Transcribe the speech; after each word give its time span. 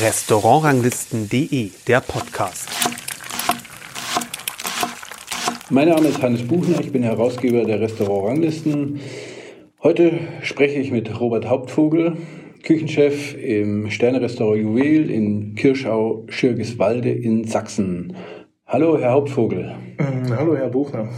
Restaurantranglisten.de, 0.00 1.70
der 1.86 2.00
Podcast. 2.00 2.68
Mein 5.70 5.88
Name 5.88 6.08
ist 6.08 6.20
Hannes 6.20 6.42
Buchner, 6.42 6.80
ich 6.80 6.90
bin 6.90 7.04
Herausgeber 7.04 7.64
der 7.64 7.80
Restaurantranglisten. 7.80 8.98
Heute 9.82 10.18
spreche 10.42 10.80
ich 10.80 10.90
mit 10.90 11.20
Robert 11.20 11.48
Hauptvogel, 11.48 12.16
Küchenchef 12.64 13.36
im 13.36 13.88
Sternerestaurant 13.88 14.60
Juwel 14.60 15.10
in 15.10 15.54
Kirschau-Schirgiswalde 15.54 17.12
in 17.12 17.44
Sachsen. 17.44 18.16
Hallo, 18.66 18.98
Herr 18.98 19.12
Hauptvogel. 19.12 19.76
Mm, 19.98 20.32
hallo, 20.36 20.56
Herr 20.56 20.70
Buchner. 20.70 21.08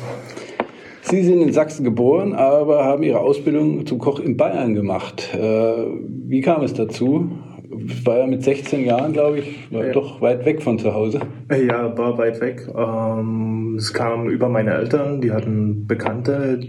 Sie 1.00 1.22
sind 1.22 1.40
in 1.40 1.52
Sachsen 1.52 1.84
geboren, 1.84 2.34
aber 2.34 2.84
haben 2.84 3.04
Ihre 3.04 3.20
Ausbildung 3.20 3.86
zum 3.86 3.98
Koch 3.98 4.20
in 4.20 4.36
Bayern 4.36 4.74
gemacht. 4.74 5.32
Äh, 5.32 5.38
wie 5.38 6.42
kam 6.42 6.62
es 6.62 6.74
dazu? 6.74 7.30
War 8.04 8.18
ja 8.18 8.26
mit 8.26 8.42
16 8.42 8.84
Jahren, 8.84 9.12
glaube 9.12 9.38
ich, 9.38 9.72
war 9.72 9.86
ja. 9.86 9.92
doch 9.92 10.20
weit 10.20 10.44
weg 10.44 10.62
von 10.62 10.78
zu 10.78 10.94
Hause. 10.94 11.20
Ja, 11.50 11.96
war 11.96 12.18
weit 12.18 12.40
weg. 12.40 12.68
Ähm, 12.76 13.76
es 13.78 13.92
kam 13.92 14.28
über 14.28 14.48
meine 14.48 14.74
Eltern, 14.74 15.20
die 15.20 15.32
hatten 15.32 15.86
Bekannte, 15.86 16.60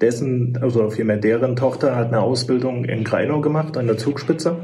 dessen, 0.00 0.58
also 0.60 0.90
vielmehr 0.90 1.16
deren 1.16 1.56
Tochter 1.56 1.96
hat 1.96 2.08
eine 2.08 2.20
Ausbildung 2.20 2.84
in 2.84 3.04
Greinau 3.04 3.40
gemacht, 3.40 3.76
an 3.76 3.86
der 3.86 3.98
Zugspitze, 3.98 4.56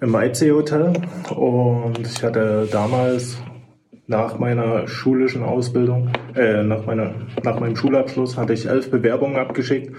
im 0.00 0.14
IC-Hotel. 0.14 0.92
Und 1.34 2.06
ich 2.06 2.22
hatte 2.22 2.68
damals 2.70 3.38
nach 4.06 4.38
meiner 4.38 4.86
schulischen 4.86 5.42
Ausbildung, 5.42 6.10
äh, 6.34 6.62
nach, 6.62 6.84
meiner, 6.84 7.14
nach 7.42 7.58
meinem 7.58 7.76
Schulabschluss 7.76 8.36
hatte 8.36 8.52
ich 8.52 8.66
elf 8.66 8.90
Bewerbungen 8.90 9.36
abgeschickt. 9.36 9.94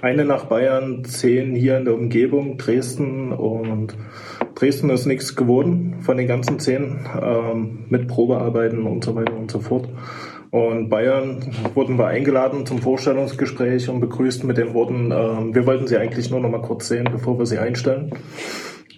Eine 0.00 0.24
nach 0.24 0.44
Bayern, 0.44 1.04
zehn 1.04 1.54
hier 1.54 1.76
in 1.76 1.84
der 1.84 1.94
Umgebung, 1.94 2.56
Dresden 2.56 3.32
und 3.32 3.94
Dresden 4.60 4.90
ist 4.90 5.06
nichts 5.06 5.34
geworden 5.36 5.96
von 6.02 6.18
den 6.18 6.26
ganzen 6.26 6.58
zehn, 6.58 6.98
ähm, 7.20 7.86
mit 7.88 8.08
Probearbeiten 8.08 8.84
und 8.84 9.02
so 9.02 9.14
weiter 9.14 9.34
und 9.34 9.50
so 9.50 9.60
fort. 9.60 9.88
Und 10.50 10.90
Bayern 10.90 11.50
wurden 11.74 11.96
wir 11.96 12.08
eingeladen 12.08 12.66
zum 12.66 12.78
Vorstellungsgespräch 12.78 13.88
und 13.88 14.00
begrüßt 14.00 14.44
mit 14.44 14.58
den 14.58 14.74
Worten, 14.74 15.12
äh, 15.12 15.54
wir 15.54 15.66
wollten 15.66 15.86
sie 15.86 15.96
eigentlich 15.96 16.30
nur 16.30 16.40
noch 16.40 16.50
mal 16.50 16.60
kurz 16.60 16.88
sehen, 16.88 17.08
bevor 17.10 17.38
wir 17.38 17.46
sie 17.46 17.58
einstellen 17.58 18.12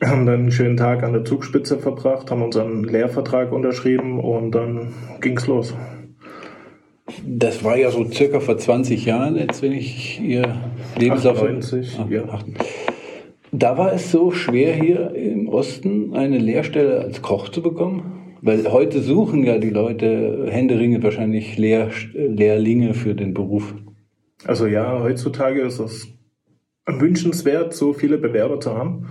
haben 0.05 0.27
dann 0.27 0.41
einen 0.41 0.51
schönen 0.51 0.77
Tag 0.77 1.03
an 1.03 1.13
der 1.13 1.25
Zugspitze 1.25 1.79
verbracht, 1.79 2.31
haben 2.31 2.43
unseren 2.43 2.83
Lehrvertrag 2.83 3.53
unterschrieben 3.53 4.19
und 4.19 4.53
dann 4.53 4.95
ging's 5.21 5.47
los. 5.47 5.75
Das 7.25 7.63
war 7.63 7.77
ja 7.77 7.91
so 7.91 8.11
circa 8.11 8.41
vor 8.41 8.59
20 8.59 9.05
Jahren, 9.05 9.37
jetzt 9.37 9.63
wenn 9.63 9.73
ich 9.73 10.21
Ihr 10.21 10.57
Lebenslauf... 10.99 11.37
98, 11.37 11.99
Ach, 12.01 12.11
ja. 12.11 12.23
Da 13.55 13.77
war 13.77 13.93
es 13.93 14.11
so 14.11 14.31
schwer 14.31 14.75
hier 14.75 15.15
im 15.15 15.47
Osten 15.47 16.15
eine 16.15 16.39
Lehrstelle 16.39 17.03
als 17.03 17.21
Koch 17.21 17.51
zu 17.51 17.61
bekommen? 17.61 18.37
Weil 18.41 18.73
heute 18.73 19.03
suchen 19.03 19.45
ja 19.45 19.59
die 19.59 19.69
Leute 19.69 20.47
Händeringe 20.49 21.03
wahrscheinlich 21.03 21.59
Lehr 21.59 21.91
Lehrlinge 22.15 22.95
für 22.95 23.15
den 23.15 23.35
Beruf. 23.35 23.75
Also 24.47 24.67
ja, 24.67 25.01
heutzutage 25.01 25.61
ist 25.61 25.81
es 25.81 26.09
wünschenswert, 26.87 27.75
so 27.75 27.93
viele 27.93 28.17
Bewerber 28.17 28.59
zu 28.59 28.75
haben. 28.75 29.11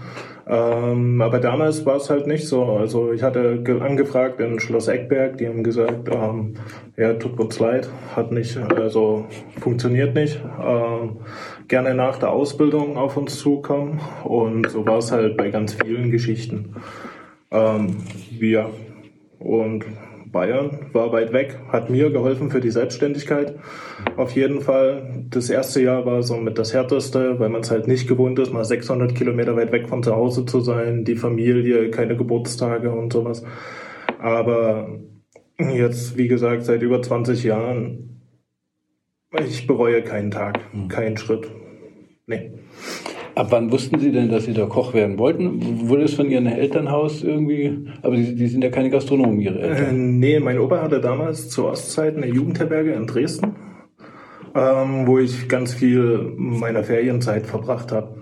Ähm, 0.52 1.22
aber 1.22 1.40
damals 1.40 1.86
war 1.86 1.96
es 1.96 2.10
halt 2.10 2.28
nicht 2.28 2.46
so. 2.46 2.66
Also 2.66 3.14
ich 3.14 3.24
hatte 3.24 3.64
angefragt 3.82 4.42
in 4.42 4.60
Schloss 4.60 4.90
Eckberg, 4.90 5.38
die 5.38 5.48
haben 5.48 5.64
gesagt, 5.64 6.10
ähm, 6.12 6.56
ja, 6.98 7.14
tut 7.14 7.40
uns 7.40 7.58
leid, 7.58 7.90
hat 8.18 8.34
nicht, 8.34 8.58
also 8.58 9.26
funktioniert 9.62 10.14
nicht. 10.14 10.42
Ähm, 10.62 11.20
gerne 11.70 11.94
nach 11.96 12.20
der 12.20 12.32
Ausbildung 12.32 12.98
auf 12.98 13.16
uns 13.16 13.40
zukommen. 13.40 14.02
Und 14.26 14.70
so 14.70 14.86
war 14.86 14.98
es 14.98 15.14
halt 15.14 15.38
bei 15.38 15.52
ganz 15.52 15.74
vielen 15.74 16.12
Geschichten. 16.12 16.76
Ähm, 17.50 18.04
wir 18.38 18.72
und 19.40 19.86
Bayern 20.32 20.88
war 20.94 21.12
weit 21.12 21.34
weg, 21.34 21.60
hat 21.70 21.90
mir 21.90 22.10
geholfen 22.10 22.50
für 22.50 22.62
die 22.62 22.72
Selbstständigkeit. 22.72 23.56
Auf 24.16 24.32
jeden 24.32 24.62
Fall. 24.62 25.26
Das 25.30 25.50
erste 25.50 25.82
Jahr 25.82 26.06
war 26.06 26.24
so 26.24 26.38
mit 26.38 26.58
das 26.58 26.74
härteste, 26.74 27.40
weil 27.40 27.50
man 27.50 27.62
es 27.62 27.72
halt 27.72 27.88
nicht 27.88 28.08
gewohnt 28.08 28.40
ist, 28.40 28.54
mal 28.54 28.64
600 28.64 29.14
Kilometer 29.14 29.56
weit 29.56 29.72
weg 29.72 29.90
von 29.90 30.04
zu 30.04 30.16
Hause 30.16 30.46
zu 30.46 30.62
sein, 30.62 31.04
die 31.04 31.16
Familie, 31.16 31.92
keine 31.92 32.16
Geburtstage 32.16 32.92
und 32.92 33.12
sowas. 33.12 33.44
Aber 34.20 35.00
jetzt, 35.58 36.18
wie 36.18 36.28
gesagt, 36.28 36.64
seit 36.64 36.82
über 36.82 37.02
20 37.02 37.44
Jahren, 37.44 38.22
ich 39.46 39.68
bereue 39.68 40.02
keinen 40.02 40.32
Tag, 40.32 40.60
hm. 40.72 40.88
keinen 40.88 41.18
Schritt. 41.18 41.50
Nee. 42.26 42.52
Ab 43.36 43.48
wann 43.52 43.72
wussten 43.72 44.00
Sie 44.00 44.12
denn, 44.12 44.30
dass 44.30 44.46
Sie 44.46 44.54
da 44.54 44.66
Koch 44.66 44.94
werden 44.94 45.18
wollten? 45.18 45.88
Wurde 45.88 46.04
es 46.04 46.14
von 46.14 46.30
Ihrem 46.30 46.48
Elternhaus 46.48 47.24
irgendwie? 47.24 47.88
Aber 48.02 48.16
die, 48.16 48.36
die 48.36 48.48
sind 48.48 48.64
ja 48.64 48.70
keine 48.70 48.90
Gastronomen, 48.90 49.40
Ihre 49.40 49.60
Eltern. 49.60 49.90
Äh, 49.90 49.94
nee, 49.94 50.40
mein 50.40 50.60
Opa 50.60 50.82
hatte 50.82 51.00
damals 51.00 51.50
zur 51.50 51.70
Ostzeit 51.70 52.18
eine 52.18 52.28
Jugendherberge 52.28 52.92
in 52.92 53.08
Dresden, 53.08 53.56
ähm, 54.54 55.08
wo 55.08 55.18
ich 55.20 55.48
ganz 55.48 55.74
viel 55.74 56.34
meiner 56.36 56.84
Ferienzeit 56.84 57.46
verbracht 57.46 57.92
habe. 57.92 58.16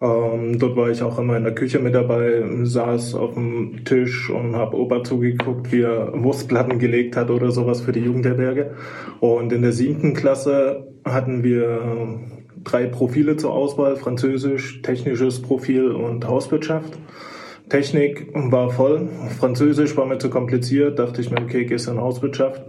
Ähm, 0.00 0.58
dort 0.58 0.76
war 0.76 0.90
ich 0.90 1.02
auch 1.02 1.18
immer 1.18 1.36
in 1.36 1.44
der 1.44 1.54
Küche 1.54 1.78
mit 1.78 1.94
dabei, 1.94 2.44
saß 2.62 3.14
auf 3.14 3.34
dem 3.34 3.84
Tisch 3.84 4.28
und 4.28 4.54
habe 4.54 4.76
Opa 4.76 5.02
zugeguckt, 5.02 5.72
wie 5.72 5.82
er 5.82 6.12
Wurstplatten 6.14 6.78
gelegt 6.78 7.16
hat 7.16 7.30
oder 7.30 7.50
sowas 7.50 7.80
für 7.80 7.92
die 7.92 8.00
Jugendherberge. 8.00 8.72
Und 9.20 9.52
in 9.52 9.62
der 9.62 9.72
siebten 9.72 10.14
Klasse 10.14 10.88
hatten 11.04 11.42
wir 11.42 12.18
drei 12.64 12.86
Profile 12.86 13.36
zur 13.36 13.52
Auswahl, 13.52 13.96
Französisch, 13.96 14.82
technisches 14.82 15.42
Profil 15.42 15.90
und 15.90 16.26
Hauswirtschaft. 16.26 16.98
Technik 17.68 18.28
war 18.34 18.70
voll, 18.70 19.08
Französisch 19.38 19.96
war 19.96 20.06
mir 20.06 20.18
zu 20.18 20.28
kompliziert, 20.28 20.98
dachte 20.98 21.22
ich 21.22 21.30
mir, 21.30 21.40
okay, 21.40 21.64
gehst 21.64 21.88
in 21.88 22.00
Hauswirtschaft. 22.00 22.62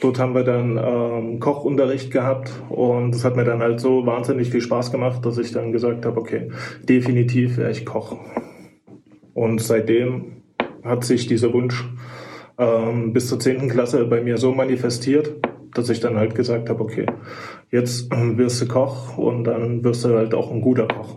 Dort 0.00 0.18
haben 0.18 0.34
wir 0.34 0.44
dann 0.44 0.78
ähm, 0.82 1.40
Kochunterricht 1.40 2.12
gehabt 2.12 2.52
und 2.68 3.14
es 3.14 3.24
hat 3.24 3.34
mir 3.34 3.44
dann 3.44 3.60
halt 3.60 3.80
so 3.80 4.06
wahnsinnig 4.06 4.50
viel 4.50 4.60
Spaß 4.60 4.92
gemacht, 4.92 5.24
dass 5.24 5.38
ich 5.38 5.52
dann 5.52 5.72
gesagt 5.72 6.06
habe, 6.06 6.20
okay, 6.20 6.50
definitiv 6.88 7.56
wäre 7.56 7.70
ich 7.70 7.86
Koch. 7.86 8.16
Und 9.34 9.60
seitdem 9.60 10.42
hat 10.84 11.04
sich 11.04 11.26
dieser 11.26 11.52
Wunsch 11.52 11.84
ähm, 12.58 13.12
bis 13.12 13.28
zur 13.28 13.40
zehnten 13.40 13.68
Klasse 13.68 14.04
bei 14.04 14.22
mir 14.22 14.38
so 14.38 14.52
manifestiert, 14.52 15.45
dass 15.76 15.90
ich 15.90 16.00
dann 16.00 16.16
halt 16.16 16.34
gesagt 16.34 16.68
habe, 16.68 16.82
okay, 16.82 17.06
jetzt 17.70 18.12
ähm, 18.12 18.38
wirst 18.38 18.62
du 18.62 18.66
Koch 18.66 19.18
und 19.18 19.44
dann 19.44 19.84
wirst 19.84 20.04
du 20.04 20.16
halt 20.16 20.34
auch 20.34 20.50
ein 20.50 20.60
guter 20.60 20.88
Koch. 20.88 21.16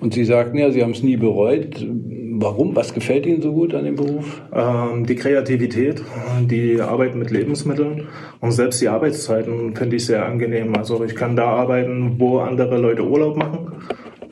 Und 0.00 0.14
Sie 0.14 0.24
sagten 0.24 0.56
ja, 0.56 0.70
Sie 0.70 0.82
haben 0.82 0.92
es 0.92 1.02
nie 1.02 1.16
bereut. 1.16 1.86
Warum? 2.42 2.74
Was 2.74 2.94
gefällt 2.94 3.26
Ihnen 3.26 3.42
so 3.42 3.52
gut 3.52 3.74
an 3.74 3.84
dem 3.84 3.96
Beruf? 3.96 4.40
Ähm, 4.52 5.04
die 5.04 5.14
Kreativität, 5.14 6.02
die 6.40 6.80
Arbeit 6.80 7.14
mit 7.14 7.30
Lebensmitteln 7.30 8.08
und 8.40 8.52
selbst 8.52 8.80
die 8.80 8.88
Arbeitszeiten 8.88 9.76
finde 9.76 9.96
ich 9.96 10.06
sehr 10.06 10.24
angenehm. 10.24 10.74
Also 10.74 11.04
ich 11.04 11.14
kann 11.14 11.36
da 11.36 11.48
arbeiten, 11.50 12.18
wo 12.18 12.38
andere 12.38 12.78
Leute 12.78 13.06
Urlaub 13.06 13.36
machen. 13.36 13.72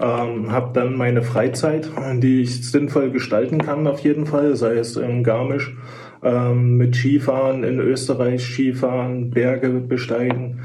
Ähm, 0.01 0.53
habe 0.53 0.71
dann 0.73 0.97
meine 0.97 1.23
Freizeit, 1.23 1.91
die 2.15 2.43
ich 2.43 2.71
sinnvoll 2.71 3.11
gestalten 3.11 3.59
kann 3.59 3.87
auf 3.87 3.99
jeden 4.01 4.27
Fall, 4.27 4.57
sei 4.57 4.75
es 4.75 4.97
in 4.97 5.25
Garmisch 5.25 5.77
ähm, 6.23 6.77
mit 6.77 6.97
Skifahren 6.97 7.65
in 7.65 7.79
Österreich, 7.79 8.43
Skifahren, 8.45 9.31
Berge 9.31 9.69
besteigen 9.69 10.61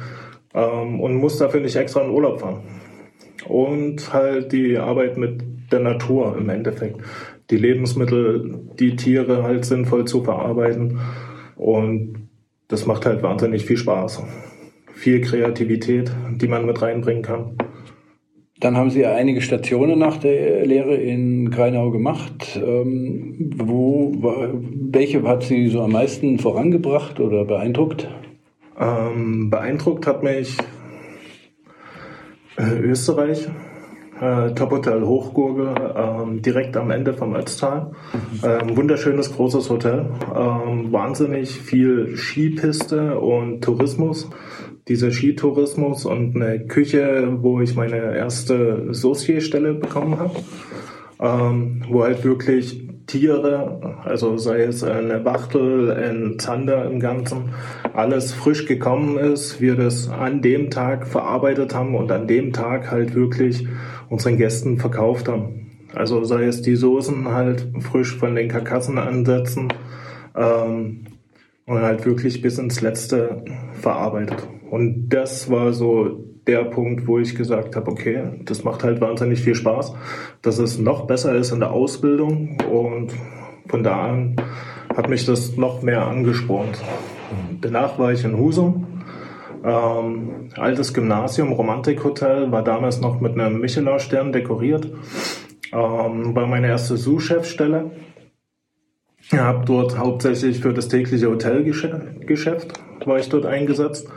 ähm, 0.54 1.00
und 1.00 1.16
muss 1.16 1.38
dafür 1.38 1.62
nicht 1.62 1.76
extra 1.76 2.02
in 2.02 2.12
Urlaub 2.12 2.42
fahren. 2.42 2.62
Und 3.48 4.14
halt 4.14 4.52
die 4.52 4.78
Arbeit 4.78 5.18
mit 5.18 5.44
der 5.72 5.82
Natur 5.82 6.38
im 6.38 6.50
Endeffekt. 6.50 6.98
Die 7.50 7.58
Lebensmittel, 7.58 8.60
die 8.80 8.96
Tiere 8.96 9.44
halt 9.44 9.66
sinnvoll 9.66 10.06
zu 10.06 10.24
verarbeiten. 10.24 11.00
Und 11.56 12.30
das 12.68 12.86
macht 12.86 13.06
halt 13.06 13.22
wahnsinnig 13.22 13.66
viel 13.66 13.78
Spaß. 13.78 14.24
Viel 14.94 15.22
Kreativität, 15.22 16.12
die 16.36 16.48
man 16.48 16.66
mit 16.66 16.82
reinbringen 16.82 17.24
kann. 17.24 17.58
Dann 18.64 18.78
haben 18.78 18.92
Sie 18.92 19.06
einige 19.06 19.42
Stationen 19.42 20.00
nach 20.00 20.16
der 20.16 20.66
Lehre 20.66 20.96
in 20.96 21.52
Greinau 21.52 21.92
gemacht. 21.92 22.58
Ähm, 22.66 23.52
wo, 23.58 24.14
welche 24.90 25.22
hat 25.24 25.44
Sie 25.44 25.68
so 25.68 25.82
am 25.82 25.92
meisten 25.92 26.40
vorangebracht 26.40 27.20
oder 27.20 27.44
beeindruckt? 27.44 28.08
Ähm, 28.80 29.50
beeindruckt 29.50 30.08
hat 30.08 30.24
mich 30.24 30.56
äh, 32.56 32.80
Österreich, 32.80 33.50
äh, 34.22 34.52
Top-Hotel 34.52 35.02
Hochgurgel, 35.02 35.76
ähm, 35.98 36.42
direkt 36.42 36.78
am 36.78 36.90
Ende 36.90 37.14
vom 37.14 37.36
Ötztal. 37.36 37.92
Ähm, 38.46 38.78
wunderschönes 38.78 39.36
großes 39.36 39.70
Hotel, 39.70 40.06
ähm, 40.34 40.90
wahnsinnig 40.94 41.50
viel 41.50 42.16
Skipiste 42.16 43.20
und 43.20 43.62
Tourismus 43.62 44.30
dieser 44.88 45.12
Skitourismus 45.12 46.06
und 46.06 46.36
eine 46.36 46.66
Küche, 46.66 47.38
wo 47.42 47.62
ich 47.62 47.76
meine 47.76 48.16
erste 48.16 48.88
Saucier-Stelle 48.94 49.74
bekommen 49.76 50.20
habe, 50.20 50.36
ähm, 51.22 51.84
wo 51.90 52.04
halt 52.04 52.24
wirklich 52.24 52.84
Tiere, 53.08 54.00
also 54.04 54.38
sei 54.38 54.64
es 54.64 54.84
eine 54.84 55.26
Wachtel, 55.26 55.92
ein 55.92 56.40
Zander 56.40 56.86
im 56.86 57.00
Ganzen, 57.00 57.50
alles 57.94 58.34
frisch 58.34 58.66
gekommen 58.66 59.18
ist, 59.18 59.60
wir 59.60 59.76
das 59.76 60.10
an 60.10 60.42
dem 60.42 60.70
Tag 60.70 61.08
verarbeitet 61.08 61.76
haben 61.76 61.96
und 61.96 62.12
an 62.12 62.28
dem 62.28 62.54
Tag 62.54 62.92
halt 62.92 63.14
wirklich 63.14 63.68
unseren 64.10 64.38
Gästen 64.38 64.78
verkauft 64.78 65.28
haben. 65.28 65.72
Also 65.94 66.24
sei 66.24 66.46
es 66.46 66.62
die 66.62 66.76
Soßen 66.76 67.28
halt 67.28 67.68
frisch 67.82 68.16
von 68.16 68.36
den 68.36 68.48
Karkassen 68.48 68.98
ansetzen 68.98 69.68
ähm, 70.36 71.06
und 71.66 71.82
halt 71.82 72.06
wirklich 72.06 72.42
bis 72.42 72.58
ins 72.58 72.82
Letzte 72.82 73.44
verarbeitet. 73.74 74.48
Und 74.74 75.10
das 75.10 75.52
war 75.52 75.72
so 75.72 76.26
der 76.48 76.64
Punkt, 76.64 77.06
wo 77.06 77.20
ich 77.20 77.36
gesagt 77.36 77.76
habe, 77.76 77.92
okay, 77.92 78.24
das 78.44 78.64
macht 78.64 78.84
halt 78.84 79.02
wahnsinnig 79.02 79.40
viel 79.40 79.54
Spaß, 79.54 79.94
dass 80.42 80.58
es 80.58 80.80
noch 80.80 81.06
besser 81.06 81.36
ist 81.36 81.52
in 81.52 81.60
der 81.60 81.70
Ausbildung 81.70 82.58
und 82.72 83.14
von 83.68 83.84
da 83.84 84.08
an 84.08 84.36
hat 84.98 85.10
mich 85.10 85.28
das 85.28 85.58
noch 85.58 85.84
mehr 85.84 86.08
angespornt. 86.08 86.82
Danach 87.62 88.00
war 88.00 88.14
ich 88.14 88.26
in 88.26 88.36
Husum, 88.36 89.04
ähm, 89.64 90.50
altes 90.58 90.92
Gymnasium, 90.96 91.52
Romantikhotel, 91.52 92.52
war 92.52 92.64
damals 92.64 93.00
noch 93.00 93.22
mit 93.22 93.34
einem 93.34 93.62
Michelin-Stern 93.62 94.32
dekoriert, 94.32 94.90
ähm, 95.72 96.36
war 96.36 96.48
meine 96.48 96.70
erste 96.70 96.98
Sous-Chefstelle. 96.98 97.92
Habe 99.38 99.66
dort 99.66 100.00
hauptsächlich 100.00 100.62
für 100.62 100.74
das 100.74 100.88
tägliche 100.88 101.30
Hotelgeschäft 101.30 102.74
war 103.06 103.20
ich 103.20 103.30
dort 103.30 103.46
eingesetzt 103.46 104.08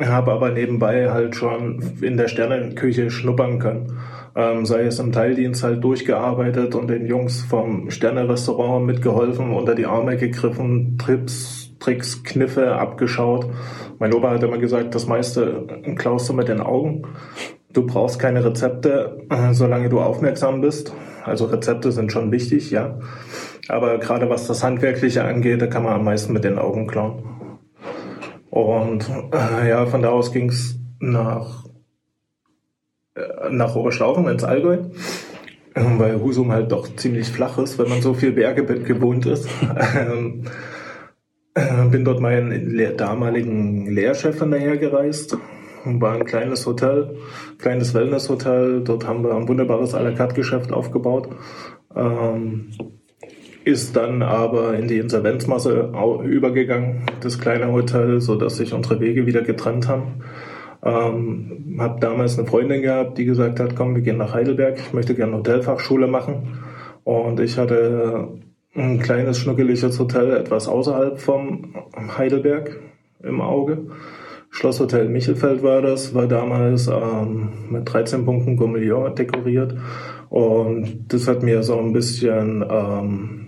habe 0.00 0.32
aber 0.32 0.50
nebenbei 0.50 1.10
halt 1.10 1.36
schon 1.36 1.82
in 2.02 2.16
der 2.16 2.28
Sterneküche 2.28 3.10
schnuppern 3.10 3.58
können. 3.58 3.98
Ähm, 4.34 4.66
sei 4.66 4.82
es 4.82 4.98
im 4.98 5.12
Teildienst 5.12 5.62
halt 5.62 5.82
durchgearbeitet 5.82 6.74
und 6.74 6.88
den 6.88 7.06
Jungs 7.06 7.40
vom 7.42 7.90
Sterne-Restaurant 7.90 8.84
mitgeholfen, 8.84 9.52
unter 9.52 9.74
die 9.74 9.86
Arme 9.86 10.18
gegriffen, 10.18 10.98
Trips, 10.98 11.70
Tricks, 11.80 12.22
Kniffe 12.22 12.74
abgeschaut. 12.74 13.46
Mein 13.98 14.12
Opa 14.12 14.32
hat 14.32 14.42
immer 14.42 14.58
gesagt, 14.58 14.94
das 14.94 15.06
meiste 15.06 15.66
klaust 15.96 16.28
du 16.28 16.34
mit 16.34 16.48
den 16.48 16.60
Augen. 16.60 17.02
Du 17.72 17.86
brauchst 17.86 18.18
keine 18.18 18.44
Rezepte, 18.44 19.26
äh, 19.30 19.54
solange 19.54 19.88
du 19.88 20.00
aufmerksam 20.00 20.60
bist. 20.60 20.92
Also 21.24 21.46
Rezepte 21.46 21.90
sind 21.92 22.12
schon 22.12 22.30
wichtig, 22.30 22.70
ja. 22.70 22.98
Aber 23.68 23.98
gerade 23.98 24.28
was 24.30 24.46
das 24.46 24.62
Handwerkliche 24.62 25.24
angeht, 25.24 25.60
da 25.60 25.66
kann 25.66 25.82
man 25.82 25.94
am 25.94 26.04
meisten 26.04 26.32
mit 26.32 26.44
den 26.44 26.58
Augen 26.58 26.86
klauen. 26.86 27.35
Und 28.56 29.10
äh, 29.34 29.68
ja, 29.68 29.84
von 29.84 30.00
da 30.00 30.08
aus 30.08 30.32
ging 30.32 30.48
es 30.48 30.78
nach, 30.98 31.66
äh, 33.14 33.50
nach 33.50 33.76
Oberstaufen 33.76 34.26
ins 34.28 34.44
Allgäu, 34.44 34.78
äh, 35.74 35.82
weil 35.98 36.22
Husum 36.22 36.50
halt 36.50 36.72
doch 36.72 36.88
ziemlich 36.96 37.28
flach 37.28 37.58
ist, 37.58 37.78
wenn 37.78 37.90
man 37.90 38.00
so 38.00 38.14
viel 38.14 38.32
Berge 38.32 38.64
gewohnt 38.64 39.26
ist. 39.26 39.46
Ähm, 39.94 40.44
äh, 41.52 41.84
bin 41.90 42.06
dort 42.06 42.20
meinen 42.20 42.70
le 42.70 42.94
damaligen 42.94 43.90
Lehrchef 43.90 44.38
hinterher 44.38 44.78
gereist. 44.78 45.36
War 45.84 46.14
ein 46.14 46.24
kleines 46.24 46.64
Hotel, 46.64 47.18
kleines 47.58 47.92
Wellnesshotel. 47.92 48.82
Dort 48.84 49.06
haben 49.06 49.22
wir 49.22 49.34
ein 49.34 49.48
wunderbares 49.48 49.94
à 49.94 50.00
la 50.00 50.12
carte 50.12 50.34
Geschäft 50.34 50.72
aufgebaut. 50.72 51.28
Ähm, 51.94 52.70
ist 53.66 53.96
dann 53.96 54.22
aber 54.22 54.74
in 54.74 54.86
die 54.86 54.98
Insolvenzmasse 54.98 55.90
übergegangen, 56.22 57.02
das 57.20 57.40
kleine 57.40 57.72
Hotel, 57.72 58.20
so 58.20 58.36
dass 58.36 58.58
sich 58.58 58.72
unsere 58.72 59.00
Wege 59.00 59.26
wieder 59.26 59.42
getrennt 59.42 59.88
haben. 59.88 60.22
Ähm, 60.84 61.76
habe 61.80 61.98
damals 61.98 62.38
eine 62.38 62.46
Freundin 62.46 62.82
gehabt, 62.82 63.18
die 63.18 63.24
gesagt 63.24 63.58
hat, 63.58 63.74
komm, 63.74 63.96
wir 63.96 64.02
gehen 64.02 64.18
nach 64.18 64.34
Heidelberg, 64.34 64.78
ich 64.78 64.92
möchte 64.92 65.16
gerne 65.16 65.36
Hotelfachschule 65.38 66.06
machen. 66.06 66.60
Und 67.02 67.40
ich 67.40 67.58
hatte 67.58 68.28
ein 68.76 69.00
kleines, 69.00 69.38
schnuckeliges 69.38 69.98
Hotel 69.98 70.36
etwas 70.36 70.68
außerhalb 70.68 71.18
vom 71.18 71.74
Heidelberg 72.16 72.78
im 73.24 73.40
Auge. 73.40 73.88
Schlosshotel 74.50 75.08
Michelfeld 75.08 75.64
war 75.64 75.82
das, 75.82 76.14
war 76.14 76.28
damals 76.28 76.86
ähm, 76.86 77.48
mit 77.68 77.92
13 77.92 78.24
Punkten 78.24 78.56
Gourmillon 78.56 79.12
dekoriert. 79.16 79.74
Und 80.28 81.06
das 81.08 81.26
hat 81.26 81.42
mir 81.42 81.64
so 81.64 81.78
ein 81.80 81.92
bisschen 81.92 82.64
ähm, 82.68 83.45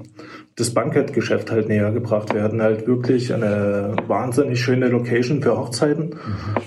das 0.59 0.75
Bankettgeschäft 0.75 1.53
halt 1.53 1.69
näher 1.69 1.93
gebracht. 1.93 2.35
Wir 2.35 2.43
hatten 2.43 2.61
halt 2.61 2.89
wirklich 2.89 3.33
eine 3.33 3.95
wahnsinnig 4.09 4.61
schöne 4.61 4.89
Location 4.89 5.41
für 5.41 5.57
Hochzeiten. 5.57 6.07
Mhm. 6.07 6.15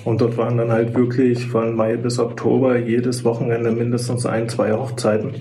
Und 0.06 0.22
dort 0.22 0.38
waren 0.38 0.58
dann 0.58 0.72
halt 0.72 0.96
wirklich 0.96 1.48
von 1.48 1.76
Mai 1.76 1.98
bis 1.98 2.18
Oktober 2.18 2.78
jedes 2.78 3.26
Wochenende 3.26 3.72
mindestens 3.72 4.26
ein, 4.26 4.48
zwei 4.48 4.72
Hochzeiten. 4.72 5.34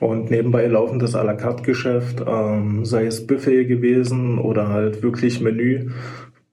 Und 0.00 0.30
nebenbei 0.30 0.66
laufen 0.66 0.98
das 0.98 1.14
à 1.14 1.22
la 1.22 1.34
carte 1.34 1.62
Geschäft, 1.62 2.22
ähm, 2.26 2.84
sei 2.84 3.06
es 3.06 3.26
Buffet 3.26 3.66
gewesen 3.66 4.38
oder 4.38 4.68
halt 4.68 5.02
wirklich 5.02 5.40
Menü 5.40 5.90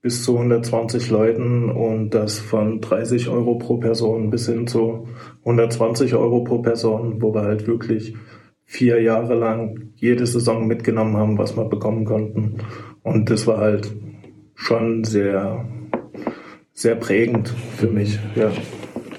bis 0.03 0.23
zu 0.23 0.37
120 0.37 1.09
Leuten 1.09 1.71
und 1.71 2.11
das 2.11 2.37
von 2.37 2.81
30 2.81 3.29
Euro 3.29 3.55
pro 3.55 3.77
Person 3.77 4.29
bis 4.29 4.47
hin 4.47 4.67
zu 4.67 5.07
120 5.39 6.13
Euro 6.13 6.43
pro 6.43 6.59
Person, 6.59 7.19
wo 7.21 7.33
wir 7.33 7.41
halt 7.41 7.65
wirklich 7.65 8.15
vier 8.65 9.01
Jahre 9.01 9.35
lang 9.35 9.91
jede 9.95 10.25
Saison 10.25 10.67
mitgenommen 10.67 11.15
haben, 11.15 11.37
was 11.37 11.55
wir 11.55 11.65
bekommen 11.65 12.05
konnten. 12.05 12.57
Und 13.03 13.29
das 13.29 13.47
war 13.47 13.59
halt 13.59 13.91
schon 14.55 15.03
sehr, 15.03 15.65
sehr 16.73 16.95
prägend 16.95 17.49
für 17.77 17.87
mich. 17.87 18.19
Ja. 18.35 18.51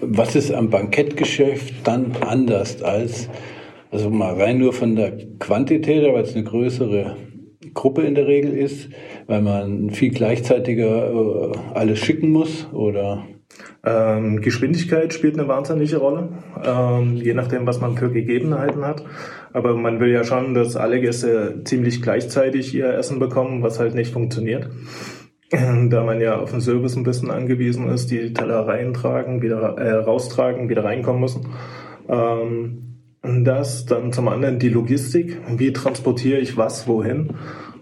Was 0.01 0.37
ist 0.37 0.53
am 0.53 0.71
Bankettgeschäft 0.71 1.87
dann 1.87 2.13
anders 2.21 2.83
als, 2.83 3.31
also 3.91 4.11
mal 4.11 4.35
rein 4.35 4.59
nur 4.59 4.73
von 4.73 4.97
der 4.97 5.17
Quantität, 5.39 6.03
weil 6.05 6.23
es 6.23 6.35
eine 6.35 6.45
größere 6.45 7.17
Gruppe 7.73 8.03
in 8.03 8.15
der 8.15 8.27
Regel 8.27 8.53
ist, 8.53 8.91
weil 9.27 9.43
man 9.43 9.91
viel 9.91 10.11
gleichzeitiger 10.11 11.13
äh, 11.13 11.53
alles 11.75 11.99
schicken 11.99 12.31
muss 12.31 12.67
oder? 12.73 13.27
Ähm, 13.87 14.41
Geschwindigkeit 14.41 15.15
spielt 15.15 15.39
eine 15.39 15.47
wahnsinnige 15.47 15.99
Rolle, 15.99 16.31
ähm, 16.65 17.15
je 17.15 17.35
nachdem, 17.35 17.69
was 17.69 17.81
man 17.81 17.97
für 17.97 18.11
Gegebenheiten 18.11 18.85
hat. 18.85 19.05
Aber 19.53 19.77
man 19.77 20.01
will 20.01 20.11
ja 20.11 20.25
schon, 20.25 20.55
dass 20.55 20.75
alle 20.75 21.01
Gäste 21.01 21.63
ziemlich 21.65 22.03
gleichzeitig 22.03 22.75
ihr 22.75 22.93
Essen 22.93 23.21
bekommen, 23.21 23.63
was 23.63 23.79
halt 23.79 23.95
nicht 23.95 24.13
funktioniert. 24.13 24.69
Da 25.53 26.03
man 26.03 26.21
ja 26.21 26.41
auf 26.41 26.51
den 26.51 26.61
Service 26.61 26.97
ein 26.97 27.05
bisschen 27.05 27.31
angewiesen 27.31 27.89
ist, 27.89 28.11
die 28.11 28.35
Teller 28.35 28.67
reintragen, 28.67 29.43
wieder 29.43 29.79
äh, 29.79 29.93
raustragen, 29.93 30.69
wieder 30.69 30.83
reinkommen 30.83 31.21
müssen. 31.21 31.47
Ähm, 32.09 32.87
das, 33.23 33.87
dann 33.87 34.13
zum 34.13 34.27
anderen 34.27 34.59
die 34.59 34.69
Logistik. 34.69 35.39
Wie 35.57 35.73
transportiere 35.73 36.41
ich 36.41 36.57
was 36.57 36.89
wohin? 36.89 37.35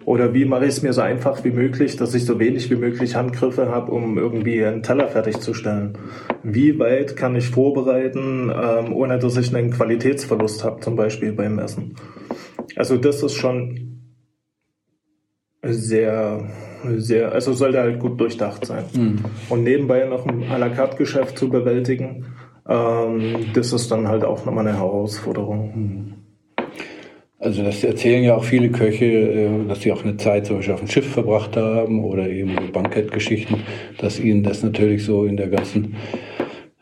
Oder 0.05 0.35
wie 0.35 0.45
mache 0.45 0.65
ich 0.65 0.71
es 0.71 0.83
mir 0.83 0.93
so 0.93 1.01
einfach 1.01 1.45
wie 1.45 1.51
möglich, 1.51 1.97
dass 1.97 2.15
ich 2.15 2.25
so 2.25 2.39
wenig 2.39 2.71
wie 2.71 2.77
möglich 2.77 3.15
Handgriffe 3.15 3.69
habe, 3.69 3.93
um 3.93 4.19
irgendwie 4.19 4.65
einen 4.65 4.83
Teller 4.83 5.09
fertigzustellen? 5.09 5.97
Wie 6.43 6.79
weit 6.79 7.17
kann 7.17 7.37
ich 7.37 7.49
vorbereiten, 7.49 8.51
ähm, 8.51 8.93
ohne 8.93 9.19
dass 9.19 9.37
ich 9.37 9.55
einen 9.55 9.71
Qualitätsverlust 9.71 10.65
habe, 10.65 10.81
zum 10.81 10.97
Beispiel 10.97 11.33
beim 11.33 11.59
Essen? 11.59 11.95
Also 12.77 12.97
das 12.97 13.23
ist 13.23 13.35
schon 13.35 13.95
sehr, 15.63 16.45
sehr, 16.97 17.33
also 17.33 17.53
sollte 17.55 17.81
halt 17.81 17.99
gut 17.99 18.21
durchdacht 18.21 18.67
sein. 18.67 18.85
Mhm. 18.95 19.25
Und 19.49 19.63
nebenbei 19.65 20.05
noch 20.05 20.27
ein 20.27 20.45
à 20.45 20.59
la 20.59 20.69
carte 20.69 20.97
Geschäft 20.97 21.39
zu 21.39 21.49
bewältigen, 21.49 22.27
ähm, 22.69 23.47
das 23.55 23.73
ist 23.73 23.91
dann 23.91 24.09
halt 24.09 24.25
auch 24.25 24.45
nochmal 24.45 24.67
eine 24.67 24.77
Herausforderung. 24.77 25.73
Mhm. 25.75 26.24
Also 27.45 27.63
das 27.63 27.85
erzählen 27.85 28.25
ja 28.25 28.37
auch 28.37 28.45
viele 28.45 28.71
Köche, 28.71 29.05
äh, 29.05 29.69
dass 29.69 29.83
sie 29.83 29.93
auch 29.93 30.03
eine 30.03 30.17
Zeit 30.17 30.47
zum 30.47 30.57
Beispiel 30.57 30.73
auf 30.73 30.81
dem 30.81 30.89
Schiff 30.89 31.07
verbracht 31.07 31.59
haben 31.59 32.03
oder 32.03 32.27
eben 32.31 32.53
so 32.59 32.73
Bankettgeschichten, 32.73 33.59
dass 33.99 34.19
ihnen 34.19 34.43
das 34.43 34.63
natürlich 34.63 35.05
so 35.05 35.27
in 35.27 35.37
der 35.37 35.49
ganzen, 35.49 35.97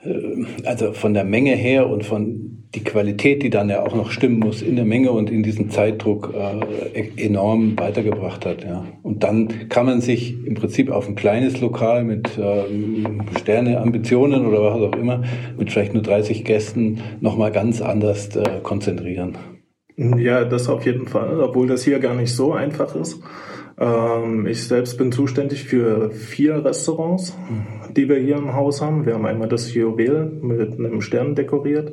äh, 0.05 0.45
also 0.65 0.93
von 0.93 1.15
der 1.15 1.25
Menge 1.25 1.57
her 1.57 1.91
und 1.91 2.07
von 2.07 2.69
die 2.77 2.85
Qualität, 2.85 3.43
die 3.43 3.51
dann 3.51 3.71
ja 3.71 3.85
auch 3.85 3.97
noch 3.97 4.13
stimmen 4.13 4.39
muss 4.39 4.63
in 4.63 4.77
der 4.77 4.85
Menge 4.85 5.11
und 5.11 5.33
in 5.33 5.43
diesem 5.43 5.69
Zeitdruck 5.69 6.33
äh, 6.33 7.01
e-, 7.01 7.27
enorm 7.27 7.77
weitergebracht 7.77 8.47
hat. 8.47 8.63
Ja. 8.63 8.85
Und 9.03 9.25
dann 9.25 9.69
kann 9.69 9.85
man 9.85 10.01
sich 10.01 10.37
im 10.47 10.55
Prinzip 10.55 10.93
auf 10.93 11.09
ein 11.09 11.17
kleines 11.17 11.61
Lokal 11.61 12.05
mit 12.05 12.39
ähm, 12.41 13.23
Sterne, 13.37 13.81
Ambitionen 13.81 14.47
oder 14.47 14.63
was 14.63 14.81
auch 14.81 14.97
immer, 14.97 15.23
mit 15.59 15.73
vielleicht 15.73 15.93
nur 15.93 16.05
30 16.05 16.45
Gästen 16.45 17.01
nochmal 17.21 17.51
ganz 17.51 17.83
anders 17.83 18.29
konzentrieren. 18.63 19.37
Ja, 19.97 20.45
das 20.45 20.69
auf 20.69 20.87
jeden 20.87 21.07
Fall, 21.07 21.41
obwohl 21.41 21.67
das 21.67 21.85
hier 21.85 21.99
gar 21.99 22.15
nicht 22.15 22.35
so 22.35 22.53
einfach 22.53 22.95
ist. 22.95 23.23
Ähm, 23.79 24.47
ich 24.47 24.67
selbst 24.67 24.97
bin 24.99 25.13
zuständig 25.13 25.65
für 25.65 26.11
vier 26.11 26.65
Restaurants, 26.65 27.37
die 27.91 28.09
wir 28.09 28.17
hier 28.17 28.37
im 28.37 28.55
Haus 28.55 28.81
haben. 28.81 29.07
Wir 29.07 29.15
haben 29.15 29.27
einmal 29.27 29.49
das 29.49 29.73
Juwel 29.75 30.31
mit 30.41 30.79
einem 30.79 31.01
Stern 31.01 31.35
dekoriert. 31.35 31.93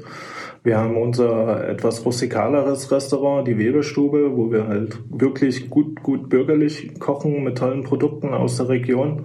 Wir 0.64 0.78
haben 0.78 0.98
unser 0.98 1.68
etwas 1.70 2.06
rustikaleres 2.06 2.92
Restaurant, 2.92 3.48
die 3.48 3.58
Webelstube, 3.58 4.36
wo 4.36 4.52
wir 4.52 4.68
halt 4.68 5.00
wirklich 5.10 5.70
gut, 5.70 6.04
gut 6.04 6.30
bürgerlich 6.30 7.00
kochen 7.00 7.44
mit 7.44 7.58
tollen 7.58 7.84
Produkten 7.84 8.34
aus 8.34 8.58
der 8.58 8.68
Region. 8.70 9.24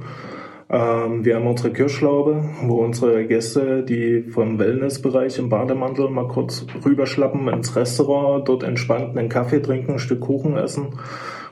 Ähm, 0.74 1.24
wir 1.24 1.36
haben 1.36 1.46
unsere 1.46 1.72
Kirschlaube, 1.72 2.42
wo 2.62 2.82
unsere 2.82 3.24
Gäste, 3.26 3.84
die 3.84 4.22
vom 4.22 4.58
Wellnessbereich 4.58 5.38
im 5.38 5.48
Bademantel 5.48 6.10
mal 6.10 6.26
kurz 6.26 6.66
rüberschlappen 6.84 7.46
ins 7.46 7.76
Restaurant, 7.76 8.48
dort 8.48 8.64
entspannt 8.64 9.16
einen 9.16 9.28
Kaffee 9.28 9.62
trinken, 9.62 9.92
ein 9.92 9.98
Stück 10.00 10.20
Kuchen 10.20 10.56
essen 10.56 10.88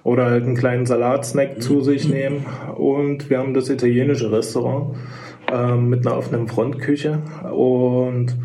oder 0.03 0.25
halt 0.25 0.43
einen 0.43 0.57
kleinen 0.57 0.87
Salatsnack 0.87 1.63
zu 1.63 1.83
sich 1.83 2.09
nehmen. 2.09 2.47
Und 2.75 3.31
wir 3.31 3.39
haben 3.39 3.55
das 3.55 3.71
italienische 3.71 4.33
Restaurant 4.33 4.97
ähm, 5.53 5.89
mit 5.89 6.05
einer 6.05 6.17
offenen 6.17 6.49
Frontküche 6.49 7.23
und 7.55 8.37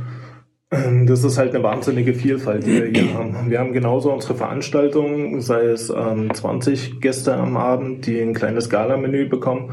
Das 1.06 1.24
ist 1.24 1.38
halt 1.38 1.56
eine 1.56 1.64
wahnsinnige 1.64 2.14
Vielfalt, 2.14 2.66
die 2.66 2.74
wir 2.74 2.86
hier 2.88 3.14
haben. 3.18 3.50
Wir 3.50 3.60
haben 3.60 3.72
genauso 3.72 4.12
unsere 4.12 4.36
Veranstaltungen, 4.36 5.40
sei 5.40 5.68
es 5.68 5.90
ähm, 5.90 6.34
20 6.34 7.00
Gäste 7.00 7.36
am 7.36 7.56
Abend, 7.56 8.06
die 8.06 8.20
ein 8.20 8.34
kleines 8.34 8.70
Gala-Menü 8.70 9.30
bekommen, 9.30 9.72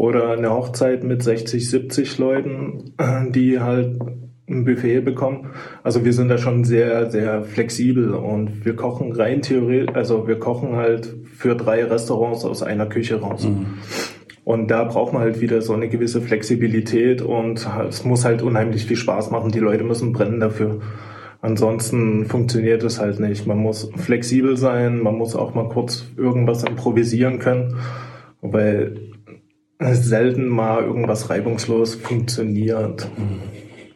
oder 0.00 0.30
eine 0.30 0.48
Hochzeit 0.48 1.04
mit 1.04 1.22
60, 1.22 1.68
70 1.68 2.16
Leuten, 2.16 2.94
äh, 2.96 3.30
die 3.30 3.60
halt 3.60 4.00
ein 4.48 4.64
Buffet 4.64 5.02
bekommen. 5.02 5.50
Also 5.82 6.06
wir 6.06 6.14
sind 6.14 6.28
da 6.28 6.38
schon 6.38 6.64
sehr, 6.64 7.10
sehr 7.10 7.42
flexibel 7.42 8.14
und 8.14 8.64
wir 8.64 8.76
kochen 8.76 9.12
rein 9.12 9.42
theoretisch, 9.42 9.94
also 9.94 10.26
wir 10.26 10.38
kochen 10.38 10.76
halt 10.76 11.14
für 11.36 11.54
drei 11.54 11.84
Restaurants 11.84 12.46
aus 12.46 12.62
einer 12.62 12.86
Küche 12.86 13.20
raus. 13.20 13.44
Mhm. 13.44 13.66
Und 14.42 14.70
da 14.70 14.84
braucht 14.84 15.12
man 15.12 15.20
halt 15.20 15.42
wieder 15.42 15.60
so 15.60 15.74
eine 15.74 15.90
gewisse 15.90 16.22
Flexibilität 16.22 17.20
und 17.20 17.68
es 17.86 18.02
muss 18.02 18.24
halt 18.24 18.40
unheimlich 18.40 18.86
viel 18.86 18.96
Spaß 18.96 19.30
machen. 19.30 19.52
Die 19.52 19.58
Leute 19.58 19.84
müssen 19.84 20.14
brennen 20.14 20.40
dafür. 20.40 20.80
Ansonsten 21.42 22.24
funktioniert 22.24 22.82
es 22.84 22.98
halt 22.98 23.20
nicht. 23.20 23.46
Man 23.46 23.58
muss 23.58 23.90
flexibel 23.96 24.56
sein, 24.56 25.02
man 25.02 25.16
muss 25.16 25.36
auch 25.36 25.54
mal 25.54 25.68
kurz 25.68 26.06
irgendwas 26.16 26.64
improvisieren 26.64 27.38
können, 27.38 27.76
weil 28.40 29.09
selten 29.80 30.48
mal 30.48 30.82
irgendwas 30.82 31.30
reibungslos 31.30 31.94
funktioniert. 31.94 33.08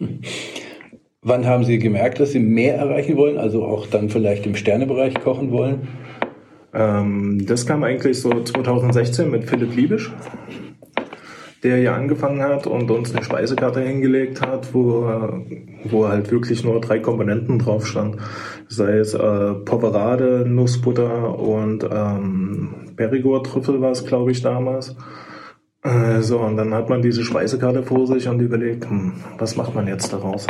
Wann 1.22 1.46
haben 1.46 1.64
Sie 1.64 1.78
gemerkt, 1.78 2.20
dass 2.20 2.32
Sie 2.32 2.38
mehr 2.38 2.76
erreichen 2.76 3.16
wollen, 3.16 3.38
also 3.38 3.64
auch 3.64 3.86
dann 3.86 4.10
vielleicht 4.10 4.44
im 4.46 4.56
Sternebereich 4.56 5.14
kochen 5.14 5.52
wollen? 5.52 5.88
Ähm, 6.74 7.46
das 7.46 7.66
kam 7.66 7.82
eigentlich 7.82 8.20
so 8.20 8.42
2016 8.42 9.30
mit 9.30 9.44
Philipp 9.44 9.74
Liebisch, 9.74 10.12
der 11.62 11.78
hier 11.78 11.94
angefangen 11.94 12.42
hat 12.42 12.66
und 12.66 12.90
uns 12.90 13.14
eine 13.14 13.24
Speisekarte 13.24 13.80
hingelegt 13.80 14.42
hat, 14.42 14.74
wo, 14.74 15.08
wo 15.84 16.08
halt 16.08 16.30
wirklich 16.30 16.62
nur 16.62 16.80
drei 16.80 16.98
Komponenten 16.98 17.58
drauf 17.58 17.86
stand. 17.86 18.16
Sei 18.68 18.98
es 18.98 19.14
äh, 19.14 19.54
Poverade, 19.64 20.44
Nussbutter 20.46 21.38
und 21.38 21.88
ähm, 21.90 22.92
Perigord-Trüffel 22.96 23.80
war 23.80 23.92
es, 23.92 24.04
glaube 24.04 24.30
ich, 24.32 24.42
damals. 24.42 24.94
Äh, 25.84 26.22
so, 26.22 26.38
und 26.40 26.56
dann 26.56 26.74
hat 26.74 26.88
man 26.88 27.02
diese 27.02 27.24
Speisekarte 27.24 27.82
vor 27.82 28.06
sich 28.06 28.26
und 28.26 28.40
überlegt, 28.40 28.88
hm, 28.88 29.12
was 29.38 29.56
macht 29.56 29.74
man 29.74 29.86
jetzt 29.86 30.12
daraus? 30.12 30.46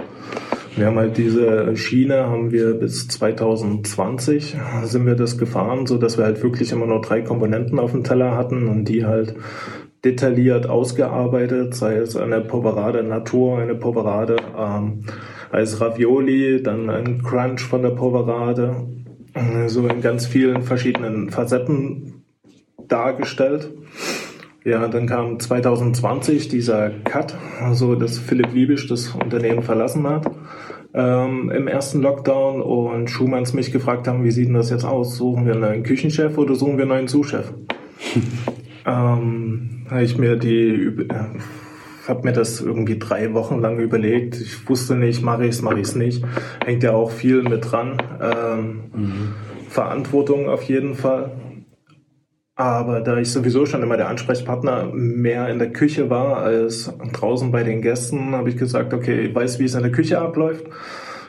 Wir 0.76 0.86
haben 0.86 0.96
halt 0.96 1.16
diese 1.16 1.76
Schiene, 1.76 2.26
haben 2.26 2.50
wir 2.50 2.74
bis 2.74 3.06
2020 3.06 4.56
sind 4.84 5.06
wir 5.06 5.14
das 5.14 5.38
gefahren, 5.38 5.86
so 5.86 5.98
dass 5.98 6.18
wir 6.18 6.24
halt 6.24 6.42
wirklich 6.42 6.72
immer 6.72 6.86
nur 6.86 7.00
drei 7.00 7.20
Komponenten 7.22 7.78
auf 7.78 7.92
dem 7.92 8.02
Teller 8.02 8.36
hatten 8.36 8.66
und 8.66 8.84
die 8.86 9.04
halt 9.04 9.36
detailliert 10.04 10.68
ausgearbeitet, 10.68 11.74
sei 11.74 11.96
es 11.96 12.16
eine 12.16 12.40
Poverade 12.40 13.04
Natur, 13.04 13.58
eine 13.58 13.76
Poverade 13.76 14.36
ähm, 14.58 15.04
als 15.50 15.80
Ravioli, 15.80 16.60
dann 16.60 16.90
ein 16.90 17.22
Crunch 17.22 17.62
von 17.62 17.82
der 17.82 17.90
Poverade, 17.90 18.74
so 19.68 19.86
in 19.86 20.00
ganz 20.00 20.26
vielen 20.26 20.62
verschiedenen 20.62 21.30
Facetten 21.30 22.24
dargestellt. 22.88 23.70
Ja, 24.64 24.88
dann 24.88 25.06
kam 25.06 25.38
2020 25.38 26.48
dieser 26.48 26.90
Cut, 26.90 27.36
also 27.60 27.94
dass 27.94 28.18
Philipp 28.18 28.52
Liebisch 28.54 28.86
das 28.88 29.10
Unternehmen 29.10 29.62
verlassen 29.62 30.08
hat 30.08 30.30
ähm, 30.94 31.50
im 31.50 31.66
ersten 31.66 32.00
Lockdown 32.00 32.62
und 32.62 33.10
Schumanns 33.10 33.52
mich 33.52 33.72
gefragt 33.72 34.06
haben, 34.06 34.24
wie 34.24 34.30
sieht 34.30 34.46
denn 34.46 34.54
das 34.54 34.70
jetzt 34.70 34.84
aus? 34.84 35.16
Suchen 35.16 35.44
wir 35.44 35.52
einen 35.52 35.62
neuen 35.62 35.82
Küchenchef 35.82 36.38
oder 36.38 36.54
suchen 36.54 36.76
wir 36.76 36.84
einen 36.84 36.90
neuen 36.90 37.08
Zuschef? 37.08 37.52
ähm, 38.86 39.86
habe 39.90 40.04
ich 40.04 40.16
mir 40.16 40.36
die 40.36 40.70
äh, 41.08 41.38
habe 42.06 42.22
mir 42.22 42.32
das 42.32 42.60
irgendwie 42.60 42.98
drei 42.98 43.32
Wochen 43.32 43.60
lang 43.60 43.78
überlegt. 43.78 44.38
Ich 44.38 44.68
wusste 44.68 44.94
nicht, 44.94 45.22
mache 45.22 45.44
ich 45.44 45.50
es, 45.50 45.62
mache 45.62 45.76
ich 45.76 45.88
es 45.88 45.94
nicht. 45.94 46.22
Hängt 46.64 46.82
ja 46.82 46.92
auch 46.92 47.10
viel 47.10 47.42
mit 47.42 47.70
dran. 47.70 47.96
Ähm, 48.20 48.82
mhm. 48.94 49.34
Verantwortung 49.68 50.48
auf 50.48 50.62
jeden 50.64 50.94
Fall. 50.94 51.32
Aber 52.56 53.00
da 53.00 53.18
ich 53.18 53.32
sowieso 53.32 53.66
schon 53.66 53.82
immer 53.82 53.96
der 53.96 54.08
Ansprechpartner 54.08 54.90
mehr 54.92 55.48
in 55.48 55.58
der 55.58 55.72
Küche 55.72 56.08
war 56.08 56.36
als 56.38 56.92
draußen 57.12 57.50
bei 57.50 57.64
den 57.64 57.82
Gästen, 57.82 58.32
habe 58.34 58.48
ich 58.48 58.56
gesagt, 58.56 58.94
okay, 58.94 59.22
ich 59.22 59.34
weiß, 59.34 59.58
wie 59.58 59.64
es 59.64 59.74
in 59.74 59.82
der 59.82 59.90
Küche 59.90 60.20
abläuft. 60.20 60.64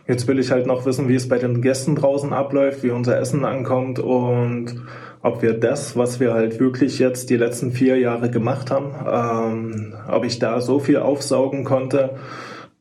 Jetzt 0.08 0.28
will 0.28 0.38
ich 0.38 0.52
halt 0.52 0.68
noch 0.68 0.86
wissen, 0.86 1.08
wie 1.08 1.16
es 1.16 1.28
bei 1.28 1.40
den 1.40 1.64
Gästen 1.64 1.96
draußen 1.96 2.32
abläuft, 2.32 2.84
wie 2.84 2.92
unser 2.92 3.20
Essen 3.20 3.44
ankommt 3.44 3.98
und 3.98 4.84
ob 5.24 5.42
wir 5.42 5.54
das, 5.54 5.98
was 5.98 6.20
wir 6.20 6.36
halt 6.36 6.60
wirklich 6.60 7.00
jetzt 7.00 7.32
die 7.32 7.38
letzten 7.38 7.72
vier 7.72 7.98
Jahre 7.98 8.30
gemacht 8.30 8.70
haben, 8.70 8.94
ähm, 9.12 9.96
ob 10.08 10.24
ich 10.26 10.38
da 10.38 10.62
so 10.62 10.78
viel 10.78 10.98
aufsaugen 10.98 11.64
konnte, 11.64 12.18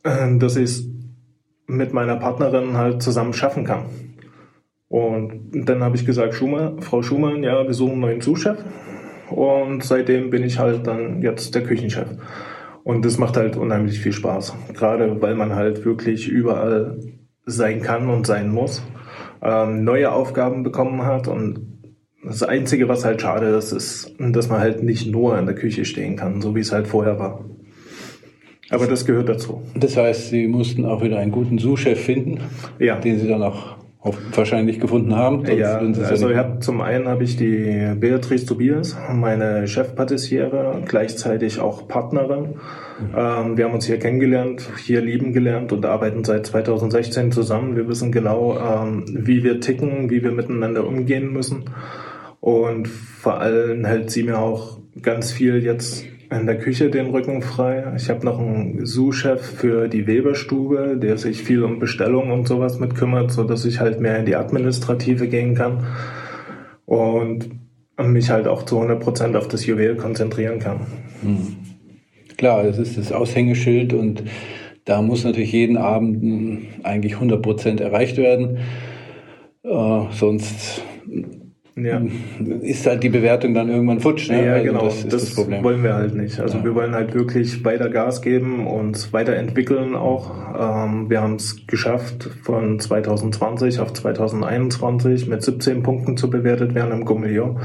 äh, 0.03 0.37
dass 0.37 0.57
ich 0.57 0.65
es 0.65 0.85
mit 1.67 1.95
meiner 1.95 2.17
Partnerin 2.17 2.77
halt 2.77 3.03
zusammen 3.03 3.33
schaffen 3.33 3.65
kann. 3.65 3.87
Und 4.95 5.51
dann 5.69 5.83
habe 5.83 5.97
ich 5.97 6.07
gesagt, 6.07 6.35
Schumann, 6.35 6.81
Frau 6.81 7.03
Schumann, 7.03 7.43
ja, 7.43 7.67
wir 7.67 7.75
suchen 7.75 7.95
einen 7.95 8.01
neuen 8.01 8.21
Zuschef. 8.21 8.59
Und 9.29 9.83
seitdem 9.83 10.31
bin 10.31 10.45
ich 10.45 10.61
halt 10.61 10.87
dann 10.87 11.21
jetzt 11.21 11.53
der 11.57 11.65
Küchenchef. 11.65 12.07
Und 12.85 13.05
das 13.05 13.19
macht 13.19 13.37
halt 13.37 13.57
unheimlich 13.57 13.99
viel 13.99 14.13
Spaß. 14.13 14.55
Gerade 14.73 15.21
weil 15.21 15.35
man 15.35 15.57
halt 15.57 15.85
wirklich 15.85 16.29
überall 16.29 17.01
sein 17.45 17.83
kann 17.83 18.09
und 18.09 18.25
sein 18.25 18.53
muss. 18.53 18.85
Ähm, 19.43 19.83
neue 19.83 20.13
Aufgaben 20.13 20.63
bekommen 20.63 21.05
hat. 21.05 21.27
Und 21.27 21.83
das 22.23 22.45
Einzige, 22.45 22.89
was 22.89 23.05
halt 23.05 23.21
schade 23.21 23.47
ist, 23.47 23.73
ist, 23.73 24.15
dass 24.21 24.49
man 24.49 24.61
halt 24.61 24.85
nicht 24.85 25.11
nur 25.11 25.37
in 25.37 25.47
der 25.47 25.57
Küche 25.57 25.87
stehen 25.87 26.15
kann, 26.15 26.41
so 26.41 26.55
wie 26.55 26.61
es 26.61 26.71
halt 26.71 26.87
vorher 26.87 27.19
war. 27.19 27.45
Aber 28.71 28.87
das 28.87 29.05
gehört 29.05 29.29
dazu. 29.29 29.61
Das 29.75 29.97
heißt, 29.97 30.29
Sie 30.29 30.47
mussten 30.47 30.85
auch 30.85 31.03
wieder 31.03 31.19
einen 31.19 31.33
guten 31.33 31.59
Sous-Chef 31.59 32.01
finden, 32.01 32.43
ja. 32.79 32.95
den 33.01 33.19
Sie 33.19 33.27
dann 33.27 33.43
auch 33.43 33.84
wahrscheinlich 34.05 34.81
gefunden 34.81 35.17
haben. 35.17 35.47
Ja, 35.47 35.79
also 35.79 36.29
ich 36.29 36.37
hab, 36.37 36.63
zum 36.63 36.83
einen 36.83 37.09
habe 37.09 37.25
ich 37.25 37.37
die 37.37 37.95
Beatrice 37.99 38.45
Tobias, 38.45 38.97
meine 39.11 39.67
Chefpatissiere, 39.67 40.83
gleichzeitig 40.85 41.59
auch 41.59 41.89
Partnerin. 41.89 42.43
Mhm. 42.43 43.15
Ähm, 43.17 43.57
wir 43.57 43.65
haben 43.65 43.73
uns 43.73 43.87
hier 43.87 43.99
kennengelernt, 43.99 44.69
hier 44.85 45.01
lieben 45.01 45.33
gelernt 45.33 45.73
und 45.73 45.87
arbeiten 45.87 46.23
seit 46.23 46.47
2016 46.47 47.33
zusammen. 47.33 47.77
Wir 47.77 47.89
wissen 47.89 48.13
genau, 48.13 48.59
ähm, 48.59 49.05
wie 49.09 49.43
wir 49.43 49.61
ticken, 49.61 50.11
wie 50.11 50.23
wir 50.23 50.33
miteinander 50.33 50.87
umgehen 50.87 51.33
müssen. 51.33 51.65
Und 52.41 52.89
vor 52.89 53.41
allem 53.41 53.87
hält 53.87 54.11
sie 54.11 54.23
mir 54.23 54.39
auch 54.39 54.79
ganz 55.01 55.33
viel 55.33 55.65
jetzt 55.65 56.05
in 56.31 56.47
der 56.47 56.59
Küche 56.59 56.91
den 56.91 57.07
Rücken 57.07 57.43
frei. 57.43 57.93
Ich 57.97 58.11
habe 58.11 58.25
noch 58.25 58.39
einen 58.39 58.85
Sous-Chef 58.87 59.41
für 59.41 59.89
die 59.89 60.07
Weberstube, 60.07 60.97
der 61.01 61.19
sich 61.19 61.43
viel 61.43 61.63
um 61.63 61.79
Bestellungen 61.79 62.33
und 62.33 62.49
sowas 62.49 62.79
mit 62.79 62.95
kümmert, 62.95 63.31
so 63.31 63.45
dass 63.45 63.65
ich 63.65 63.81
halt 63.81 64.01
mehr 64.01 64.19
in 64.19 64.27
die 64.27 64.37
Administrative 64.37 65.29
gehen 65.29 65.55
kann 65.55 65.87
und 66.87 67.51
mich 67.99 68.31
halt 68.31 68.49
auch 68.49 68.65
zu 68.65 68.77
100 68.77 69.01
Prozent 69.01 69.37
auf 69.37 69.49
das 69.49 69.67
Juwel 69.67 69.97
konzentrieren 69.97 70.59
kann. 70.59 70.81
Hm. 71.23 71.57
Klar, 72.37 72.65
das 72.65 72.79
ist 72.79 72.99
das 72.99 73.13
Aushängeschild 73.13 73.93
und 73.93 74.25
da 74.85 75.01
muss 75.01 75.25
natürlich 75.25 75.53
jeden 75.53 75.77
Abend 75.77 76.67
eigentlich 76.83 77.15
100 77.15 77.41
Prozent 77.41 77.81
erreicht 77.81 78.17
werden. 78.17 78.59
Äh, 79.63 80.01
sonst 80.11 80.83
ja. 81.77 82.01
ist 82.63 82.87
halt 82.87 83.03
die 83.03 83.09
Bewertung 83.09 83.55
dann 83.55 83.69
irgendwann 83.69 84.01
futsch. 84.01 84.31
Ne? 84.31 84.45
Ja, 84.45 84.53
also 84.55 84.65
genau. 84.67 84.85
Das, 84.85 85.09
das, 85.09 85.35
das 85.35 85.63
wollen 85.63 85.83
wir 85.83 85.95
halt 85.95 86.15
nicht. 86.15 86.39
Also 86.41 86.59
ja. 86.59 86.65
wir 86.65 86.75
wollen 86.75 86.95
halt 86.95 87.15
wirklich 87.15 87.65
weiter 87.65 87.89
Gas 87.89 88.23
geben 88.23 88.67
und 88.67 89.13
weiterentwickeln 89.13 89.95
auch. 89.95 90.31
Ähm, 90.59 91.11
wir 91.11 91.21
haben 91.21 91.35
es 91.35 91.67
geschafft, 91.67 92.31
von 92.43 92.79
2020 92.79 93.81
auf 93.81 93.93
2021 93.93 95.27
mit 95.29 95.43
17 95.43 95.83
Punkten 95.83 96.17
zu 96.17 96.31
bewertet 96.31 96.75
werden 96.75 96.93
im 96.93 97.05
Gummilion. 97.05 97.61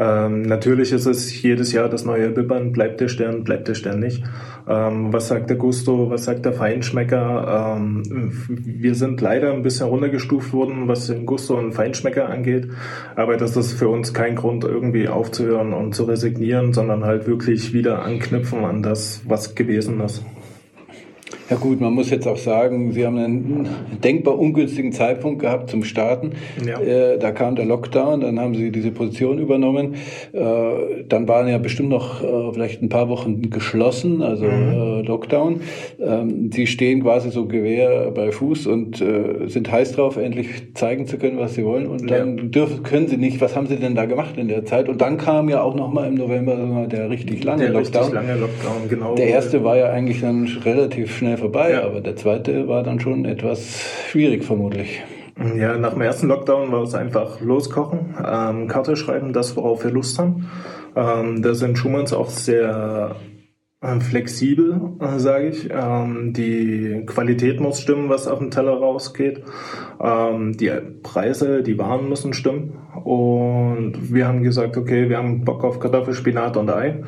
Ähm, 0.00 0.42
natürlich 0.42 0.92
ist 0.92 1.04
es 1.04 1.42
jedes 1.42 1.72
Jahr 1.72 1.90
das 1.90 2.06
neue 2.06 2.30
Bibbern, 2.30 2.72
bleibt 2.72 3.02
der 3.02 3.08
Stern, 3.08 3.44
bleibt 3.44 3.68
der 3.68 3.74
Stern 3.74 4.00
nicht. 4.00 4.24
Ähm, 4.66 5.12
was 5.12 5.28
sagt 5.28 5.50
der 5.50 5.58
Gusto, 5.58 6.08
was 6.08 6.24
sagt 6.24 6.46
der 6.46 6.54
Feinschmecker? 6.54 7.76
Ähm, 7.76 8.32
wir 8.48 8.94
sind 8.94 9.20
leider 9.20 9.52
ein 9.52 9.62
bisschen 9.62 9.88
runtergestuft 9.88 10.54
worden, 10.54 10.88
was 10.88 11.08
den 11.08 11.26
Gusto 11.26 11.58
und 11.58 11.72
Feinschmecker 11.72 12.30
angeht, 12.30 12.68
aber 13.14 13.36
das 13.36 13.58
ist 13.58 13.74
für 13.74 13.88
uns 13.88 14.14
kein 14.14 14.36
Grund, 14.36 14.64
irgendwie 14.64 15.06
aufzuhören 15.06 15.74
und 15.74 15.94
zu 15.94 16.04
resignieren, 16.04 16.72
sondern 16.72 17.04
halt 17.04 17.26
wirklich 17.26 17.74
wieder 17.74 18.02
anknüpfen 18.02 18.64
an 18.64 18.82
das, 18.82 19.20
was 19.26 19.54
gewesen 19.54 20.00
ist. 20.00 20.24
Ja 21.50 21.56
gut, 21.56 21.80
man 21.80 21.92
muss 21.92 22.10
jetzt 22.10 22.28
auch 22.28 22.36
sagen, 22.36 22.92
Sie 22.92 23.04
haben 23.04 23.18
einen 23.18 23.68
denkbar 24.04 24.38
ungünstigen 24.38 24.92
Zeitpunkt 24.92 25.40
gehabt 25.40 25.68
zum 25.68 25.82
Starten. 25.82 26.30
Ja. 26.64 26.80
Äh, 26.80 27.18
da 27.18 27.32
kam 27.32 27.56
der 27.56 27.64
Lockdown, 27.64 28.20
dann 28.20 28.38
haben 28.38 28.54
Sie 28.54 28.70
diese 28.70 28.92
Position 28.92 29.40
übernommen. 29.40 29.96
Äh, 30.32 30.40
dann 31.08 31.26
waren 31.26 31.48
ja 31.48 31.58
bestimmt 31.58 31.88
noch 31.88 32.22
äh, 32.22 32.52
vielleicht 32.52 32.82
ein 32.82 32.88
paar 32.88 33.08
Wochen 33.08 33.50
geschlossen, 33.50 34.22
also 34.22 34.44
mhm. 34.44 34.50
Äh, 34.50 35.02
Lockdown. 35.02 35.62
Ähm, 35.98 36.52
Sie 36.52 36.68
stehen 36.68 37.02
quasi 37.02 37.30
so 37.30 37.46
Gewehr 37.46 38.12
bei 38.12 38.30
Fuß 38.30 38.68
und 38.68 39.00
äh, 39.00 39.48
sind 39.48 39.72
heiß 39.72 39.92
drauf, 39.92 40.18
endlich 40.18 40.72
zeigen 40.74 41.08
zu 41.08 41.18
können, 41.18 41.38
was 41.38 41.54
Sie 41.54 41.64
wollen. 41.64 41.88
Und 41.88 42.08
dann 42.08 42.38
ja. 42.38 42.44
dürfen, 42.44 42.84
können 42.84 43.08
Sie 43.08 43.16
nicht. 43.16 43.40
Was 43.40 43.56
haben 43.56 43.66
Sie 43.66 43.74
denn 43.74 43.96
da 43.96 44.04
gemacht 44.04 44.36
in 44.36 44.46
der 44.46 44.64
Zeit? 44.66 44.88
Und 44.88 45.00
dann 45.00 45.18
kam 45.18 45.48
ja 45.48 45.62
auch 45.62 45.74
noch 45.74 45.92
mal 45.92 46.06
im 46.06 46.14
November 46.14 46.86
der 46.86 47.10
richtig 47.10 47.42
lange 47.42 47.64
der 47.64 47.72
Lockdown. 47.72 48.02
Richtig 48.02 48.14
lange 48.14 48.40
Lockdown, 48.40 48.88
genau. 48.88 49.14
Der 49.16 49.26
erste 49.26 49.64
war 49.64 49.76
ja 49.76 49.90
eigentlich 49.90 50.20
dann 50.20 50.46
relativ 50.64 51.16
schnell 51.16 51.39
vorbei, 51.40 51.72
ja. 51.72 51.84
aber 51.84 52.00
der 52.00 52.16
zweite 52.16 52.68
war 52.68 52.82
dann 52.82 53.00
schon 53.00 53.24
etwas 53.24 53.82
schwierig 54.08 54.44
vermutlich. 54.44 55.02
Ja, 55.56 55.78
nach 55.78 55.94
dem 55.94 56.02
ersten 56.02 56.28
Lockdown 56.28 56.70
war 56.70 56.82
es 56.82 56.94
einfach 56.94 57.40
loskochen, 57.40 58.14
ähm, 58.24 58.68
Karte 58.68 58.94
schreiben, 58.94 59.32
das, 59.32 59.56
worauf 59.56 59.84
wir 59.84 59.90
Lust 59.90 60.18
haben. 60.18 60.50
Ähm, 60.94 61.40
da 61.40 61.54
sind 61.54 61.78
Schumanns 61.78 62.12
auch 62.12 62.28
sehr 62.28 63.16
äh, 63.80 64.00
flexibel, 64.00 64.98
äh, 65.00 65.18
sage 65.18 65.48
ich. 65.48 65.70
Ähm, 65.72 66.34
die 66.34 67.04
Qualität 67.06 67.60
muss 67.60 67.80
stimmen, 67.80 68.10
was 68.10 68.28
auf 68.28 68.38
dem 68.38 68.50
Teller 68.50 68.72
rausgeht. 68.72 69.42
Ähm, 69.98 70.56
die 70.56 70.70
Preise, 71.02 71.62
die 71.62 71.78
Waren 71.78 72.08
müssen 72.08 72.34
stimmen. 72.34 72.78
Und 73.04 74.12
wir 74.12 74.28
haben 74.28 74.42
gesagt, 74.42 74.76
okay, 74.76 75.08
wir 75.08 75.16
haben 75.16 75.44
Bock 75.44 75.64
auf 75.64 75.80
Kartoffelspinat 75.80 76.56
und 76.58 76.70
Ei. 76.70 77.02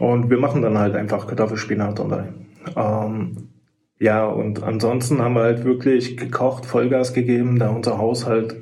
Und 0.00 0.30
wir 0.30 0.38
machen 0.38 0.62
dann 0.62 0.78
halt 0.78 0.96
einfach 0.96 1.26
Kartoffelspinat 1.26 2.00
und 2.00 2.12
Ei. 2.12 2.28
Ja, 4.00 4.26
und 4.26 4.62
ansonsten 4.62 5.20
haben 5.20 5.34
wir 5.34 5.42
halt 5.42 5.64
wirklich 5.64 6.16
gekocht, 6.16 6.66
Vollgas 6.66 7.14
gegeben, 7.14 7.58
da 7.58 7.70
unser 7.70 7.98
Haushalt 7.98 8.56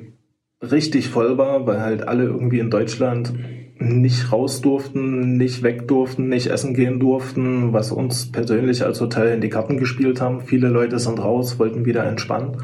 richtig 0.61 1.09
voll 1.09 1.37
war, 1.37 1.67
weil 1.67 1.81
halt 1.81 2.07
alle 2.07 2.23
irgendwie 2.23 2.59
in 2.59 2.71
Deutschland 2.71 3.33
nicht 3.79 4.31
raus 4.31 4.61
durften, 4.61 5.37
nicht 5.37 5.61
weg 5.61 5.87
durften, 5.87 6.29
nicht 6.29 6.47
essen 6.47 6.73
gehen 6.73 6.99
durften, 6.99 7.73
was 7.73 7.91
uns 7.91 8.31
persönlich 8.31 8.83
als 8.83 8.99
Hotel 8.99 9.33
in 9.33 9.41
die 9.41 9.49
Karten 9.49 9.77
gespielt 9.77 10.19
haben. 10.19 10.41
Viele 10.41 10.69
Leute 10.69 10.97
sind 10.97 11.23
raus, 11.23 11.59
wollten 11.59 11.85
wieder 11.85 12.03
entspannen. 12.03 12.57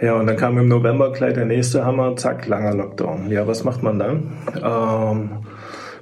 Ja, 0.00 0.14
und 0.14 0.26
dann 0.26 0.36
kam 0.36 0.56
im 0.56 0.68
November 0.68 1.12
gleich 1.12 1.34
der 1.34 1.44
nächste 1.44 1.84
Hammer, 1.84 2.16
zack, 2.16 2.46
langer 2.46 2.74
Lockdown. 2.74 3.30
Ja, 3.30 3.46
was 3.46 3.64
macht 3.64 3.82
man 3.82 3.98
dann? 3.98 4.32
Ähm, 4.56 5.30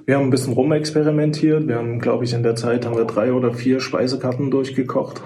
wir 0.07 0.17
haben 0.17 0.25
ein 0.25 0.31
bisschen 0.31 0.53
rumexperimentiert. 0.53 1.67
Wir 1.67 1.77
haben, 1.77 1.99
glaube 1.99 2.25
ich, 2.25 2.33
in 2.33 2.45
der 2.45 2.55
Zeit 2.55 2.87
haben 2.87 2.97
wir 2.97 3.07
drei 3.07 3.33
oder 3.33 3.53
vier 3.53 3.81
Speisekarten 3.81 4.53
durchgekocht, 4.53 5.21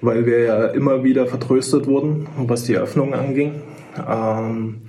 weil 0.00 0.26
wir 0.26 0.40
ja 0.40 0.66
immer 0.66 1.04
wieder 1.04 1.26
vertröstet 1.26 1.86
wurden, 1.86 2.26
was 2.36 2.64
die 2.64 2.76
Öffnung 2.76 3.14
anging. 3.14 3.62
Ähm, 3.98 4.82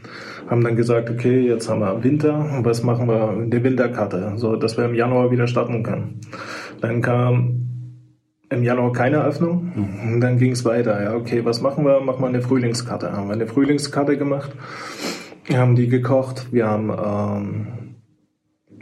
haben 0.48 0.64
dann 0.64 0.76
gesagt, 0.76 1.10
okay, 1.10 1.42
jetzt 1.42 1.70
haben 1.70 1.80
wir 1.80 2.04
Winter, 2.04 2.60
was 2.64 2.84
machen 2.84 3.08
wir 3.08 3.34
in 3.42 3.52
der 3.52 3.64
Winterkarte, 3.64 4.34
so 4.36 4.56
dass 4.56 4.78
wir 4.78 4.86
im 4.86 4.96
Januar 4.96 5.32
wieder 5.32 5.48
starten 5.48 5.82
können. 5.82 6.20
Dann 6.82 7.02
kam 7.02 7.62
im 8.50 8.64
Januar 8.64 8.92
keine 8.92 9.24
Öffnung 9.24 9.72
und 10.06 10.20
dann 10.20 10.38
ging 10.38 10.52
es 10.52 10.66
weiter. 10.66 11.02
Ja, 11.02 11.16
okay, 11.16 11.46
was 11.46 11.62
machen 11.62 11.86
wir? 11.86 12.02
Machen 12.02 12.22
wir 12.22 12.28
eine 12.28 12.42
Frühlingskarte. 12.42 13.14
Haben 13.14 13.28
wir 13.28 13.34
eine 13.34 13.48
Frühlingskarte 13.48 14.18
gemacht, 14.18 14.52
wir 15.46 15.58
haben 15.58 15.76
die 15.76 15.88
gekocht, 15.88 16.54
wir 16.54 16.68
haben 16.68 16.90
ähm, 16.90 17.68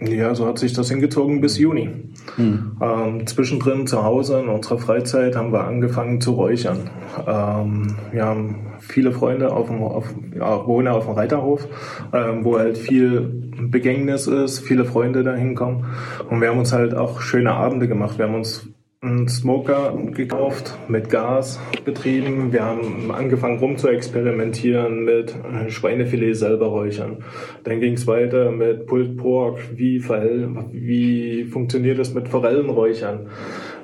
ja, 0.01 0.33
so 0.33 0.45
hat 0.45 0.59
sich 0.59 0.73
das 0.73 0.89
hingezogen 0.89 1.41
bis 1.41 1.57
Juni. 1.57 1.89
Hm. 2.35 2.77
Ähm, 2.81 3.27
zwischendrin 3.27 3.85
zu 3.87 4.03
Hause 4.03 4.39
in 4.39 4.47
unserer 4.47 4.77
Freizeit 4.77 5.35
haben 5.35 5.51
wir 5.51 5.65
angefangen 5.65 6.21
zu 6.21 6.33
räuchern. 6.33 6.89
Ähm, 7.27 7.95
wir 8.11 8.25
haben 8.25 8.73
viele 8.79 9.11
Freunde 9.11 9.51
auf 9.51 9.67
dem, 9.67 9.83
auf, 9.83 10.13
ja, 10.35 10.65
wohnen 10.65 10.87
auf 10.87 11.05
dem 11.05 11.15
Reiterhof, 11.15 11.67
ähm, 12.13 12.45
wo 12.45 12.57
halt 12.57 12.77
viel 12.77 13.21
Begängnis 13.69 14.27
ist, 14.27 14.59
viele 14.59 14.85
Freunde 14.85 15.23
da 15.23 15.35
hinkommen. 15.35 15.85
Und 16.29 16.41
wir 16.41 16.49
haben 16.49 16.59
uns 16.59 16.71
halt 16.71 16.95
auch 16.95 17.21
schöne 17.21 17.51
Abende 17.51 17.87
gemacht. 17.87 18.17
Wir 18.17 18.25
haben 18.25 18.35
uns 18.35 18.69
einen 19.01 19.29
Smoker 19.29 19.97
gekauft, 20.11 20.77
mit 20.89 21.09
Gas 21.09 21.57
betrieben. 21.85 22.51
Wir 22.51 22.65
haben 22.65 23.11
angefangen 23.11 23.59
rum 23.59 23.77
zu 23.77 23.87
experimentieren 23.87 25.05
mit 25.05 25.33
Schweinefilet 25.69 26.33
selber 26.33 26.65
räuchern. 26.65 27.23
Dann 27.63 27.79
ging 27.79 27.93
es 27.93 28.07
weiter 28.07 28.51
mit 28.51 28.87
Pulled 28.87 29.15
Pork. 29.15 29.59
Wie, 29.73 30.03
wie 30.03 31.45
funktioniert 31.45 31.97
das 31.97 32.13
mit 32.13 32.27
Forellenräuchern? 32.27 33.29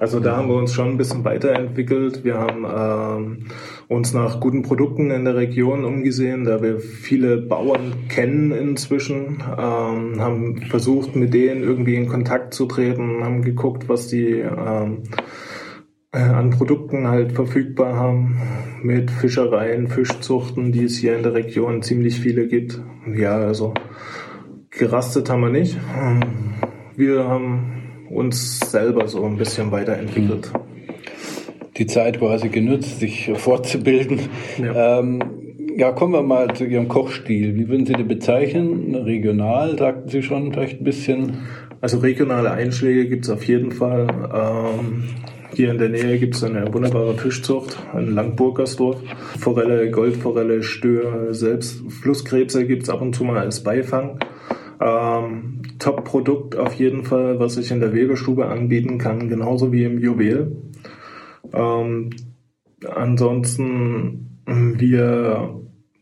Also 0.01 0.19
da 0.19 0.35
haben 0.35 0.49
wir 0.49 0.55
uns 0.55 0.73
schon 0.73 0.89
ein 0.89 0.97
bisschen 0.97 1.23
weiterentwickelt. 1.23 2.25
Wir 2.25 2.35
haben 2.35 2.65
ähm, 2.65 3.45
uns 3.87 4.13
nach 4.13 4.39
guten 4.39 4.63
Produkten 4.63 5.11
in 5.11 5.25
der 5.25 5.35
Region 5.35 5.85
umgesehen, 5.85 6.43
da 6.43 6.61
wir 6.61 6.79
viele 6.79 7.37
Bauern 7.37 7.93
kennen 8.09 8.51
inzwischen, 8.51 9.43
ähm, 9.57 10.19
haben 10.19 10.61
versucht, 10.63 11.15
mit 11.15 11.33
denen 11.33 11.63
irgendwie 11.63 11.95
in 11.95 12.07
Kontakt 12.07 12.53
zu 12.53 12.65
treten, 12.65 13.23
haben 13.23 13.41
geguckt, 13.41 13.87
was 13.87 14.07
die 14.07 14.39
ähm, 14.39 15.03
äh, 16.11 16.17
an 16.17 16.49
Produkten 16.49 17.07
halt 17.07 17.33
verfügbar 17.33 17.95
haben, 17.95 18.41
mit 18.81 19.11
Fischereien, 19.11 19.87
Fischzuchten, 19.87 20.71
die 20.71 20.85
es 20.85 20.97
hier 20.97 21.15
in 21.15 21.23
der 21.23 21.33
Region 21.33 21.81
ziemlich 21.81 22.19
viele 22.19 22.47
gibt. 22.47 22.81
Ja, 23.15 23.37
also 23.37 23.73
gerastet 24.69 25.29
haben 25.29 25.41
wir 25.41 25.49
nicht. 25.49 25.77
Wir 26.95 27.27
haben 27.27 28.07
uns 28.09 28.59
selber 28.59 29.07
so 29.07 29.25
ein 29.25 29.37
bisschen 29.37 29.71
weiterentwickelt. 29.71 30.51
Die 31.77 31.87
Zeit 31.87 32.19
quasi 32.19 32.49
genutzt, 32.49 32.99
sich 32.99 33.31
fortzubilden. 33.35 34.19
Ja. 34.57 34.99
Ähm, 34.99 35.19
ja, 35.77 35.91
kommen 35.91 36.13
wir 36.13 36.23
mal 36.23 36.53
zu 36.53 36.63
Ihrem 36.63 36.87
Kochstil. 36.87 37.55
Wie 37.55 37.67
würden 37.67 37.85
Sie 37.85 37.93
den 37.93 38.07
bezeichnen? 38.07 38.95
Regional, 38.95 39.77
sagten 39.77 40.07
Sie 40.07 40.23
schon 40.23 40.53
vielleicht 40.53 40.79
ein 40.79 40.85
bisschen? 40.85 41.39
Also 41.81 41.99
regionale 41.99 42.51
Einschläge 42.51 43.07
gibt 43.09 43.25
es 43.25 43.29
auf 43.29 43.43
jeden 43.43 43.71
Fall. 43.71 44.07
Ähm, 44.33 45.03
hier 45.53 45.71
in 45.71 45.77
der 45.77 45.89
Nähe 45.89 46.17
gibt 46.17 46.35
es 46.35 46.43
eine 46.43 46.73
wunderbare 46.73 47.17
Fischzucht, 47.17 47.77
ein 47.93 48.13
Langburgersdorf. 48.15 49.01
Forelle, 49.37 49.91
Goldforelle, 49.91 50.63
Stör, 50.63 51.33
selbst 51.33 51.81
Flusskrebse 51.91 52.65
gibt 52.65 52.83
es 52.83 52.89
ab 52.89 53.01
und 53.01 53.13
zu 53.13 53.23
mal 53.23 53.37
als 53.37 53.61
Beifang. 53.63 54.19
Ähm, 54.81 55.61
Top-Produkt 55.79 56.55
auf 56.55 56.73
jeden 56.73 57.03
Fall, 57.03 57.39
was 57.39 57.57
ich 57.57 57.71
in 57.71 57.79
der 57.79 57.93
Weberstube 57.93 58.47
anbieten 58.47 58.97
kann, 58.97 59.29
genauso 59.29 59.71
wie 59.71 59.83
im 59.83 59.99
Juwel. 59.99 60.55
Ähm, 61.53 62.09
ansonsten, 62.87 64.41
wir 64.45 65.61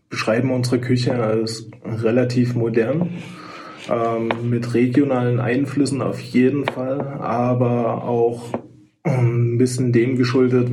beschreiben 0.09 0.51
unsere 0.51 0.79
Küche 0.79 1.15
als 1.15 1.69
relativ 1.83 2.55
modern, 2.55 3.09
ähm, 3.89 4.29
mit 4.49 4.73
regionalen 4.73 5.39
Einflüssen 5.39 6.01
auf 6.01 6.19
jeden 6.19 6.65
Fall, 6.65 7.01
aber 7.01 8.03
auch 8.03 8.53
ein 9.03 9.57
bisschen 9.57 9.91
dem 9.91 10.15
geschuldet, 10.15 10.69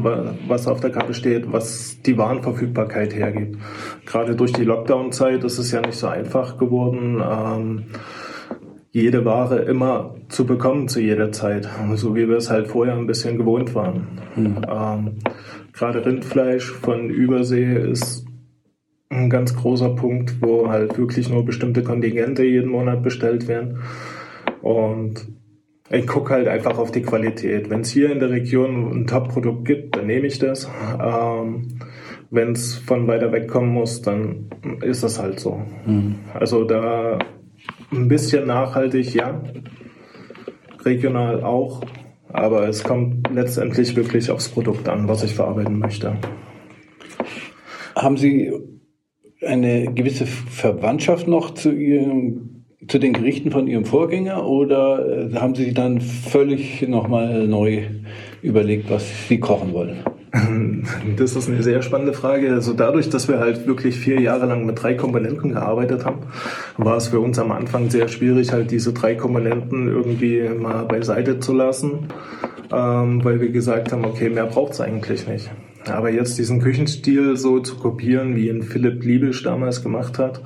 was 0.47 0.69
auf 0.69 0.81
der 0.81 0.91
Karte 0.91 1.15
steht, 1.15 1.53
was 1.53 2.01
die 2.03 2.17
Warenverfügbarkeit 2.17 3.15
hergibt. 3.15 3.59
Gerade 4.07 4.37
durch 4.37 4.53
die 4.53 4.65
Lockdown-Zeit 4.65 5.43
ist 5.43 5.59
es 5.59 5.73
ja 5.73 5.81
nicht 5.81 5.97
so 5.97 6.07
einfach 6.07 6.57
geworden, 6.57 7.21
ähm, 7.21 7.85
jede 8.93 9.25
Ware 9.25 9.61
immer 9.61 10.15
zu 10.29 10.45
bekommen 10.47 10.89
zu 10.89 11.01
jeder 11.01 11.31
Zeit, 11.33 11.69
so 11.95 12.17
wie 12.17 12.29
wir 12.29 12.37
es 12.37 12.51
halt 12.51 12.69
vorher 12.69 12.97
ein 12.97 13.07
bisschen 13.07 13.39
gewohnt 13.39 13.75
waren. 13.75 14.19
Mhm. 14.37 14.63
Ähm, 14.69 15.19
gerade 15.73 16.05
Rindfleisch 16.05 16.71
von 16.73 17.09
Übersee 17.09 17.75
ist 17.75 18.27
ein 19.11 19.31
ganz 19.31 19.57
großer 19.57 19.91
Punkt, 19.91 20.41
wo 20.41 20.69
halt 20.69 20.99
wirklich 20.99 21.29
nur 21.29 21.45
bestimmte 21.45 21.83
Kontingente 21.83 22.45
jeden 22.45 22.71
Monat 22.71 23.03
bestellt 23.03 23.49
werden. 23.49 23.79
Und 24.63 25.27
ich 25.91 26.07
gucke 26.07 26.35
halt 26.35 26.47
einfach 26.47 26.79
auf 26.79 26.93
die 26.93 27.03
Qualität. 27.03 27.71
Wenn 27.71 27.81
es 27.81 27.91
hier 27.91 28.13
in 28.13 28.21
der 28.21 28.31
Region 28.31 28.93
ein 28.93 29.07
Top-Produkt 29.07 29.65
gibt, 29.65 29.97
dann 29.97 30.07
nehme 30.07 30.27
ich 30.27 30.39
das. 30.39 30.71
Ähm, 31.01 31.69
Wenn 32.31 32.53
es 32.53 32.77
von 32.77 33.09
weiter 33.09 33.33
weg 33.33 33.49
kommen 33.49 33.71
muss, 33.71 34.03
dann 34.03 34.51
ist 34.83 35.03
das 35.03 35.21
halt 35.21 35.41
so. 35.41 35.61
Mhm. 35.87 36.15
Also 36.33 36.63
da 36.63 37.19
ein 37.93 38.09
bisschen 38.09 38.47
nachhaltig, 38.47 39.15
ja. 39.15 39.43
Regional 40.85 41.43
auch. 41.43 41.83
Aber 42.33 42.69
es 42.69 42.85
kommt 42.85 43.29
letztendlich 43.35 43.97
wirklich 43.97 44.31
aufs 44.31 44.49
Produkt 44.49 44.89
an, 44.89 45.09
was 45.09 45.25
ich 45.25 45.35
verarbeiten 45.35 45.79
möchte. 45.79 46.17
Haben 47.97 48.17
Sie 48.17 48.53
eine 49.45 49.93
gewisse 49.93 50.27
Verwandtschaft 50.27 51.27
noch 51.27 51.55
zu 51.55 51.73
Ihrem 51.73 52.65
zu 52.89 52.99
den 52.99 53.13
Gerichten 53.13 53.51
von 53.51 53.67
Ihrem 53.67 53.85
Vorgänger 53.85 54.47
oder 54.47 55.29
äh, 55.31 55.35
haben 55.35 55.55
Sie 55.55 55.75
dann 55.75 56.01
völlig 56.01 56.87
nochmal 56.89 57.47
neu 57.47 57.83
überlegt, 58.43 58.91
was 58.91 59.29
Sie 59.29 59.39
kochen 59.39 59.73
wollen? 59.73 60.03
Das 61.17 61.35
ist 61.35 61.49
eine 61.49 61.63
sehr 61.63 61.83
spannende 61.83 62.13
Frage. 62.13 62.53
Also 62.53 62.73
dadurch, 62.73 63.09
dass 63.11 63.27
wir 63.27 63.41
halt 63.41 63.67
wirklich 63.67 63.99
vier 63.99 64.21
Jahre 64.21 64.47
lang 64.47 64.65
mit 64.65 64.81
drei 64.81 64.95
Komponenten 64.95 65.53
gearbeitet 65.53 66.05
haben, 66.05 66.21
war 66.77 66.97
es 66.97 67.09
für 67.09 67.21
uns 67.21 67.39
am 67.39 67.51
Anfang 67.51 67.91
sehr 67.91 68.07
schwierig, 68.07 68.53
halt 68.53 68.71
diese 68.71 68.93
drei 68.93 69.15
Komponenten 69.17 69.89
irgendwie 69.89 70.49
mal 70.49 70.85
beiseite 70.85 71.41
zu 71.41 71.53
lassen, 71.53 72.09
ähm, 72.73 73.25
weil 73.25 73.41
wir 73.41 73.51
gesagt 73.51 73.93
haben, 73.93 74.05
okay, 74.05 74.31
mehr 74.31 74.47
braucht 74.47 74.75
es 74.75 74.81
eigentlich 74.81 75.27
nicht. 75.27 75.51
Aber 75.89 76.11
jetzt 76.11 76.39
diesen 76.39 76.61
Küchenstil 76.61 77.37
so 77.37 77.59
zu 77.61 77.77
kopieren, 77.77 78.37
wie 78.37 78.49
ihn 78.49 78.63
Philipp 78.63 79.03
Liebisch 79.03 79.43
damals 79.43 79.83
gemacht 79.83 80.19
hat, 80.19 80.43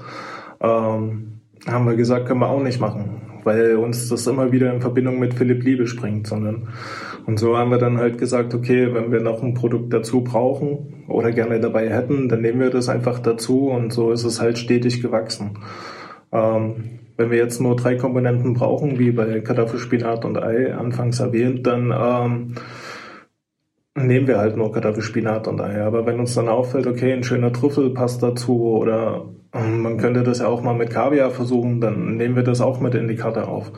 ähm, 0.60 1.40
haben 1.66 1.86
wir 1.86 1.96
gesagt, 1.96 2.26
können 2.26 2.40
wir 2.40 2.48
auch 2.48 2.62
nicht 2.62 2.80
machen, 2.80 3.20
weil 3.42 3.76
uns 3.76 4.08
das 4.08 4.26
immer 4.26 4.52
wieder 4.52 4.72
in 4.72 4.80
Verbindung 4.80 5.18
mit 5.18 5.34
Philipp 5.34 5.62
Liebe 5.62 5.86
springt, 5.86 6.26
sondern 6.26 6.68
und 7.26 7.38
so 7.38 7.56
haben 7.56 7.70
wir 7.70 7.78
dann 7.78 7.98
halt 7.98 8.18
gesagt, 8.18 8.54
okay, 8.54 8.92
wenn 8.92 9.10
wir 9.10 9.20
noch 9.20 9.42
ein 9.42 9.54
Produkt 9.54 9.92
dazu 9.92 10.22
brauchen 10.22 11.04
oder 11.08 11.32
gerne 11.32 11.60
dabei 11.60 11.88
hätten, 11.88 12.28
dann 12.28 12.42
nehmen 12.42 12.60
wir 12.60 12.70
das 12.70 12.88
einfach 12.88 13.18
dazu 13.18 13.68
und 13.68 13.92
so 13.92 14.12
ist 14.12 14.24
es 14.24 14.40
halt 14.40 14.58
stetig 14.58 15.00
gewachsen. 15.00 15.58
Ähm, 16.32 17.00
wenn 17.16 17.30
wir 17.30 17.38
jetzt 17.38 17.60
nur 17.60 17.76
drei 17.76 17.94
Komponenten 17.94 18.54
brauchen, 18.54 18.98
wie 18.98 19.12
bei 19.12 19.40
Kartoffelspinat 19.40 20.24
und 20.24 20.36
Ei 20.36 20.74
anfangs 20.74 21.20
erwähnt, 21.20 21.66
dann 21.66 21.94
ähm, 21.96 22.54
nehmen 23.94 24.26
wir 24.26 24.38
halt 24.38 24.56
nur 24.56 24.72
Kartoffelspinat 24.72 25.46
und 25.46 25.60
Eier. 25.60 25.86
Aber 25.86 26.06
wenn 26.06 26.18
uns 26.18 26.34
dann 26.34 26.48
auffällt, 26.48 26.86
okay, 26.86 27.12
ein 27.12 27.22
schöner 27.22 27.52
Trüffel 27.52 27.90
passt 27.90 28.22
dazu 28.22 28.64
oder 28.64 29.28
ähm, 29.52 29.82
man 29.82 29.96
könnte 29.96 30.24
das 30.24 30.40
ja 30.40 30.48
auch 30.48 30.62
mal 30.62 30.74
mit 30.74 30.90
Kaviar 30.90 31.30
versuchen, 31.30 31.80
dann 31.80 32.16
nehmen 32.16 32.36
wir 32.36 32.42
das 32.42 32.60
auch 32.60 32.80
mit 32.80 32.94
in 32.94 33.08
die 33.08 33.16
Karte 33.16 33.46
auf. 33.46 33.72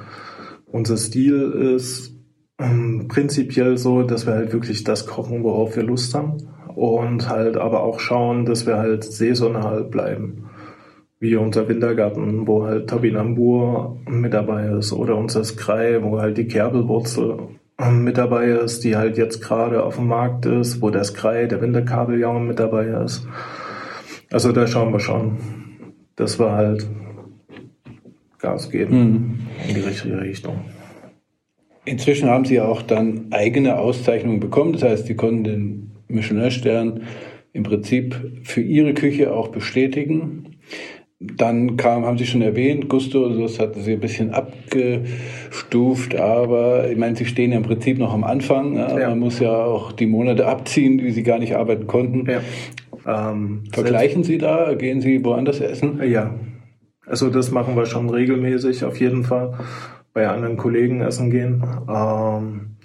Unser 0.65 0.97
Stil 0.97 1.53
ist 1.77 2.16
ähm, 2.59 3.07
prinzipiell 3.09 3.77
so, 3.77 4.03
dass 4.03 4.27
wir 4.27 4.35
halt 4.35 4.53
wirklich 4.53 4.85
das 4.85 5.07
kochen, 5.07 5.43
worauf 5.45 5.77
wir 5.77 5.83
Lust 5.83 6.15
haben 6.15 6.37
und 6.75 7.29
halt 7.29 7.57
aber 7.57 7.83
auch 7.83 8.01
schauen, 8.01 8.45
dass 8.45 8.67
wir 8.67 8.77
halt 8.77 9.05
saisonal 9.05 9.85
bleiben. 9.85 10.51
Wie 11.19 11.37
unser 11.37 11.69
Wintergarten, 11.69 12.47
wo 12.47 12.65
halt 12.65 12.91
Topinambur 12.91 13.99
mit 14.07 14.35
dabei 14.35 14.69
ist 14.69 14.93
oder 14.93 15.17
unser 15.17 15.45
Skrei, 15.45 16.03
wo 16.03 16.21
halt 16.21 16.37
die 16.37 16.47
Kerbelwurzel 16.47 17.39
mit 17.91 18.19
dabei 18.19 18.49
ist, 18.49 18.85
die 18.85 18.97
halt 18.97 19.17
jetzt 19.17 19.43
gerade 19.43 19.83
auf 19.83 19.97
dem 19.97 20.09
Markt 20.09 20.47
ist, 20.47 20.81
wo 20.81 20.91
der 20.91 21.05
Skrei, 21.05 21.47
der 21.47 21.61
Winterkabeljaume 21.61 22.41
mit 22.41 22.59
dabei 22.59 22.87
ist. 23.05 23.27
Also 24.31 24.53
da 24.53 24.67
schauen 24.67 24.93
wir 24.93 25.01
schon, 25.01 25.39
dass 26.17 26.39
wir 26.39 26.53
halt 26.53 26.87
Gas 28.39 28.71
geben 28.71 28.99
mhm. 28.99 29.39
in 29.69 29.75
die 29.75 29.81
richtige 29.81 30.21
Richtung. 30.21 30.61
Inzwischen 31.87 32.29
haben 32.29 32.45
Sie 32.45 32.61
auch 32.61 32.83
dann 32.83 33.29
eigene 33.31 33.79
Auszeichnungen 33.79 34.41
bekommen. 34.41 34.73
Das 34.73 34.83
heißt, 34.83 35.07
Sie 35.07 35.15
konnten 35.15 35.45
den 35.45 35.91
Michelin-Stern 36.09 37.03
im 37.53 37.63
Prinzip 37.63 38.21
für 38.43 38.61
Ihre 38.61 38.93
Küche 38.93 39.33
auch 39.33 39.49
bestätigen. 39.49 40.57
Dann 41.19 41.79
kam, 41.79 42.05
haben 42.05 42.19
Sie 42.19 42.27
schon 42.27 42.43
erwähnt, 42.43 42.91
Gusto, 42.91 43.29
das 43.41 43.59
hatten 43.59 43.81
Sie 43.81 43.95
ein 43.95 44.01
bisschen 44.01 44.33
abgestuft, 44.33 46.15
aber 46.15 46.91
ich 46.91 46.99
meine, 46.99 47.17
Sie 47.17 47.25
stehen 47.25 47.53
ja 47.53 47.57
im 47.57 47.63
Prinzip 47.63 47.99
noch 47.99 48.13
am 48.13 48.25
Anfang. 48.25 48.77
Ja. 48.77 49.09
Man 49.09 49.21
muss 49.21 49.39
ja 49.39 49.55
auch 49.55 49.93
die 49.93 50.07
Monate 50.07 50.47
abziehen, 50.47 50.99
die 50.99 51.13
Sie 51.13 51.23
gar 51.23 51.39
nicht 51.39 51.55
arbeiten 51.55 51.87
konnten. 51.87 52.29
Ja. 52.29 53.31
Ähm, 53.31 53.63
Vergleichen 53.73 54.25
Sie 54.25 54.39
da? 54.39 54.75
Gehen 54.75 55.01
Sie 55.01 55.25
woanders 55.25 55.61
essen? 55.61 56.01
Ja, 56.05 56.35
also 57.07 57.31
das 57.31 57.53
machen 57.53 57.77
wir 57.77 57.87
schon 57.87 58.11
regelmäßig 58.11 58.85
auf 58.85 59.01
jeden 59.01 59.23
Fall. 59.23 59.55
Bei 60.17 60.31
anderen 60.31 60.57
Kollegen 60.57 61.03
essen 61.03 61.31
gehen. 61.31 61.63
Ähm, 61.91 62.79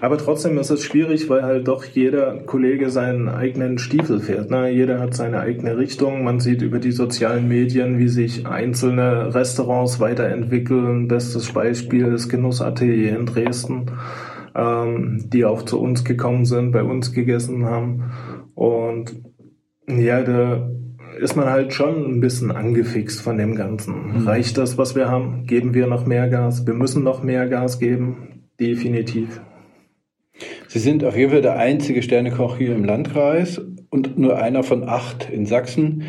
aber 0.00 0.16
trotzdem 0.16 0.56
ist 0.56 0.70
es 0.70 0.84
schwierig, 0.84 1.28
weil 1.28 1.42
halt 1.42 1.68
doch 1.68 1.84
jeder 1.84 2.38
Kollege 2.46 2.88
seinen 2.88 3.28
eigenen 3.28 3.76
Stiefel 3.76 4.20
fährt. 4.20 4.50
Ne? 4.50 4.70
Jeder 4.70 4.98
hat 4.98 5.12
seine 5.12 5.40
eigene 5.40 5.76
Richtung. 5.76 6.24
Man 6.24 6.40
sieht 6.40 6.62
über 6.62 6.78
die 6.78 6.92
sozialen 6.92 7.46
Medien, 7.46 7.98
wie 7.98 8.08
sich 8.08 8.46
einzelne 8.46 9.34
Restaurants 9.34 10.00
weiterentwickeln. 10.00 11.08
Bestes 11.08 11.52
Beispiel 11.52 12.06
ist 12.06 12.30
Genussatelier 12.30 13.18
in 13.18 13.26
Dresden, 13.26 13.90
ähm, 14.54 15.28
die 15.30 15.44
auch 15.44 15.60
zu 15.60 15.78
uns 15.78 16.06
gekommen 16.06 16.46
sind, 16.46 16.72
bei 16.72 16.82
uns 16.82 17.12
gegessen 17.12 17.66
haben. 17.66 18.12
Und 18.54 19.14
ja, 19.86 20.22
da 20.22 20.70
ist 21.18 21.36
man 21.36 21.46
halt 21.46 21.72
schon 21.72 22.04
ein 22.04 22.20
bisschen 22.20 22.50
angefixt 22.50 23.20
von 23.20 23.38
dem 23.38 23.54
Ganzen. 23.54 24.20
Mhm. 24.20 24.28
Reicht 24.28 24.58
das, 24.58 24.78
was 24.78 24.94
wir 24.94 25.08
haben? 25.08 25.46
Geben 25.46 25.74
wir 25.74 25.86
noch 25.86 26.06
mehr 26.06 26.28
Gas? 26.28 26.66
Wir 26.66 26.74
müssen 26.74 27.02
noch 27.02 27.22
mehr 27.22 27.48
Gas 27.48 27.78
geben. 27.78 28.42
Definitiv. 28.60 29.40
Sie 30.68 30.78
sind 30.78 31.04
auf 31.04 31.16
jeden 31.16 31.30
Fall 31.30 31.42
der 31.42 31.56
einzige 31.56 32.02
Sternekoch 32.02 32.58
hier 32.58 32.74
im 32.74 32.84
Landkreis 32.84 33.60
und 33.90 34.18
nur 34.18 34.36
einer 34.36 34.62
von 34.62 34.88
acht 34.88 35.30
in 35.30 35.46
Sachsen. 35.46 36.04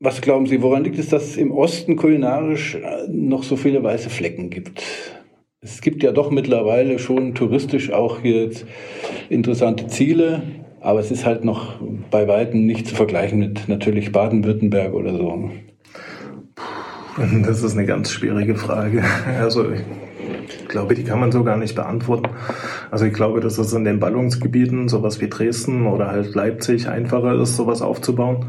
Was 0.00 0.20
glauben 0.20 0.46
Sie, 0.46 0.62
woran 0.62 0.84
liegt 0.84 0.98
es, 0.98 1.08
dass 1.08 1.24
es 1.24 1.36
im 1.36 1.50
Osten 1.50 1.96
kulinarisch 1.96 2.76
äh, 2.76 3.08
noch 3.08 3.42
so 3.42 3.56
viele 3.56 3.82
weiße 3.82 4.10
Flecken 4.10 4.48
gibt? 4.48 4.82
Es 5.60 5.80
gibt 5.80 6.04
ja 6.04 6.12
doch 6.12 6.30
mittlerweile 6.30 7.00
schon 7.00 7.34
touristisch 7.34 7.90
auch 7.90 8.20
hier 8.20 8.48
interessante 9.28 9.88
Ziele, 9.88 10.42
aber 10.80 11.00
es 11.00 11.10
ist 11.10 11.26
halt 11.26 11.44
noch 11.44 11.80
bei 12.10 12.28
weitem 12.28 12.66
nicht 12.66 12.86
zu 12.86 12.94
vergleichen 12.94 13.38
mit 13.38 13.68
natürlich 13.68 14.12
Baden-Württemberg 14.12 14.94
oder 14.94 15.12
so. 15.12 15.50
Das 17.44 17.62
ist 17.64 17.72
eine 17.72 17.84
ganz 17.84 18.12
schwierige 18.12 18.54
Frage. 18.54 19.02
Also 19.40 19.70
ich 19.72 20.68
glaube, 20.68 20.94
die 20.94 21.04
kann 21.04 21.18
man 21.18 21.32
so 21.32 21.42
gar 21.42 21.56
nicht 21.56 21.74
beantworten. 21.74 22.28
Also 22.90 23.06
ich 23.06 23.12
glaube, 23.12 23.40
dass 23.40 23.58
es 23.58 23.72
in 23.72 23.84
den 23.84 23.98
Ballungsgebieten, 23.98 24.88
sowas 24.88 25.20
wie 25.20 25.28
Dresden 25.28 25.86
oder 25.86 26.08
halt 26.08 26.34
Leipzig, 26.34 26.88
einfacher 26.88 27.40
ist, 27.40 27.56
sowas 27.56 27.82
aufzubauen. 27.82 28.46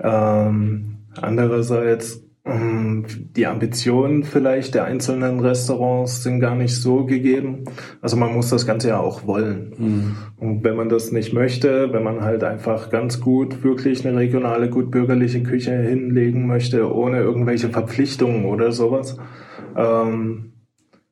Ähm, 0.00 0.98
andererseits 1.20 2.25
die 2.48 3.46
Ambitionen 3.46 4.22
vielleicht 4.22 4.76
der 4.76 4.84
einzelnen 4.84 5.40
Restaurants 5.40 6.22
sind 6.22 6.38
gar 6.38 6.54
nicht 6.54 6.76
so 6.76 7.04
gegeben. 7.04 7.64
Also 8.00 8.16
man 8.16 8.32
muss 8.32 8.50
das 8.50 8.66
Ganze 8.66 8.88
ja 8.88 9.00
auch 9.00 9.26
wollen. 9.26 9.72
Mhm. 9.76 10.16
Und 10.36 10.64
wenn 10.64 10.76
man 10.76 10.88
das 10.88 11.10
nicht 11.10 11.32
möchte, 11.32 11.92
wenn 11.92 12.04
man 12.04 12.22
halt 12.22 12.44
einfach 12.44 12.90
ganz 12.90 13.20
gut 13.20 13.64
wirklich 13.64 14.06
eine 14.06 14.16
regionale, 14.16 14.70
gut 14.70 14.92
bürgerliche 14.92 15.42
Küche 15.42 15.76
hinlegen 15.76 16.46
möchte, 16.46 16.94
ohne 16.94 17.18
irgendwelche 17.18 17.68
Verpflichtungen 17.70 18.44
oder 18.44 18.70
sowas, 18.70 19.16
ähm, 19.76 20.52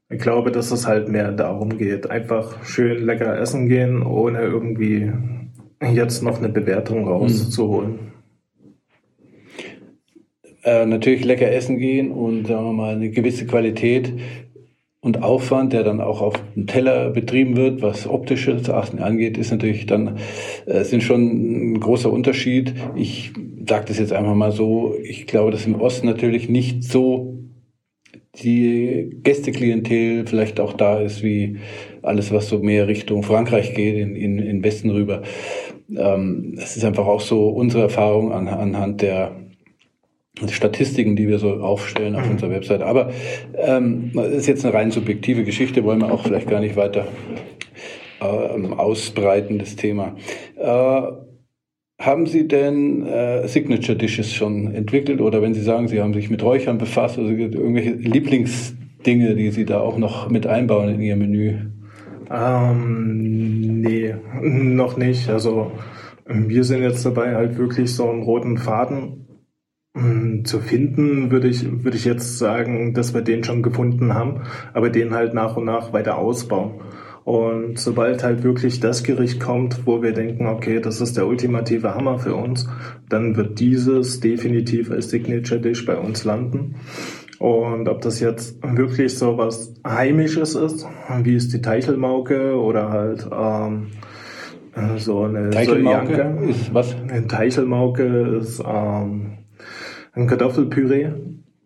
ich 0.08 0.20
glaube, 0.20 0.52
dass 0.52 0.70
es 0.70 0.86
halt 0.86 1.08
mehr 1.08 1.32
darum 1.32 1.78
geht, 1.78 2.08
einfach 2.08 2.64
schön 2.64 3.04
lecker 3.04 3.36
essen 3.40 3.68
gehen, 3.68 4.02
ohne 4.04 4.42
irgendwie 4.42 5.10
jetzt 5.92 6.22
noch 6.22 6.38
eine 6.38 6.48
Bewertung 6.48 7.08
rauszuholen. 7.08 8.13
Äh, 10.64 10.86
natürlich 10.86 11.24
lecker 11.24 11.50
essen 11.50 11.78
gehen 11.78 12.10
und 12.10 12.46
sagen 12.46 12.64
wir 12.64 12.72
mal 12.72 12.94
eine 12.94 13.10
gewisse 13.10 13.46
Qualität 13.46 14.12
und 15.00 15.22
Aufwand, 15.22 15.74
der 15.74 15.84
dann 15.84 16.00
auch 16.00 16.22
auf 16.22 16.32
dem 16.56 16.66
Teller 16.66 17.10
betrieben 17.10 17.56
wird, 17.56 17.82
was 17.82 18.08
optisches 18.08 18.70
Achten 18.70 18.98
angeht, 18.98 19.36
ist 19.36 19.50
natürlich 19.50 19.84
dann 19.84 20.16
äh, 20.64 20.82
sind 20.84 21.02
schon 21.02 21.74
ein 21.74 21.80
großer 21.80 22.10
Unterschied. 22.10 22.72
Ich 22.96 23.32
sage 23.68 23.84
das 23.88 23.98
jetzt 23.98 24.14
einfach 24.14 24.34
mal 24.34 24.52
so. 24.52 24.94
Ich 25.02 25.26
glaube, 25.26 25.50
dass 25.50 25.66
im 25.66 25.78
Osten 25.78 26.06
natürlich 26.06 26.48
nicht 26.48 26.82
so 26.82 27.34
die 28.42 29.10
Gästeklientel 29.22 30.26
vielleicht 30.26 30.58
auch 30.60 30.72
da 30.72 30.98
ist, 30.98 31.22
wie 31.22 31.58
alles, 32.00 32.32
was 32.32 32.48
so 32.48 32.60
mehr 32.60 32.88
Richtung 32.88 33.22
Frankreich 33.22 33.74
geht, 33.74 33.96
in, 33.96 34.16
in, 34.16 34.38
in 34.38 34.64
Westen 34.64 34.88
rüber. 34.88 35.20
Ähm, 35.94 36.54
es 36.56 36.76
ist 36.78 36.84
einfach 36.86 37.06
auch 37.06 37.20
so 37.20 37.48
unsere 37.48 37.82
Erfahrung 37.82 38.32
an, 38.32 38.48
anhand 38.48 39.02
der 39.02 39.43
Statistiken, 40.48 41.14
die 41.14 41.28
wir 41.28 41.38
so 41.38 41.54
aufstellen 41.54 42.16
auf 42.16 42.24
mhm. 42.24 42.32
unserer 42.32 42.50
Webseite. 42.50 42.86
Aber 42.86 43.12
ähm, 43.56 44.10
das 44.14 44.32
ist 44.32 44.46
jetzt 44.46 44.64
eine 44.64 44.74
rein 44.74 44.90
subjektive 44.90 45.44
Geschichte, 45.44 45.84
wollen 45.84 46.00
wir 46.00 46.12
auch 46.12 46.24
vielleicht 46.24 46.48
gar 46.48 46.60
nicht 46.60 46.76
weiter 46.76 47.06
äh, 48.20 48.24
ausbreiten, 48.24 49.58
das 49.58 49.76
Thema. 49.76 50.16
Äh, 50.56 51.02
haben 52.00 52.26
Sie 52.26 52.48
denn 52.48 53.06
äh, 53.06 53.46
Signature 53.46 53.96
Dishes 53.96 54.32
schon 54.32 54.74
entwickelt 54.74 55.20
oder 55.20 55.40
wenn 55.40 55.54
Sie 55.54 55.62
sagen, 55.62 55.86
Sie 55.86 56.00
haben 56.00 56.12
sich 56.12 56.28
mit 56.30 56.42
Räuchern 56.42 56.78
befasst, 56.78 57.18
also 57.18 57.30
irgendwelche 57.30 57.92
Lieblingsdinge, 57.92 59.36
die 59.36 59.52
Sie 59.52 59.64
da 59.64 59.78
auch 59.78 59.96
noch 59.96 60.28
mit 60.28 60.48
einbauen 60.48 60.88
in 60.88 61.00
Ihr 61.00 61.14
Menü? 61.14 61.58
Ähm, 62.30 63.80
nee, 63.80 64.14
noch 64.42 64.96
nicht. 64.96 65.28
Also 65.28 65.70
wir 66.26 66.64
sind 66.64 66.82
jetzt 66.82 67.06
dabei, 67.06 67.34
halt 67.34 67.56
wirklich 67.56 67.94
so 67.94 68.08
einen 68.10 68.22
roten 68.22 68.58
Faden 68.58 69.24
zu 70.44 70.58
finden, 70.58 71.30
würde 71.30 71.46
ich, 71.46 71.84
würde 71.84 71.96
ich 71.96 72.04
jetzt 72.04 72.38
sagen, 72.38 72.94
dass 72.94 73.14
wir 73.14 73.22
den 73.22 73.44
schon 73.44 73.62
gefunden 73.62 74.12
haben, 74.12 74.42
aber 74.72 74.90
den 74.90 75.14
halt 75.14 75.34
nach 75.34 75.56
und 75.56 75.66
nach 75.66 75.92
weiter 75.92 76.18
ausbauen. 76.18 76.80
Und 77.22 77.78
sobald 77.78 78.22
halt 78.22 78.42
wirklich 78.42 78.80
das 78.80 79.02
Gericht 79.02 79.40
kommt, 79.40 79.86
wo 79.86 80.02
wir 80.02 80.12
denken, 80.12 80.46
okay, 80.46 80.80
das 80.80 81.00
ist 81.00 81.16
der 81.16 81.26
ultimative 81.26 81.94
Hammer 81.94 82.18
für 82.18 82.34
uns, 82.34 82.68
dann 83.08 83.36
wird 83.36 83.60
dieses 83.60 84.20
definitiv 84.20 84.90
als 84.90 85.10
Signature 85.10 85.60
Dish 85.60 85.86
bei 85.86 85.96
uns 85.96 86.24
landen. 86.24 86.74
Und 87.38 87.88
ob 87.88 88.02
das 88.02 88.20
jetzt 88.20 88.58
wirklich 88.62 89.16
so 89.16 89.38
was 89.38 89.74
Heimisches 89.86 90.54
ist, 90.54 90.86
wie 91.22 91.36
ist 91.36 91.52
die 91.52 91.62
Teichelmauke 91.62 92.58
oder 92.58 92.90
halt 92.90 93.26
ähm, 93.32 93.88
so 94.98 95.22
eine 95.22 95.50
Teichelmauke 95.50 96.36
ist 96.48 96.74
was? 96.74 96.94
Eine 97.08 97.26
Teichelmauke 97.26 98.38
ist 98.40 98.62
ähm, 98.66 99.43
ein 100.14 100.26
Kartoffelpüree 100.26 101.08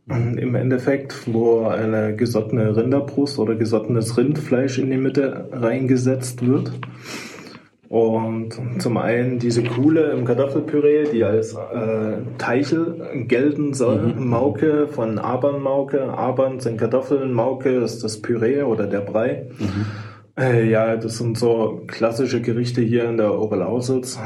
im 0.08 0.54
Endeffekt, 0.54 1.32
wo 1.32 1.66
eine 1.66 2.16
gesottene 2.16 2.74
Rinderbrust 2.74 3.38
oder 3.38 3.56
gesottenes 3.56 4.16
Rindfleisch 4.16 4.78
in 4.78 4.90
die 4.90 4.96
Mitte 4.96 5.48
reingesetzt 5.52 6.46
wird. 6.46 6.72
Und 7.90 8.54
zum 8.78 8.98
einen 8.98 9.38
diese 9.38 9.62
Kuhle 9.62 10.10
im 10.10 10.24
Kartoffelpüree, 10.26 11.10
die 11.10 11.24
als 11.24 11.54
äh, 11.54 12.18
Teichel 12.36 13.24
gelten 13.26 13.72
soll. 13.72 14.14
Mhm. 14.14 14.28
Mauke 14.28 14.88
von 14.88 15.18
Abernmauke. 15.18 16.02
Abern 16.02 16.60
sind 16.60 16.78
Kartoffeln, 16.78 17.32
Mauke 17.32 17.70
ist 17.70 18.04
das 18.04 18.20
Püree 18.20 18.62
oder 18.62 18.86
der 18.86 19.00
Brei. 19.00 19.46
Mhm. 19.58 19.86
Äh, 20.38 20.68
ja, 20.68 20.96
das 20.96 21.16
sind 21.16 21.38
so 21.38 21.82
klassische 21.86 22.42
Gerichte 22.42 22.82
hier 22.82 23.08
in 23.08 23.16
der 23.16 23.38
Oberlausitz. 23.38 24.18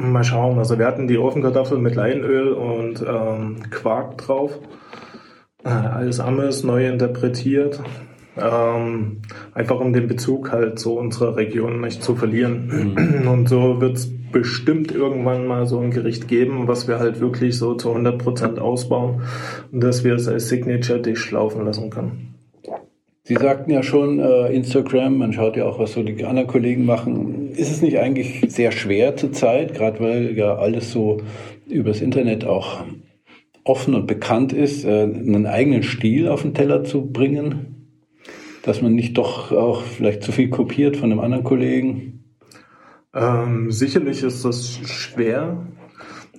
Mal 0.00 0.22
schauen. 0.22 0.58
Also 0.58 0.78
wir 0.78 0.86
hatten 0.86 1.08
die 1.08 1.18
Ofenkartoffeln 1.18 1.82
mit 1.82 1.96
Leinöl 1.96 2.52
und 2.52 3.04
ähm, 3.06 3.56
Quark 3.70 4.16
drauf. 4.18 4.56
Äh, 5.64 5.70
alles 5.70 6.20
Ammes 6.20 6.62
neu 6.62 6.86
interpretiert. 6.86 7.80
Ähm, 8.36 9.22
einfach 9.54 9.80
um 9.80 9.92
den 9.92 10.06
Bezug 10.06 10.52
halt 10.52 10.78
zu 10.78 10.96
unserer 10.96 11.34
Region 11.34 11.80
nicht 11.80 12.04
zu 12.04 12.14
verlieren. 12.14 12.94
Mhm. 12.94 13.28
Und 13.28 13.48
so 13.48 13.80
wird 13.80 13.96
es 13.96 14.08
bestimmt 14.30 14.92
irgendwann 14.92 15.48
mal 15.48 15.66
so 15.66 15.80
ein 15.80 15.90
Gericht 15.90 16.28
geben, 16.28 16.68
was 16.68 16.86
wir 16.86 17.00
halt 17.00 17.18
wirklich 17.20 17.58
so 17.58 17.74
zu 17.74 17.88
100 17.88 18.18
Prozent 18.18 18.60
ausbauen 18.60 19.22
und 19.72 19.82
dass 19.82 20.04
wir 20.04 20.14
es 20.14 20.28
als 20.28 20.48
Signature-Dish 20.48 21.32
laufen 21.32 21.64
lassen 21.64 21.90
können. 21.90 22.37
Sie 23.28 23.34
sagten 23.34 23.70
ja 23.70 23.82
schon, 23.82 24.20
äh, 24.20 24.50
Instagram, 24.54 25.18
man 25.18 25.34
schaut 25.34 25.58
ja 25.58 25.66
auch, 25.66 25.78
was 25.78 25.92
so 25.92 26.02
die 26.02 26.24
anderen 26.24 26.48
Kollegen 26.48 26.86
machen. 26.86 27.50
Ist 27.50 27.70
es 27.70 27.82
nicht 27.82 27.98
eigentlich 27.98 28.40
sehr 28.48 28.72
schwer 28.72 29.18
zurzeit, 29.18 29.74
gerade 29.74 30.00
weil 30.00 30.34
ja 30.34 30.54
alles 30.54 30.92
so 30.92 31.20
übers 31.66 32.00
Internet 32.00 32.46
auch 32.46 32.86
offen 33.64 33.94
und 33.94 34.06
bekannt 34.06 34.54
ist, 34.54 34.86
äh, 34.86 35.02
einen 35.02 35.44
eigenen 35.44 35.82
Stil 35.82 36.26
auf 36.26 36.40
den 36.40 36.54
Teller 36.54 36.84
zu 36.84 37.12
bringen? 37.12 37.90
Dass 38.62 38.80
man 38.80 38.94
nicht 38.94 39.18
doch 39.18 39.52
auch 39.52 39.82
vielleicht 39.82 40.22
zu 40.22 40.32
viel 40.32 40.48
kopiert 40.48 40.96
von 40.96 41.12
einem 41.12 41.20
anderen 41.20 41.44
Kollegen? 41.44 42.24
Ähm, 43.12 43.70
sicherlich 43.70 44.22
ist 44.22 44.42
das 44.46 44.80
schwer, 44.86 45.66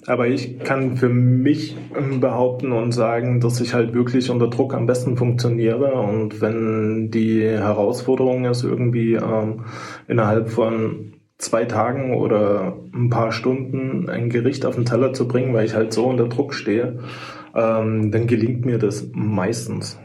aber 0.10 0.28
ich 0.28 0.60
kann 0.60 0.98
für 0.98 1.10
mich 1.10 1.78
ähm, 1.95 2.19
behaupten 2.19 2.72
und 2.72 2.91
sagen, 2.91 3.39
dass 3.39 3.62
ich 3.62 3.74
halt 3.74 3.93
wirklich 3.93 4.30
unter 4.32 4.48
Druck 4.48 4.74
am 4.74 4.88
besten 4.88 5.17
funktioniere. 5.17 5.93
Und 5.93 6.41
wenn 6.41 7.12
die 7.12 7.43
Herausforderung 7.43 8.45
ist, 8.45 8.63
irgendwie 8.63 9.13
ähm, 9.13 9.65
innerhalb 10.08 10.50
von 10.50 11.13
zwei 11.38 11.65
Tagen 11.65 12.15
oder 12.15 12.78
ein 12.93 13.10
paar 13.10 13.32
Stunden 13.32 14.10
ein 14.10 14.30
Gericht 14.30 14.65
auf 14.65 14.76
den 14.76 14.86
Teller 14.86 15.13
zu 15.13 15.28
bringen, 15.28 15.54
weil 15.54 15.65
ich 15.65 15.76
halt 15.76 15.93
so 15.93 16.08
unter 16.08 16.28
Druck 16.28 16.54
stehe, 16.54 17.00
ähm, 17.56 18.12
dann 18.12 18.26
gelingt 18.26 18.65
mir 18.65 18.80
das 18.80 19.10
meistens. 19.13 20.00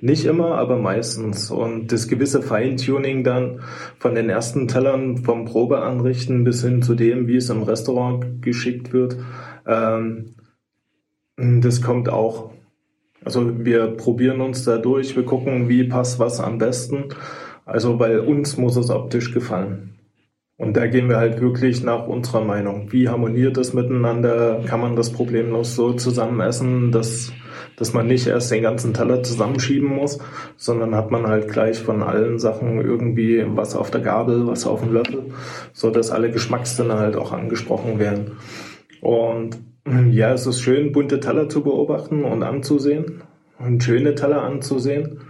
Nicht 0.00 0.24
immer, 0.24 0.56
aber 0.56 0.76
meistens. 0.76 1.50
Und 1.50 1.90
das 1.92 2.08
gewisse 2.08 2.42
Feintuning 2.42 3.24
dann 3.24 3.60
von 3.98 4.14
den 4.14 4.30
ersten 4.30 4.68
Tellern 4.68 5.18
vom 5.18 5.44
Probeanrichten 5.44 6.44
bis 6.44 6.62
hin 6.62 6.82
zu 6.82 6.94
dem, 6.94 7.26
wie 7.26 7.36
es 7.36 7.50
im 7.50 7.62
Restaurant 7.62 8.42
geschickt 8.42 8.92
wird, 8.92 9.16
ähm, 9.66 10.34
das 11.36 11.82
kommt 11.82 12.08
auch. 12.08 12.50
Also 13.24 13.64
wir 13.64 13.88
probieren 13.88 14.40
uns 14.40 14.64
da 14.64 14.78
durch, 14.78 15.16
wir 15.16 15.24
gucken, 15.24 15.68
wie 15.68 15.84
passt 15.84 16.18
was 16.18 16.40
am 16.40 16.58
besten. 16.58 17.06
Also 17.64 17.96
bei 17.96 18.20
uns 18.20 18.56
muss 18.56 18.76
es 18.76 18.90
optisch 18.90 19.32
gefallen. 19.32 19.98
Und 20.56 20.76
da 20.76 20.86
gehen 20.88 21.08
wir 21.08 21.18
halt 21.18 21.40
wirklich 21.40 21.84
nach 21.84 22.08
unserer 22.08 22.44
Meinung. 22.44 22.90
Wie 22.90 23.08
harmoniert 23.08 23.56
das 23.56 23.74
miteinander? 23.74 24.60
Kann 24.66 24.80
man 24.80 24.96
das 24.96 25.12
problemlos 25.12 25.76
so 25.76 25.92
zusammen 25.92 26.40
essen, 26.40 26.90
dass, 26.90 27.32
dass 27.78 27.92
man 27.92 28.06
nicht 28.06 28.26
erst 28.26 28.50
den 28.50 28.62
ganzen 28.62 28.94
Teller 28.94 29.22
zusammenschieben 29.22 29.88
muss, 29.88 30.18
sondern 30.56 30.94
hat 30.94 31.10
man 31.10 31.26
halt 31.26 31.48
gleich 31.48 31.78
von 31.78 32.02
allen 32.02 32.38
Sachen 32.38 32.80
irgendwie 32.80 33.44
was 33.46 33.76
auf 33.76 33.90
der 33.90 34.00
Gabel, 34.00 34.46
was 34.46 34.66
auf 34.66 34.80
dem 34.80 34.92
Löffel, 34.92 35.24
so 35.72 35.90
dass 35.90 36.10
alle 36.10 36.30
Geschmackssinne 36.30 36.98
halt 36.98 37.16
auch 37.16 37.32
angesprochen 37.32 37.98
werden. 37.98 38.32
Und 39.00 39.58
ja, 40.10 40.32
es 40.32 40.46
ist 40.46 40.60
schön, 40.60 40.92
bunte 40.92 41.20
Teller 41.20 41.48
zu 41.48 41.62
beobachten 41.62 42.24
und 42.24 42.42
anzusehen 42.42 43.22
und 43.58 43.82
schöne 43.82 44.14
Teller 44.14 44.42
anzusehen. 44.42 45.20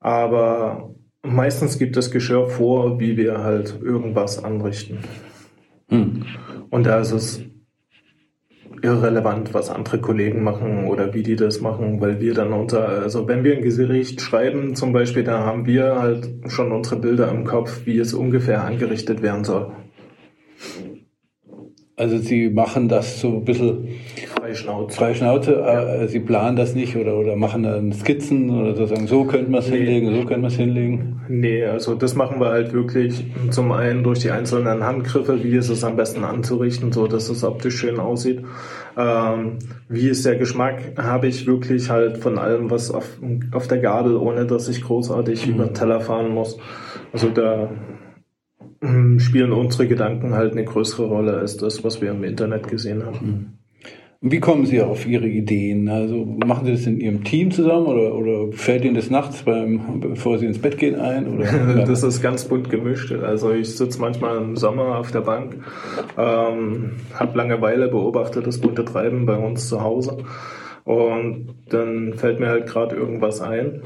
Aber 0.00 0.94
Meistens 1.24 1.78
gibt 1.78 1.96
das 1.96 2.10
Geschirr 2.10 2.50
vor, 2.50 3.00
wie 3.00 3.16
wir 3.16 3.42
halt 3.42 3.80
irgendwas 3.82 4.44
anrichten. 4.44 4.98
Hm. 5.88 6.26
Und 6.68 6.84
da 6.84 7.00
ist 7.00 7.12
es 7.12 7.40
irrelevant, 8.84 9.54
was 9.54 9.70
andere 9.70 9.98
Kollegen 9.98 10.44
machen 10.44 10.86
oder 10.86 11.14
wie 11.14 11.22
die 11.22 11.36
das 11.36 11.60
machen, 11.60 12.00
weil 12.00 12.20
wir 12.20 12.34
dann 12.34 12.52
unter, 12.52 12.86
also 12.88 13.26
wenn 13.26 13.42
wir 13.42 13.56
ein 13.56 13.62
Gericht 13.62 14.20
schreiben 14.20 14.76
zum 14.76 14.92
Beispiel, 14.92 15.24
da 15.24 15.40
haben 15.44 15.66
wir 15.66 15.98
halt 15.98 16.28
schon 16.48 16.70
unsere 16.70 17.00
Bilder 17.00 17.30
im 17.30 17.44
Kopf, 17.44 17.86
wie 17.86 17.98
es 17.98 18.12
ungefähr 18.12 18.62
angerichtet 18.62 19.22
werden 19.22 19.44
soll. 19.44 19.72
Also 21.96 22.18
Sie 22.18 22.50
machen 22.50 22.88
das 22.88 23.20
so 23.20 23.28
ein 23.28 23.44
bisschen 23.44 23.88
Freischnauze. 24.54 24.96
Freischnauze, 24.96 25.52
ja. 25.52 25.94
Äh, 25.94 26.08
Sie 26.08 26.20
planen 26.20 26.56
das 26.56 26.74
nicht 26.74 26.96
oder, 26.96 27.16
oder 27.16 27.34
machen 27.34 27.64
dann 27.64 27.92
Skizzen 27.92 28.50
oder 28.50 28.74
so 28.74 28.86
sagen, 28.86 29.06
so 29.06 29.24
könnte 29.24 29.50
man 29.50 29.60
es 29.60 29.68
nee. 29.68 29.78
hinlegen, 29.78 30.14
so 30.14 30.20
könnte 30.20 30.42
man 30.42 30.50
es 30.50 30.56
hinlegen? 30.56 31.20
Nee, 31.28 31.64
also 31.64 31.94
das 31.94 32.14
machen 32.14 32.40
wir 32.40 32.48
halt 32.48 32.72
wirklich 32.72 33.24
zum 33.50 33.72
einen 33.72 34.04
durch 34.04 34.20
die 34.20 34.30
einzelnen 34.30 34.84
Handgriffe, 34.84 35.42
wie 35.42 35.56
ist 35.56 35.70
es 35.70 35.82
am 35.82 35.96
besten 35.96 36.24
anzurichten, 36.24 36.92
so 36.92 37.06
dass 37.06 37.28
es 37.28 37.42
optisch 37.42 37.76
schön 37.76 37.98
aussieht. 37.98 38.44
Ähm, 38.96 39.58
wie 39.88 40.08
ist 40.08 40.24
der 40.24 40.36
Geschmack, 40.36 40.92
habe 40.96 41.26
ich 41.26 41.46
wirklich 41.46 41.90
halt 41.90 42.18
von 42.18 42.38
allem 42.38 42.70
was 42.70 42.90
auf, 42.92 43.18
auf 43.52 43.66
der 43.66 43.78
Gabel, 43.78 44.16
ohne 44.16 44.46
dass 44.46 44.68
ich 44.68 44.82
großartig 44.82 45.46
mhm. 45.46 45.54
über 45.54 45.64
den 45.66 45.74
Teller 45.74 46.00
fahren 46.00 46.32
muss. 46.32 46.58
Also 47.12 47.28
da 47.30 47.70
hm, 48.80 49.18
spielen 49.18 49.52
unsere 49.52 49.88
Gedanken 49.88 50.34
halt 50.34 50.52
eine 50.52 50.64
größere 50.64 51.06
Rolle 51.06 51.36
als 51.38 51.56
das, 51.56 51.82
was 51.82 52.00
wir 52.00 52.10
im 52.10 52.22
Internet 52.22 52.68
gesehen 52.68 53.04
haben. 53.04 53.53
Wie 54.26 54.40
kommen 54.40 54.64
Sie 54.64 54.80
auf 54.80 55.06
Ihre 55.06 55.26
Ideen? 55.26 55.86
Also 55.90 56.24
machen 56.24 56.64
Sie 56.64 56.72
das 56.72 56.86
in 56.86 56.98
Ihrem 56.98 57.24
Team 57.24 57.50
zusammen 57.50 57.84
oder, 57.84 58.14
oder 58.14 58.52
fällt 58.52 58.82
Ihnen 58.82 58.94
das 58.94 59.10
nachts, 59.10 59.42
beim, 59.42 60.00
bevor 60.00 60.38
Sie 60.38 60.46
ins 60.46 60.58
Bett 60.58 60.78
gehen, 60.78 60.98
ein? 60.98 61.28
Oder? 61.28 61.84
das 61.86 62.02
ist 62.02 62.22
ganz 62.22 62.46
bunt 62.46 62.70
gemischt. 62.70 63.12
Also 63.12 63.52
ich 63.52 63.76
sitze 63.76 64.00
manchmal 64.00 64.38
im 64.38 64.56
Sommer 64.56 64.96
auf 64.96 65.10
der 65.10 65.20
Bank, 65.20 65.56
ähm, 66.16 66.92
habe 67.12 67.36
Langeweile, 67.36 67.88
beobachte 67.88 68.40
das 68.40 68.58
bunte 68.58 68.86
Treiben 68.86 69.26
bei 69.26 69.36
uns 69.36 69.68
zu 69.68 69.82
Hause 69.82 70.16
und 70.84 71.48
dann 71.68 72.14
fällt 72.14 72.40
mir 72.40 72.48
halt 72.48 72.66
gerade 72.66 72.96
irgendwas 72.96 73.42
ein 73.42 73.82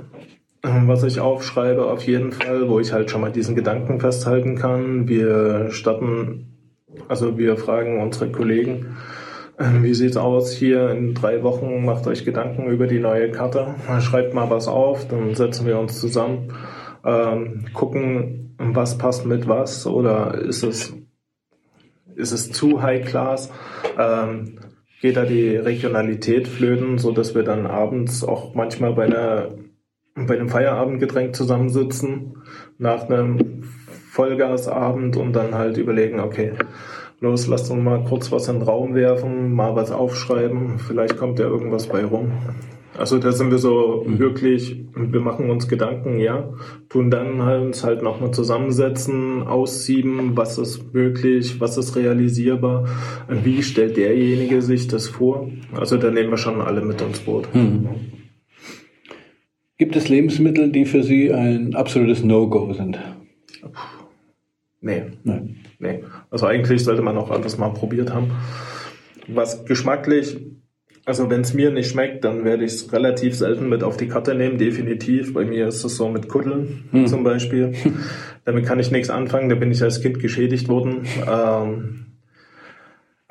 was 0.62 1.04
ich 1.04 1.20
aufschreibe, 1.20 1.86
auf 1.86 2.04
jeden 2.04 2.32
Fall, 2.32 2.68
wo 2.68 2.80
ich 2.80 2.92
halt 2.92 3.10
schon 3.10 3.20
mal 3.20 3.30
diesen 3.30 3.54
Gedanken 3.54 4.00
festhalten 4.00 4.56
kann. 4.56 5.08
Wir 5.08 5.70
starten, 5.70 6.48
also 7.06 7.38
wir 7.38 7.56
fragen 7.56 8.00
unsere 8.00 8.30
Kollegen, 8.30 8.96
wie 9.58 9.94
sieht's 9.94 10.16
aus 10.16 10.52
hier 10.52 10.90
in 10.90 11.14
drei 11.14 11.42
Wochen? 11.42 11.84
Macht 11.84 12.06
euch 12.06 12.24
Gedanken 12.24 12.68
über 12.68 12.86
die 12.86 13.00
neue 13.00 13.30
Karte. 13.30 13.74
Schreibt 14.00 14.34
mal 14.34 14.50
was 14.50 14.68
auf, 14.68 15.08
dann 15.08 15.34
setzen 15.34 15.66
wir 15.66 15.78
uns 15.78 16.00
zusammen, 16.00 16.52
ähm, 17.04 17.64
gucken, 17.72 18.54
was 18.58 18.98
passt 18.98 19.26
mit 19.26 19.48
was 19.48 19.86
oder 19.86 20.34
ist 20.34 20.62
es, 20.62 20.94
ist 22.14 22.32
es 22.32 22.52
zu 22.52 22.82
high 22.82 23.04
class? 23.04 23.50
Ähm, 23.98 24.58
geht 25.00 25.16
da 25.16 25.24
die 25.24 25.56
Regionalität 25.56 26.48
flöten, 26.48 26.98
so 26.98 27.12
dass 27.12 27.34
wir 27.34 27.42
dann 27.42 27.66
abends 27.66 28.24
auch 28.24 28.54
manchmal 28.54 28.94
bei 28.94 29.04
einer 29.04 29.48
bei 30.26 30.34
einem 30.34 30.48
Feierabendgetränk 30.48 31.36
zusammensitzen 31.36 32.42
nach 32.78 33.08
einem 33.08 33.62
Vollgasabend 34.10 35.16
und 35.16 35.32
dann 35.32 35.54
halt 35.54 35.76
überlegen, 35.76 36.18
okay, 36.18 36.54
los, 37.20 37.46
lasst 37.46 37.70
uns 37.70 37.82
mal 37.82 38.04
kurz 38.04 38.30
was 38.32 38.48
in 38.48 38.56
den 38.56 38.62
Raum 38.62 38.94
werfen, 38.94 39.52
mal 39.52 39.74
was 39.76 39.90
aufschreiben, 39.90 40.78
vielleicht 40.78 41.16
kommt 41.16 41.38
ja 41.38 41.46
irgendwas 41.46 41.86
bei 41.86 42.04
rum. 42.04 42.32
Also 42.96 43.18
da 43.18 43.30
sind 43.30 43.52
wir 43.52 43.58
so 43.58 44.04
mhm. 44.04 44.18
wirklich, 44.18 44.76
wir 44.96 45.20
machen 45.20 45.50
uns 45.50 45.68
Gedanken, 45.68 46.18
ja, 46.18 46.48
tun 46.88 47.10
dann 47.10 47.42
halt 47.42 47.62
uns 47.62 47.84
halt 47.84 48.02
nochmal 48.02 48.32
zusammensetzen, 48.32 49.42
aussieben, 49.44 50.36
was 50.36 50.58
ist 50.58 50.92
möglich, 50.92 51.60
was 51.60 51.78
ist 51.78 51.94
realisierbar, 51.94 52.86
wie 53.28 53.62
stellt 53.62 53.96
derjenige 53.96 54.62
sich 54.62 54.88
das 54.88 55.06
vor. 55.06 55.48
Also 55.72 55.96
da 55.96 56.10
nehmen 56.10 56.30
wir 56.30 56.38
schon 56.38 56.60
alle 56.60 56.80
mit 56.80 57.00
ins 57.00 57.20
Boot. 57.20 57.54
Mhm. 57.54 57.88
Gibt 59.76 59.94
es 59.94 60.08
Lebensmittel, 60.08 60.72
die 60.72 60.84
für 60.84 61.04
Sie 61.04 61.32
ein 61.32 61.76
absolutes 61.76 62.24
No-Go 62.24 62.72
sind? 62.72 62.98
Nee. 64.80 65.02
Nein. 65.22 65.56
Nee. 65.78 66.00
Also 66.30 66.46
eigentlich 66.46 66.84
sollte 66.84 67.02
man 67.02 67.16
auch 67.16 67.30
alles 67.30 67.58
mal 67.58 67.70
probiert 67.70 68.12
haben. 68.12 68.32
Was 69.26 69.64
geschmacklich, 69.64 70.38
also 71.04 71.30
wenn 71.30 71.40
es 71.40 71.54
mir 71.54 71.70
nicht 71.70 71.90
schmeckt, 71.90 72.24
dann 72.24 72.44
werde 72.44 72.64
ich 72.64 72.72
es 72.72 72.92
relativ 72.92 73.34
selten 73.34 73.68
mit 73.68 73.82
auf 73.82 73.96
die 73.96 74.08
Karte 74.08 74.34
nehmen, 74.34 74.58
definitiv. 74.58 75.32
Bei 75.32 75.44
mir 75.44 75.68
ist 75.68 75.84
es 75.84 75.96
so 75.96 76.08
mit 76.08 76.28
Kuddeln 76.28 76.84
hm. 76.90 77.06
zum 77.06 77.24
Beispiel. 77.24 77.72
Damit 78.44 78.66
kann 78.66 78.78
ich 78.78 78.90
nichts 78.90 79.10
anfangen, 79.10 79.48
da 79.48 79.54
bin 79.54 79.70
ich 79.70 79.82
als 79.82 80.00
Kind 80.00 80.20
geschädigt 80.20 80.68
worden. 80.68 81.06
Ähm, 81.26 82.07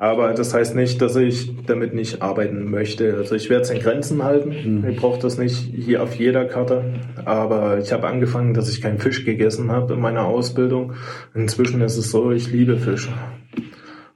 aber 0.00 0.32
das 0.32 0.54
heißt 0.54 0.76
nicht, 0.76 1.02
dass 1.02 1.16
ich 1.16 1.50
damit 1.66 1.92
nicht 1.92 2.22
arbeiten 2.22 2.70
möchte. 2.70 3.14
Also 3.16 3.34
ich 3.34 3.50
werde 3.50 3.62
es 3.62 3.70
in 3.70 3.80
Grenzen 3.80 4.22
halten. 4.22 4.82
Mhm. 4.82 4.88
Ich 4.88 4.96
brauche 4.96 5.18
das 5.18 5.38
nicht 5.38 5.56
hier 5.56 6.04
auf 6.04 6.14
jeder 6.14 6.44
Karte. 6.44 6.94
Aber 7.24 7.78
ich 7.78 7.92
habe 7.92 8.06
angefangen, 8.06 8.54
dass 8.54 8.70
ich 8.70 8.80
keinen 8.80 9.00
Fisch 9.00 9.24
gegessen 9.24 9.72
habe 9.72 9.94
in 9.94 10.00
meiner 10.00 10.24
Ausbildung. 10.24 10.92
Inzwischen 11.34 11.80
ist 11.80 11.96
es 11.96 12.12
so, 12.12 12.30
ich 12.30 12.52
liebe 12.52 12.76
Fisch. 12.76 13.08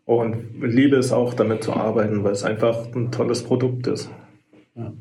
Und 0.05 0.37
liebe 0.61 0.97
es 0.97 1.13
auch, 1.13 1.35
damit 1.35 1.65
zu 1.65 1.73
arbeiten, 1.73 2.23
weil 2.23 2.33
es 2.33 2.45
einfach 2.45 2.87
ein 2.95 3.11
tolles 3.11 3.43
Produkt 3.43 3.89
ist. 3.89 4.09
Ja. 4.77 4.93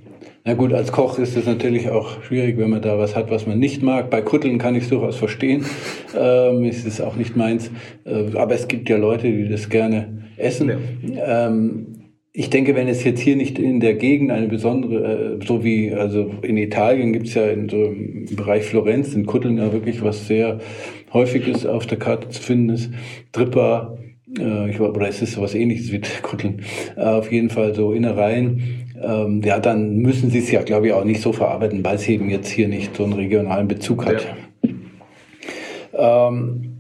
Na 0.44 0.56
gut, 0.56 0.74
als 0.74 0.92
Koch 0.92 1.20
ist 1.20 1.38
es 1.38 1.46
natürlich 1.46 1.90
auch 1.90 2.24
schwierig, 2.24 2.58
wenn 2.58 2.72
man 2.72 2.82
da 2.82 2.98
was 2.98 3.16
hat, 3.16 3.30
was 3.30 3.46
man 3.46 3.60
nicht 3.60 3.84
mag. 3.84 4.10
Bei 4.10 4.22
Kutteln 4.22 4.58
kann 4.58 4.74
ich 4.74 4.84
es 4.86 4.90
durchaus 4.90 5.18
verstehen. 5.18 5.64
Ähm, 6.14 6.66
ist 6.66 6.86
es 6.86 7.00
auch 7.00 7.16
nicht 7.16 7.38
meins. 7.38 7.72
Äh, 8.04 8.36
aber 8.36 8.54
es 8.54 8.68
gibt 8.68 8.90
ja 8.90 8.98
Leute, 8.98 9.32
die 9.32 9.48
das 9.48 9.70
gerne 9.70 10.21
essen. 10.42 10.72
Ja. 11.16 11.48
Ähm, 11.48 12.02
ich 12.34 12.50
denke, 12.50 12.76
wenn 12.76 12.88
es 12.88 13.04
jetzt 13.04 13.20
hier 13.20 13.36
nicht 13.36 13.60
in 13.60 13.82
der 13.82 13.96
Gegend 13.96 14.32
eine 14.32 14.48
besondere, 14.48 15.40
äh, 15.42 15.46
so 15.46 15.64
wie, 15.64 15.94
also 15.94 16.32
in 16.42 16.56
Italien 16.58 17.12
gibt's 17.12 17.34
ja 17.34 17.48
in 17.48 17.68
so 17.68 17.84
im 17.84 18.26
Bereich 18.36 18.64
Florenz, 18.64 19.14
in 19.14 19.26
Kutteln 19.26 19.58
ja 19.58 19.74
wirklich 19.74 20.02
was 20.02 20.28
sehr 20.28 20.60
häufiges 21.12 21.66
auf 21.66 21.86
der 21.88 22.00
Karte 22.00 22.30
zu 22.30 22.42
finden 22.42 22.70
ist. 22.70 22.90
Tripper, 23.34 23.98
äh, 24.40 24.70
ich, 24.70 24.80
oder 24.80 25.10
es 25.10 25.22
ist 25.22 25.34
sowas 25.34 25.56
ähnliches 25.56 25.92
wie 25.92 26.02
Kutteln. 26.22 26.62
Äh, 26.96 27.02
auf 27.02 27.32
jeden 27.32 27.50
Fall 27.50 27.76
so 27.76 27.92
Innereien. 27.92 28.86
Ähm, 29.04 29.42
ja, 29.44 29.60
dann 29.60 29.98
müssen 29.98 30.30
sie 30.30 30.40
es 30.40 30.52
ja, 30.52 30.62
glaube 30.62 30.88
ich, 30.88 30.94
auch 30.94 31.04
nicht 31.04 31.22
so 31.22 31.34
verarbeiten, 31.34 31.84
weil 31.84 31.96
es 31.96 32.08
eben 32.08 32.30
jetzt 32.30 32.50
hier 32.50 32.68
nicht 32.70 32.96
so 32.96 33.04
einen 33.04 33.14
regionalen 33.14 33.68
Bezug 33.68 34.06
hat. 34.06 34.26
Ja. 35.94 36.30
Ähm, 36.30 36.71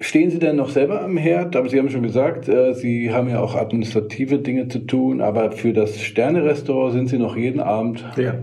Stehen 0.00 0.30
Sie 0.30 0.38
denn 0.38 0.56
noch 0.56 0.70
selber 0.70 1.02
am 1.02 1.16
Herd? 1.16 1.56
Aber 1.56 1.68
Sie 1.68 1.78
haben 1.78 1.90
schon 1.90 2.04
gesagt, 2.04 2.48
äh, 2.48 2.72
Sie 2.74 3.12
haben 3.12 3.28
ja 3.28 3.40
auch 3.40 3.56
administrative 3.56 4.38
Dinge 4.38 4.68
zu 4.68 4.80
tun, 4.80 5.20
aber 5.20 5.50
für 5.50 5.72
das 5.72 6.00
Sterne-Restaurant 6.00 6.92
sind 6.92 7.08
Sie 7.08 7.18
noch 7.18 7.36
jeden 7.36 7.60
Abend 7.60 8.04
ja. 8.16 8.34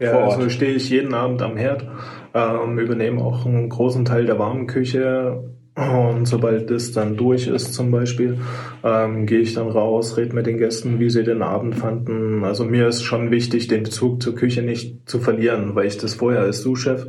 Ja, 0.00 0.12
vor 0.12 0.20
Ort. 0.22 0.36
also 0.36 0.48
stehe 0.48 0.72
ich 0.72 0.88
jeden 0.88 1.12
Abend 1.12 1.42
am 1.42 1.56
Herd, 1.56 1.86
ähm, 2.32 2.78
übernehme 2.78 3.22
auch 3.22 3.44
einen 3.44 3.68
großen 3.68 4.04
Teil 4.06 4.24
der 4.24 4.38
warmen 4.38 4.66
Küche, 4.66 5.44
und 5.80 6.26
sobald 6.26 6.70
das 6.70 6.92
dann 6.92 7.16
durch 7.16 7.46
ist 7.46 7.72
zum 7.72 7.90
Beispiel, 7.90 8.38
ähm, 8.84 9.24
gehe 9.26 9.40
ich 9.40 9.54
dann 9.54 9.68
raus, 9.68 10.16
rede 10.16 10.34
mit 10.34 10.46
den 10.46 10.58
Gästen, 10.58 11.00
wie 11.00 11.08
sie 11.08 11.24
den 11.24 11.42
Abend 11.42 11.74
fanden. 11.74 12.44
Also 12.44 12.64
mir 12.64 12.88
ist 12.88 13.02
schon 13.02 13.30
wichtig, 13.30 13.68
den 13.68 13.84
Bezug 13.84 14.22
zur 14.22 14.34
Küche 14.34 14.62
nicht 14.62 15.08
zu 15.08 15.18
verlieren, 15.18 15.74
weil 15.74 15.86
ich 15.86 15.96
das 15.96 16.14
vorher 16.14 16.42
als 16.42 16.60
Sous-Chef, 16.60 17.06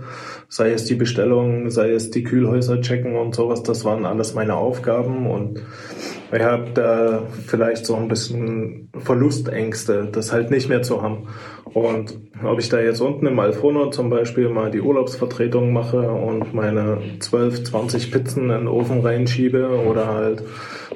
sei 0.47 0.71
es 0.71 0.85
die 0.85 0.95
Bestellung, 0.95 1.69
sei 1.69 1.91
es 1.91 2.11
die 2.11 2.23
Kühlhäuser 2.23 2.81
checken 2.81 3.17
und 3.17 3.35
sowas, 3.35 3.63
das 3.63 3.83
waren 3.83 4.05
alles 4.05 4.35
meine 4.35 4.55
Aufgaben 4.55 5.27
und 5.27 5.61
ich 6.33 6.41
habe 6.41 6.71
da 6.73 7.23
vielleicht 7.47 7.85
so 7.85 7.95
ein 7.95 8.07
bisschen 8.07 8.89
Verlustängste, 8.97 10.07
das 10.11 10.31
halt 10.31 10.51
nicht 10.51 10.69
mehr 10.69 10.81
zu 10.81 11.01
haben. 11.01 11.27
Und 11.65 12.19
ob 12.43 12.59
ich 12.59 12.69
da 12.69 12.79
jetzt 12.79 13.01
unten 13.01 13.27
im 13.27 13.39
Alfono 13.39 13.89
zum 13.89 14.09
Beispiel 14.09 14.49
mal 14.49 14.71
die 14.71 14.81
Urlaubsvertretung 14.81 15.71
mache 15.71 16.09
und 16.09 16.53
meine 16.53 16.97
12, 17.19 17.63
20 17.63 18.11
Pizzen 18.11 18.43
in 18.43 18.49
den 18.49 18.67
Ofen 18.67 19.01
reinschiebe 19.01 19.69
oder 19.87 20.07
halt 20.07 20.43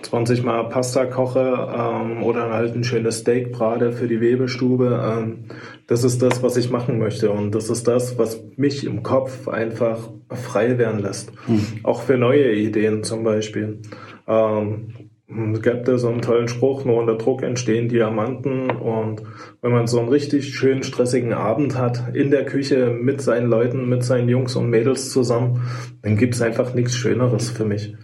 20 0.02 0.44
Mal 0.44 0.64
Pasta 0.70 1.06
koche 1.06 1.70
ähm, 1.74 2.24
oder 2.24 2.52
halt 2.52 2.76
ein 2.76 2.84
schönes 2.84 3.20
Steak 3.20 3.52
brate 3.52 3.92
für 3.92 4.08
die 4.08 4.22
Webestube, 4.22 5.02
ähm, 5.04 5.46
das 5.88 6.04
ist 6.04 6.22
das, 6.22 6.42
was 6.44 6.58
ich 6.58 6.70
machen 6.70 7.00
möchte. 7.00 7.30
Und 7.32 7.54
das 7.54 7.70
ist 7.70 7.88
das, 7.88 8.18
was 8.18 8.42
mich 8.56 8.86
im 8.86 9.04
Kopf 9.04 9.48
einfach 9.48 10.10
frei 10.30 10.78
werden 10.78 11.00
lässt. 11.00 11.32
Hm. 11.46 11.62
Auch 11.84 12.02
für 12.02 12.18
neue 12.18 12.54
Ideen 12.54 13.04
zum 13.04 13.24
Beispiel. 13.24 13.82
Ähm, 14.28 15.05
es 15.28 15.62
gab 15.64 15.86
da 15.86 15.98
so 15.98 16.10
einen 16.10 16.22
tollen 16.22 16.48
Spruch, 16.48 16.86
nur 16.86 16.98
unter 16.98 17.16
Druck 17.16 17.42
entstehen 17.42 17.90
Diamanten. 17.90 18.70
Und 18.70 19.24
wenn 19.62 19.72
man 19.72 19.88
so 19.88 20.00
einen 20.00 20.10
richtig 20.10 20.54
schönen, 20.54 20.84
stressigen 20.84 21.34
Abend 21.34 21.78
hat, 21.78 22.16
in 22.16 22.30
der 22.30 22.46
Küche 22.46 22.92
mit 22.92 23.22
seinen 23.22 23.50
Leuten, 23.50 23.90
mit 23.90 24.04
seinen 24.04 24.30
Jungs 24.30 24.56
und 24.56 24.70
Mädels 24.70 25.12
zusammen, 25.12 25.62
dann 26.04 26.18
gibt's 26.18 26.42
einfach 26.42 26.76
nichts 26.76 26.96
Schöneres 26.96 27.50
für 27.50 27.66
mich. 27.66 27.96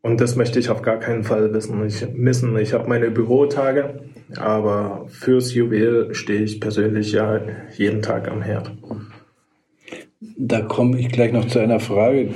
Und 0.00 0.20
das 0.20 0.36
möchte 0.36 0.60
ich 0.60 0.70
auf 0.70 0.82
gar 0.82 0.98
keinen 1.00 1.24
Fall 1.24 1.52
wissen. 1.52 1.84
Ich, 1.84 2.06
missen. 2.14 2.56
Ich 2.56 2.72
habe 2.72 2.88
meine 2.88 3.10
Bürotage, 3.10 4.00
aber 4.36 5.06
fürs 5.08 5.52
Juwel 5.54 6.14
stehe 6.14 6.42
ich 6.42 6.60
persönlich 6.60 7.12
ja 7.12 7.40
jeden 7.76 8.00
Tag 8.00 8.28
am 8.28 8.42
Herd. 8.42 8.72
Da 10.20 10.60
komme 10.60 11.00
ich 11.00 11.10
gleich 11.10 11.32
noch 11.32 11.48
zu 11.48 11.58
einer 11.58 11.80
Frage 11.80 12.30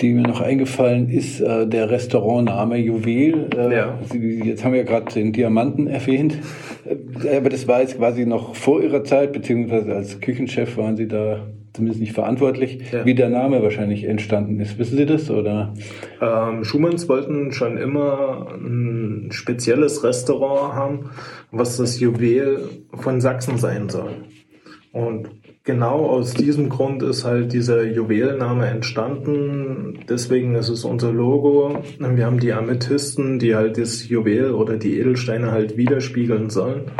die 0.00 0.12
mir 0.12 0.22
noch 0.22 0.40
eingefallen 0.40 1.08
ist, 1.08 1.40
äh, 1.40 1.66
der 1.66 1.90
Restaurantname 1.90 2.76
Juwel. 2.76 3.48
Äh, 3.56 3.74
ja. 3.74 3.98
Sie, 4.10 4.42
jetzt 4.44 4.64
haben 4.64 4.74
wir 4.74 4.84
gerade 4.84 5.12
den 5.12 5.32
Diamanten 5.32 5.86
erwähnt, 5.86 6.38
äh, 6.84 7.36
aber 7.36 7.48
das 7.48 7.66
war 7.66 7.80
jetzt 7.80 7.96
quasi 7.96 8.26
noch 8.26 8.54
vor 8.54 8.82
Ihrer 8.82 9.04
Zeit, 9.04 9.32
beziehungsweise 9.32 9.94
als 9.94 10.20
Küchenchef 10.20 10.76
waren 10.76 10.96
Sie 10.96 11.08
da 11.08 11.46
zumindest 11.72 12.00
nicht 12.00 12.14
verantwortlich, 12.14 12.80
ja. 12.90 13.04
wie 13.04 13.14
der 13.14 13.28
Name 13.28 13.62
wahrscheinlich 13.62 14.04
entstanden 14.04 14.58
ist. 14.60 14.78
Wissen 14.78 14.96
Sie 14.96 15.06
das 15.06 15.30
oder? 15.30 15.74
Ähm, 16.22 16.64
Schumanns 16.64 17.08
wollten 17.08 17.52
schon 17.52 17.76
immer 17.76 18.48
ein 18.54 19.28
spezielles 19.30 20.02
Restaurant 20.02 20.74
haben, 20.74 21.10
was 21.50 21.76
das 21.76 22.00
Juwel 22.00 22.70
von 22.94 23.20
Sachsen 23.20 23.58
sein 23.58 23.90
soll. 23.90 24.12
Und 24.92 25.28
genau 25.66 26.06
aus 26.06 26.32
diesem 26.32 26.70
Grund 26.70 27.02
ist 27.02 27.24
halt 27.24 27.52
dieser 27.52 27.84
Juwelname 27.84 28.66
entstanden. 28.68 29.98
Deswegen 30.08 30.54
ist 30.54 30.70
es 30.70 30.84
unser 30.84 31.12
Logo. 31.12 31.82
Wir 31.98 32.24
haben 32.24 32.40
die 32.40 32.54
Amethysten, 32.54 33.38
die 33.38 33.54
halt 33.54 33.76
das 33.76 34.08
Juwel 34.08 34.52
oder 34.52 34.78
die 34.78 34.98
Edelsteine 34.98 35.50
halt 35.50 35.76
widerspiegeln 35.76 36.48
sollen. 36.48 36.92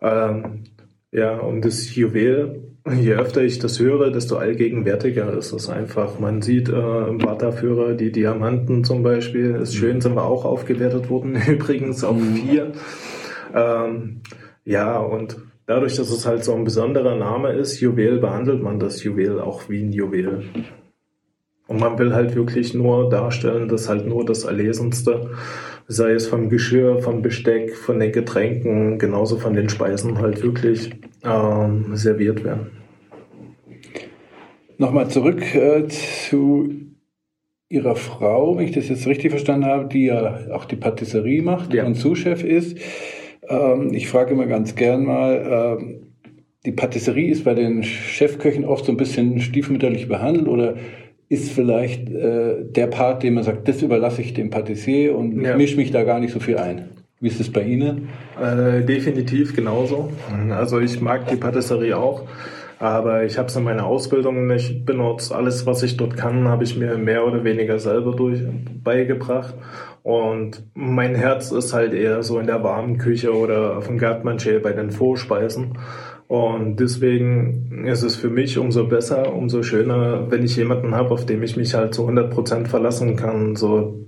Ähm, 0.00 0.64
ja, 1.10 1.36
und 1.36 1.64
das 1.64 1.94
Juwel, 1.94 2.62
je 2.88 3.14
öfter 3.14 3.42
ich 3.42 3.58
das 3.58 3.80
höre, 3.80 4.10
desto 4.10 4.36
allgegenwärtiger 4.36 5.36
ist 5.36 5.52
es 5.52 5.68
einfach. 5.68 6.18
Man 6.20 6.42
sieht 6.42 6.68
äh, 6.68 7.08
im 7.08 7.22
Wartaführer 7.22 7.94
die 7.94 8.12
Diamanten 8.12 8.84
zum 8.84 9.02
Beispiel. 9.02 9.56
Ist 9.56 9.74
schön, 9.74 10.00
sind 10.00 10.14
wir 10.14 10.24
auch 10.24 10.44
aufgewertet 10.44 11.10
worden, 11.10 11.36
übrigens 11.48 12.04
auf 12.04 12.16
vier. 12.22 12.72
Ähm, 13.52 14.20
ja, 14.64 14.98
und 14.98 15.38
dadurch, 15.66 15.96
dass 15.96 16.10
es 16.10 16.26
halt 16.26 16.44
so 16.44 16.54
ein 16.54 16.64
besonderer 16.64 17.16
Name 17.16 17.52
ist, 17.52 17.80
Juwel, 17.80 18.18
behandelt 18.18 18.62
man 18.62 18.78
das 18.78 19.02
Juwel 19.02 19.40
auch 19.40 19.68
wie 19.68 19.82
ein 19.82 19.92
Juwel. 19.92 20.44
Und 21.66 21.80
man 21.80 21.98
will 21.98 22.14
halt 22.14 22.36
wirklich 22.36 22.74
nur 22.74 23.10
darstellen, 23.10 23.68
dass 23.68 23.88
halt 23.88 24.06
nur 24.06 24.24
das 24.24 24.44
Erlesenste, 24.44 25.30
sei 25.88 26.12
es 26.12 26.28
vom 26.28 26.48
Geschirr, 26.48 27.00
vom 27.00 27.22
Besteck, 27.22 27.74
von 27.74 27.98
den 27.98 28.12
Getränken, 28.12 28.98
genauso 28.98 29.36
von 29.36 29.54
den 29.54 29.68
Speisen 29.68 30.18
halt 30.18 30.42
wirklich 30.42 30.90
ähm, 31.24 31.96
serviert 31.96 32.44
werden. 32.44 32.70
Nochmal 34.78 35.08
zurück 35.08 35.42
äh, 35.54 35.88
zu 35.88 36.68
Ihrer 37.68 37.96
Frau, 37.96 38.56
wenn 38.56 38.66
ich 38.66 38.72
das 38.72 38.88
jetzt 38.88 39.08
richtig 39.08 39.30
verstanden 39.30 39.66
habe, 39.66 39.88
die 39.88 40.06
ja 40.06 40.38
auch 40.52 40.66
die 40.66 40.76
Patisserie 40.76 41.42
macht 41.42 41.74
ja. 41.74 41.84
und 41.84 41.96
Zuschef 41.96 42.44
ist. 42.44 42.78
Ähm, 43.48 43.92
ich 43.92 44.08
frage 44.08 44.32
immer 44.32 44.46
ganz 44.46 44.74
gern 44.74 45.04
mal, 45.04 45.78
ähm, 45.80 46.02
die 46.64 46.72
Patisserie 46.72 47.30
ist 47.30 47.44
bei 47.44 47.54
den 47.54 47.82
Chefköchen 47.84 48.64
oft 48.64 48.84
so 48.84 48.92
ein 48.92 48.96
bisschen 48.96 49.40
stiefmütterlich 49.40 50.08
behandelt 50.08 50.48
oder 50.48 50.74
ist 51.28 51.52
vielleicht 51.52 52.08
äh, 52.10 52.64
der 52.64 52.86
Part, 52.86 53.22
den 53.22 53.34
man 53.34 53.44
sagt, 53.44 53.68
das 53.68 53.82
überlasse 53.82 54.22
ich 54.22 54.34
dem 54.34 54.50
Patissier 54.50 55.16
und 55.16 55.40
ja. 55.42 55.56
mische 55.56 55.76
mich 55.76 55.90
da 55.90 56.04
gar 56.04 56.20
nicht 56.20 56.32
so 56.32 56.40
viel 56.40 56.58
ein. 56.58 56.88
Wie 57.20 57.28
ist 57.28 57.40
es 57.40 57.50
bei 57.50 57.62
Ihnen? 57.62 58.08
Äh, 58.40 58.82
definitiv 58.82 59.56
genauso. 59.56 60.12
Also 60.50 60.80
ich 60.80 61.00
mag 61.00 61.26
die 61.28 61.36
Patisserie 61.36 61.96
auch, 61.96 62.24
aber 62.78 63.24
ich 63.24 63.38
habe 63.38 63.48
es 63.48 63.56
in 63.56 63.64
meiner 63.64 63.86
Ausbildung 63.86 64.46
nicht 64.46 64.84
benutzt. 64.84 65.32
Alles, 65.32 65.64
was 65.64 65.82
ich 65.82 65.96
dort 65.96 66.16
kann, 66.16 66.46
habe 66.46 66.64
ich 66.64 66.76
mir 66.76 66.98
mehr 66.98 67.26
oder 67.26 67.42
weniger 67.42 67.78
selber 67.78 68.14
durch 68.14 68.40
beigebracht. 68.84 69.54
Und 70.06 70.62
mein 70.74 71.16
Herz 71.16 71.50
ist 71.50 71.72
halt 71.72 71.92
eher 71.92 72.22
so 72.22 72.38
in 72.38 72.46
der 72.46 72.62
warmen 72.62 72.96
Küche 72.96 73.34
oder 73.34 73.76
auf 73.76 73.88
dem 73.88 73.98
Gartmanché 73.98 74.60
bei 74.60 74.72
den 74.72 74.92
Vorspeisen. 74.92 75.78
Und 76.28 76.78
deswegen 76.78 77.84
ist 77.88 78.04
es 78.04 78.14
für 78.14 78.30
mich 78.30 78.56
umso 78.56 78.86
besser, 78.86 79.34
umso 79.34 79.64
schöner, 79.64 80.30
wenn 80.30 80.44
ich 80.44 80.54
jemanden 80.54 80.94
habe, 80.94 81.10
auf 81.10 81.26
dem 81.26 81.42
ich 81.42 81.56
mich 81.56 81.74
halt 81.74 81.92
zu 81.92 82.02
100 82.02 82.30
Prozent 82.30 82.68
verlassen 82.68 83.16
kann. 83.16 83.56
So 83.56 84.06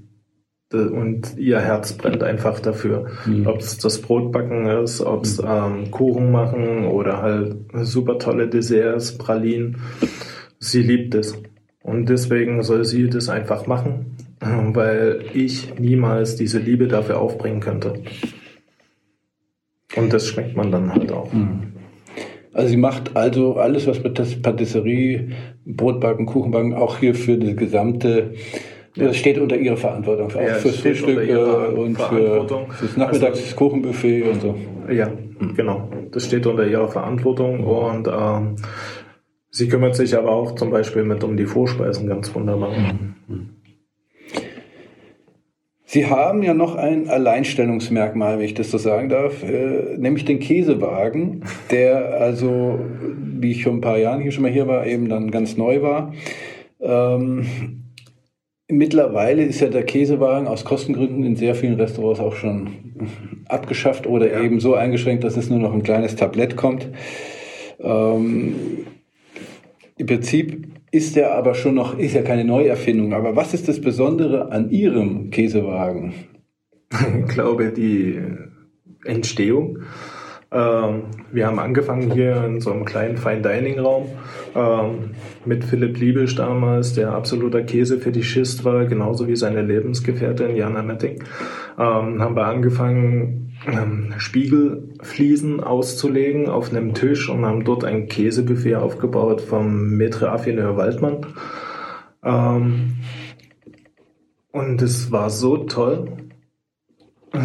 und 0.72 1.36
ihr 1.36 1.58
Herz 1.58 1.94
brennt 1.94 2.22
einfach 2.22 2.60
dafür. 2.60 3.06
Mhm. 3.26 3.48
Ob 3.48 3.58
es 3.58 3.78
das 3.78 4.00
Brotbacken 4.00 4.66
ist, 4.68 5.00
ob 5.00 5.24
es 5.24 5.42
mhm. 5.42 5.48
ähm, 5.48 5.90
Kuchen 5.90 6.30
machen 6.30 6.84
oder 6.84 7.22
halt 7.22 7.56
super 7.72 8.20
tolle 8.20 8.46
Desserts, 8.46 9.18
Pralinen. 9.18 9.78
Sie 10.60 10.82
liebt 10.82 11.16
es. 11.16 11.34
Und 11.82 12.08
deswegen 12.08 12.62
soll 12.62 12.84
sie 12.84 13.10
das 13.10 13.28
einfach 13.28 13.66
machen 13.66 14.27
weil 14.40 15.24
ich 15.34 15.78
niemals 15.78 16.36
diese 16.36 16.58
Liebe 16.58 16.88
dafür 16.88 17.18
aufbringen 17.18 17.60
könnte. 17.60 17.94
Und 19.96 20.12
das 20.12 20.28
schmeckt 20.28 20.56
man 20.56 20.70
dann 20.70 20.94
halt 20.94 21.10
auch. 21.12 21.32
Hm. 21.32 21.72
Also 22.52 22.70
sie 22.70 22.76
macht 22.76 23.16
also 23.16 23.56
alles, 23.56 23.86
was 23.86 24.02
mit 24.02 24.18
der 24.18 24.26
Patisserie, 24.42 25.30
Brotbacken, 25.64 26.26
Kuchenbacken, 26.26 26.74
auch 26.74 26.98
hier 26.98 27.14
für 27.14 27.36
die 27.36 27.54
gesamte, 27.54 28.34
das 28.96 29.16
steht 29.16 29.38
unter 29.38 29.56
ihrer 29.56 29.76
Verantwortung, 29.76 30.26
auch 30.26 30.40
ja, 30.40 30.54
fürs 30.54 30.76
Frühstück 30.76 31.28
äh, 31.28 31.36
und 31.36 32.00
für 32.00 32.66
fürs 32.70 32.96
Nachmittagskuchenbuffet 32.96 34.24
also, 34.24 34.48
und 34.48 34.58
so. 34.88 34.92
Ja, 34.92 35.10
genau. 35.56 35.88
Das 36.10 36.24
steht 36.24 36.46
unter 36.46 36.66
ihrer 36.66 36.88
Verantwortung 36.88 37.64
und 37.64 38.08
ähm, 38.08 38.56
sie 39.50 39.68
kümmert 39.68 39.94
sich 39.94 40.16
aber 40.16 40.30
auch 40.30 40.54
zum 40.54 40.70
Beispiel 40.70 41.04
mit 41.04 41.22
um 41.22 41.36
die 41.36 41.46
Vorspeisen 41.46 42.08
ganz 42.08 42.34
wunderbar. 42.34 42.70
Mhm. 42.70 43.50
Sie 45.90 46.04
haben 46.04 46.42
ja 46.42 46.52
noch 46.52 46.74
ein 46.76 47.08
Alleinstellungsmerkmal, 47.08 48.38
wenn 48.38 48.44
ich 48.44 48.52
das 48.52 48.70
so 48.70 48.76
sagen 48.76 49.08
darf, 49.08 49.42
äh, 49.42 49.96
nämlich 49.96 50.26
den 50.26 50.38
Käsewagen, 50.38 51.44
der 51.70 52.20
also, 52.20 52.78
wie 53.16 53.52
ich 53.52 53.64
vor 53.64 53.72
ein 53.72 53.80
paar 53.80 53.96
Jahren 53.96 54.20
hier 54.20 54.30
schon 54.30 54.42
mal 54.42 54.52
hier 54.52 54.68
war, 54.68 54.86
eben 54.86 55.08
dann 55.08 55.30
ganz 55.30 55.56
neu 55.56 55.80
war. 55.80 56.12
Ähm, 56.78 57.46
Mittlerweile 58.70 59.44
ist 59.44 59.60
ja 59.60 59.68
der 59.68 59.84
Käsewagen 59.84 60.46
aus 60.46 60.66
Kostengründen 60.66 61.24
in 61.24 61.36
sehr 61.36 61.54
vielen 61.54 61.80
Restaurants 61.80 62.20
auch 62.20 62.34
schon 62.34 62.68
abgeschafft 63.48 64.06
oder 64.06 64.30
ja. 64.30 64.42
eben 64.42 64.60
so 64.60 64.74
eingeschränkt, 64.74 65.24
dass 65.24 65.38
es 65.38 65.48
nur 65.48 65.58
noch 65.58 65.72
ein 65.72 65.82
kleines 65.82 66.16
Tablett 66.16 66.54
kommt. 66.54 66.86
Ähm, 67.80 68.56
Im 69.96 70.06
Prinzip 70.06 70.68
ist 70.90 71.16
er 71.16 71.34
aber 71.34 71.54
schon 71.54 71.74
noch, 71.74 71.98
ist 71.98 72.14
ja 72.14 72.22
keine 72.22 72.44
Neuerfindung. 72.44 73.12
Aber 73.12 73.36
was 73.36 73.54
ist 73.54 73.68
das 73.68 73.80
Besondere 73.80 74.50
an 74.50 74.70
Ihrem 74.70 75.30
Käsewagen? 75.30 76.14
Ich 76.90 77.28
glaube, 77.28 77.72
die 77.72 78.20
Entstehung. 79.04 79.80
Ähm, 80.50 81.02
wir 81.30 81.46
haben 81.46 81.58
angefangen 81.58 82.10
hier 82.10 82.42
in 82.44 82.60
so 82.60 82.72
einem 82.72 82.86
kleinen 82.86 83.18
Fine 83.18 83.42
Dining 83.42 83.78
Raum 83.78 84.06
ähm, 84.54 85.10
mit 85.44 85.62
Philipp 85.62 85.98
Liebisch 85.98 86.36
damals, 86.36 86.94
der 86.94 87.12
absoluter 87.12 87.62
Käsefetischist 87.62 88.64
war, 88.64 88.86
genauso 88.86 89.28
wie 89.28 89.36
seine 89.36 89.60
Lebensgefährtin 89.60 90.56
Jana 90.56 90.82
Metting. 90.82 91.22
Ähm, 91.78 92.22
haben 92.22 92.34
wir 92.34 92.46
angefangen, 92.46 93.47
ähm, 93.66 94.14
Spiegelfliesen 94.18 95.60
auszulegen 95.60 96.48
auf 96.48 96.70
einem 96.70 96.94
Tisch 96.94 97.28
und 97.28 97.44
haben 97.44 97.64
dort 97.64 97.84
ein 97.84 98.08
Käsebuffet 98.08 98.76
aufgebaut 98.76 99.40
vom 99.40 99.96
Maître 99.96 100.26
Affineur 100.26 100.76
Waldmann. 100.76 101.26
Ähm, 102.22 102.96
und 104.52 104.82
es 104.82 105.12
war 105.12 105.30
so 105.30 105.58
toll, 105.58 106.16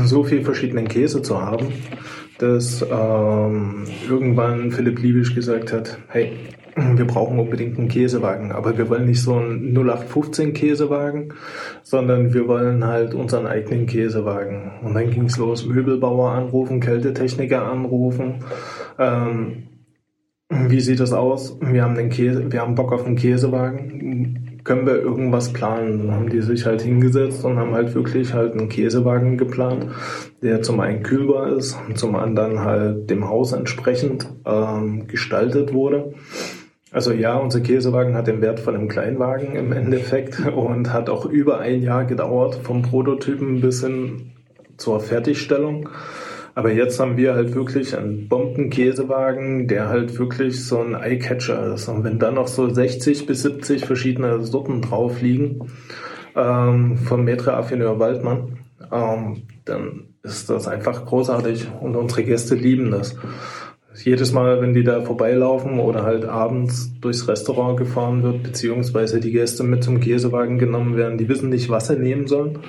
so 0.05 0.23
viel 0.23 0.43
verschiedenen 0.43 0.87
Käse 0.87 1.21
zu 1.21 1.41
haben, 1.41 1.67
dass 2.39 2.81
ähm, 2.81 3.85
irgendwann 4.07 4.71
Philipp 4.71 4.99
Liebisch 4.99 5.35
gesagt 5.35 5.73
hat, 5.73 5.99
hey, 6.07 6.33
wir 6.75 7.05
brauchen 7.05 7.39
unbedingt 7.39 7.77
einen 7.77 7.87
Käsewagen, 7.87 8.51
aber 8.51 8.77
wir 8.77 8.89
wollen 8.89 9.05
nicht 9.05 9.21
so 9.21 9.35
einen 9.35 9.73
0815 9.73 10.53
Käsewagen, 10.53 11.33
sondern 11.83 12.33
wir 12.33 12.47
wollen 12.47 12.85
halt 12.85 13.13
unseren 13.13 13.47
eigenen 13.47 13.85
Käsewagen. 13.85 14.71
Und 14.83 14.93
dann 14.93 15.09
ging 15.09 15.25
es 15.25 15.37
los, 15.37 15.65
Möbelbauer 15.65 16.31
anrufen, 16.31 16.79
Kältetechniker 16.79 17.65
anrufen. 17.65 18.43
Ähm, 18.97 19.63
wie 20.49 20.79
sieht 20.79 20.99
das 20.99 21.13
aus? 21.13 21.57
Wir 21.61 21.83
haben 21.83 21.95
den 21.95 22.09
Käse, 22.09 22.51
wir 22.51 22.61
haben 22.61 22.75
Bock 22.75 22.91
auf 22.91 23.05
einen 23.05 23.15
Käsewagen 23.15 24.53
können 24.63 24.85
wir 24.85 24.95
irgendwas 24.95 25.51
planen? 25.51 25.99
Dann 25.99 26.11
haben 26.15 26.29
die 26.29 26.41
sich 26.41 26.65
halt 26.65 26.81
hingesetzt 26.81 27.43
und 27.43 27.57
haben 27.57 27.73
halt 27.73 27.93
wirklich 27.95 28.33
halt 28.33 28.53
einen 28.53 28.69
Käsewagen 28.69 29.37
geplant, 29.37 29.87
der 30.41 30.61
zum 30.61 30.79
einen 30.79 31.03
kühlbar 31.03 31.55
ist 31.55 31.77
und 31.87 31.97
zum 31.97 32.15
anderen 32.15 32.59
halt 32.59 33.09
dem 33.09 33.27
Haus 33.27 33.51
entsprechend 33.51 34.29
ähm, 34.45 35.07
gestaltet 35.07 35.73
wurde. 35.73 36.13
Also 36.93 37.11
ja, 37.11 37.35
unser 37.37 37.59
Käsewagen 37.59 38.13
hat 38.13 38.27
den 38.27 38.39
Wert 38.41 38.59
von 38.59 38.75
einem 38.75 38.87
Kleinwagen 38.87 39.55
im 39.55 39.71
Endeffekt 39.71 40.39
und 40.55 40.93
hat 40.93 41.09
auch 41.09 41.25
über 41.25 41.59
ein 41.59 41.81
Jahr 41.81 42.05
gedauert 42.05 42.59
vom 42.61 42.83
Prototypen 42.83 43.61
bis 43.61 43.83
hin 43.83 44.31
zur 44.77 44.99
Fertigstellung. 44.99 45.89
Aber 46.55 46.71
jetzt 46.71 46.99
haben 46.99 47.17
wir 47.17 47.33
halt 47.33 47.55
wirklich 47.55 47.97
einen 47.97 48.29
Bombenkäsewagen, 48.29 49.67
der 49.67 49.89
halt 49.89 50.19
wirklich 50.19 50.63
so 50.63 50.81
ein 50.81 50.93
Eyecatcher 50.93 51.73
ist. 51.73 51.87
Und 51.87 52.03
wenn 52.03 52.19
da 52.19 52.29
noch 52.29 52.47
so 52.47 52.69
60 52.69 53.25
bis 53.25 53.41
70 53.41 53.85
verschiedene 53.85 54.43
Sorten 54.43 54.83
drauf 54.83 55.19
liegen, 55.19 55.67
ähm, 56.35 56.97
vom 56.97 57.25
Maître 57.25 57.53
Affineur 57.53 57.97
Waldmann, 57.97 58.59
ähm, 58.91 59.43
dann 59.65 60.13
ist 60.21 60.51
das 60.51 60.67
einfach 60.67 61.05
großartig 61.05 61.67
und 61.81 61.95
unsere 61.95 62.23
Gäste 62.23 62.53
lieben 62.53 62.91
das. 62.91 63.15
Jedes 63.95 64.33
Mal, 64.33 64.61
wenn 64.61 64.73
die 64.73 64.83
da 64.83 65.01
vorbeilaufen 65.01 65.79
oder 65.79 66.03
halt 66.03 66.25
abends 66.25 66.91
durchs 66.99 67.27
Restaurant 67.27 67.77
gefahren 67.77 68.23
wird, 68.23 68.43
beziehungsweise 68.43 69.19
die 69.19 69.31
Gäste 69.31 69.63
mit 69.63 69.83
zum 69.83 69.99
Käsewagen 69.99 70.57
genommen 70.57 70.97
werden, 70.97 71.17
die 71.17 71.29
wissen 71.29 71.49
nicht, 71.49 71.69
was 71.69 71.87
sie 71.87 71.97
nehmen 71.97 72.27
sollen, 72.27 72.59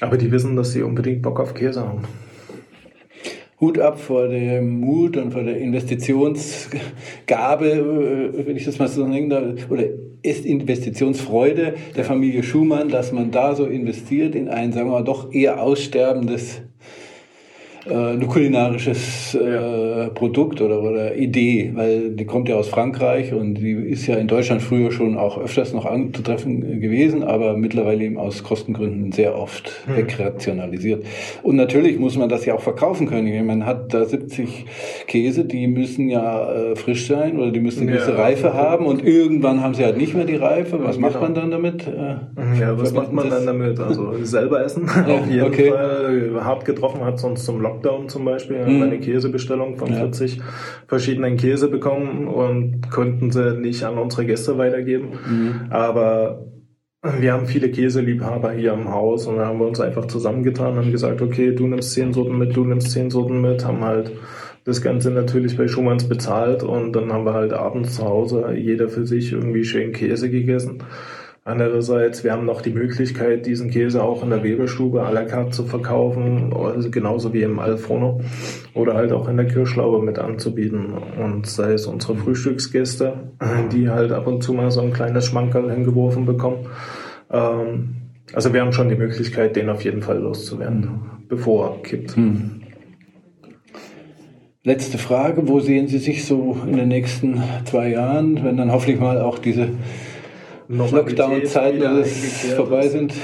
aber 0.00 0.16
die 0.16 0.30
wissen, 0.30 0.56
dass 0.56 0.72
sie 0.72 0.82
unbedingt 0.82 1.22
Bock 1.22 1.40
auf 1.40 1.54
Käse 1.54 1.80
haben. 1.80 2.02
Hut 3.60 3.78
ab 3.78 4.00
vor 4.00 4.28
dem 4.28 4.80
Mut 4.80 5.16
und 5.16 5.32
vor 5.32 5.42
der 5.42 5.56
Investitionsgabe, 5.56 7.66
äh, 7.66 8.46
wenn 8.46 8.56
ich 8.56 8.64
das 8.64 8.78
mal 8.78 8.88
so 8.88 9.06
nenne, 9.06 9.56
oder 9.70 9.84
ist 10.22 10.44
Investitionsfreude 10.44 11.74
der 11.96 12.04
Familie 12.04 12.42
Schumann, 12.42 12.88
dass 12.88 13.12
man 13.12 13.30
da 13.30 13.54
so 13.54 13.66
investiert 13.66 14.34
in 14.34 14.48
ein, 14.48 14.72
sagen 14.72 14.88
wir 14.88 14.92
mal, 14.92 15.04
doch 15.04 15.32
eher 15.32 15.62
aussterbendes 15.62 16.62
ein 17.90 18.26
kulinarisches 18.26 19.34
äh, 19.34 20.08
Produkt 20.14 20.62
oder, 20.62 20.82
oder 20.82 21.16
Idee, 21.16 21.72
weil 21.74 22.10
die 22.10 22.24
kommt 22.24 22.48
ja 22.48 22.56
aus 22.56 22.68
Frankreich 22.68 23.34
und 23.34 23.56
die 23.56 23.72
ist 23.72 24.06
ja 24.06 24.16
in 24.16 24.26
Deutschland 24.26 24.62
früher 24.62 24.90
schon 24.90 25.18
auch 25.18 25.38
öfters 25.38 25.74
noch 25.74 25.84
anzutreffen 25.84 26.80
gewesen, 26.80 27.22
aber 27.22 27.56
mittlerweile 27.56 28.04
eben 28.04 28.16
aus 28.16 28.42
Kostengründen 28.42 29.12
sehr 29.12 29.36
oft 29.36 29.70
hm. 29.86 29.96
wegrationalisiert. 29.96 31.04
Und 31.42 31.56
natürlich 31.56 31.98
muss 31.98 32.16
man 32.16 32.30
das 32.30 32.46
ja 32.46 32.54
auch 32.54 32.62
verkaufen 32.62 33.06
können. 33.06 33.46
Man 33.46 33.66
hat 33.66 33.92
da 33.92 34.04
70 34.04 34.64
Käse, 35.06 35.44
die 35.44 35.66
müssen 35.66 36.08
ja 36.08 36.52
äh, 36.52 36.76
frisch 36.76 37.06
sein 37.06 37.38
oder 37.38 37.50
die 37.50 37.60
müssen 37.60 37.82
eine 37.82 37.92
gewisse 37.92 38.12
ja, 38.12 38.16
Reife 38.16 38.46
ja. 38.46 38.54
haben 38.54 38.86
und 38.86 39.04
irgendwann 39.04 39.60
haben 39.60 39.74
sie 39.74 39.84
halt 39.84 39.98
nicht 39.98 40.14
mehr 40.14 40.24
die 40.24 40.36
Reife. 40.36 40.82
Was 40.82 40.96
genau. 40.96 41.08
macht 41.08 41.20
man 41.20 41.34
dann 41.34 41.50
damit? 41.50 41.86
Äh, 41.86 42.60
ja, 42.60 42.78
was 42.78 42.94
macht 42.94 43.12
man 43.12 43.28
dann 43.28 43.44
damit? 43.44 43.78
Also 43.78 44.14
selber 44.22 44.64
essen, 44.64 44.88
auf 44.88 45.28
jeden 45.28 45.46
okay. 45.46 45.68
Fall. 45.70 46.44
Hart 46.44 46.64
getroffen 46.64 47.04
hat 47.04 47.18
sonst 47.18 47.44
zum 47.44 47.60
Lock 47.60 47.73
Lockdown 47.74 48.08
zum 48.08 48.24
Beispiel, 48.24 48.64
mhm. 48.64 48.82
eine 48.82 49.00
Käsebestellung 49.00 49.76
von 49.76 49.90
ja. 49.90 49.96
40 49.96 50.40
verschiedenen 50.86 51.36
Käse 51.36 51.68
bekommen 51.68 52.28
und 52.28 52.90
konnten 52.90 53.30
sie 53.30 53.56
nicht 53.58 53.84
an 53.84 53.98
unsere 53.98 54.26
Gäste 54.26 54.58
weitergeben. 54.58 55.10
Mhm. 55.26 55.60
Aber 55.70 56.46
wir 57.02 57.32
haben 57.32 57.46
viele 57.46 57.70
Käseliebhaber 57.70 58.52
hier 58.52 58.72
im 58.72 58.90
Haus 58.90 59.26
und 59.26 59.36
da 59.36 59.46
haben 59.46 59.58
wir 59.58 59.66
uns 59.66 59.80
einfach 59.80 60.06
zusammengetan 60.06 60.78
und 60.78 60.90
gesagt, 60.90 61.20
okay, 61.20 61.54
du 61.54 61.66
nimmst 61.66 61.92
zehn 61.92 62.12
Sorten 62.12 62.38
mit, 62.38 62.56
du 62.56 62.64
nimmst 62.64 62.92
zehn 62.92 63.10
Sorten 63.10 63.40
mit, 63.40 63.64
haben 63.64 63.84
halt 63.84 64.12
das 64.64 64.80
Ganze 64.80 65.10
natürlich 65.10 65.58
bei 65.58 65.68
Schumanns 65.68 66.08
bezahlt 66.08 66.62
und 66.62 66.92
dann 66.92 67.12
haben 67.12 67.26
wir 67.26 67.34
halt 67.34 67.52
abends 67.52 67.96
zu 67.96 68.04
Hause 68.04 68.54
jeder 68.56 68.88
für 68.88 69.06
sich 69.06 69.32
irgendwie 69.32 69.64
schön 69.64 69.92
Käse 69.92 70.30
gegessen. 70.30 70.82
Andererseits, 71.46 72.24
wir 72.24 72.32
haben 72.32 72.46
noch 72.46 72.62
die 72.62 72.72
Möglichkeit, 72.72 73.44
diesen 73.44 73.70
Käse 73.70 74.02
auch 74.02 74.22
in 74.22 74.30
der 74.30 74.42
Weberstube 74.42 75.02
à 75.02 75.12
la 75.12 75.24
carte 75.24 75.50
zu 75.50 75.64
verkaufen, 75.64 76.54
also 76.54 76.90
genauso 76.90 77.34
wie 77.34 77.42
im 77.42 77.58
Alforno 77.58 78.22
oder 78.72 78.94
halt 78.94 79.12
auch 79.12 79.28
in 79.28 79.36
der 79.36 79.46
Kirschlaube 79.46 80.02
mit 80.02 80.18
anzubieten. 80.18 80.94
Und 81.22 81.46
sei 81.46 81.74
es 81.74 81.86
unsere 81.86 82.16
Frühstücksgäste, 82.16 83.34
die 83.72 83.90
halt 83.90 84.10
ab 84.12 84.26
und 84.26 84.42
zu 84.42 84.54
mal 84.54 84.70
so 84.70 84.80
ein 84.80 84.94
kleines 84.94 85.26
Schmankerl 85.26 85.70
hingeworfen 85.70 86.24
bekommen. 86.24 86.66
Ähm, 87.30 87.96
also 88.32 88.54
wir 88.54 88.62
haben 88.62 88.72
schon 88.72 88.88
die 88.88 88.96
Möglichkeit, 88.96 89.54
den 89.54 89.68
auf 89.68 89.84
jeden 89.84 90.00
Fall 90.00 90.20
loszuwerden, 90.20 90.80
mhm. 90.80 91.28
bevor 91.28 91.72
er 91.72 91.82
kippt. 91.82 92.16
Mhm. 92.16 92.62
Letzte 94.62 94.96
Frage, 94.96 95.46
wo 95.46 95.60
sehen 95.60 95.88
Sie 95.88 95.98
sich 95.98 96.24
so 96.24 96.56
in 96.66 96.78
den 96.78 96.88
nächsten 96.88 97.42
zwei 97.66 97.90
Jahren, 97.90 98.42
wenn 98.44 98.56
dann 98.56 98.72
hoffentlich 98.72 98.98
mal 98.98 99.20
auch 99.20 99.38
diese 99.38 99.68
Lockdown-Zeiten 100.68 102.04
vorbei 102.56 102.88
sind? 102.88 103.14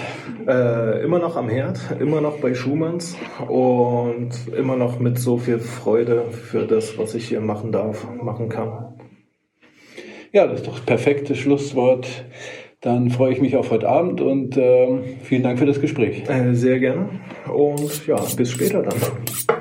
Äh, 0.47 1.03
immer 1.05 1.19
noch 1.19 1.37
am 1.37 1.49
Herd, 1.49 1.79
immer 1.99 2.21
noch 2.21 2.39
bei 2.39 2.55
Schumanns 2.55 3.17
und 3.49 4.31
immer 4.57 4.77
noch 4.77 4.99
mit 4.99 5.19
so 5.19 5.39
viel 5.39 5.59
Freude 5.59 6.25
für 6.31 6.67
das, 6.67 6.99
was 6.99 7.15
ich 7.15 7.29
hier 7.29 7.41
machen 7.41 7.73
darf, 7.73 8.07
machen 8.23 8.49
kann. 8.49 8.95
Ja, 10.33 10.47
das 10.47 10.61
ist 10.61 10.67
doch 10.69 10.77
das 10.77 10.87
perfekte 10.87 11.35
Schlusswort. 11.35 12.07
Dann 12.81 13.11
freue 13.11 13.33
ich 13.33 13.41
mich 13.41 13.57
auf 13.57 13.71
heute 13.71 13.89
Abend 13.89 14.21
und 14.21 14.57
äh, 14.57 15.03
vielen 15.23 15.43
Dank 15.43 15.59
für 15.59 15.67
das 15.67 15.81
Gespräch. 15.81 16.29
Äh, 16.29 16.55
sehr 16.55 16.79
gerne 16.79 17.21
und 17.53 18.07
ja, 18.07 18.17
bis 18.37 18.51
später 18.51 18.83
dann. 18.83 19.60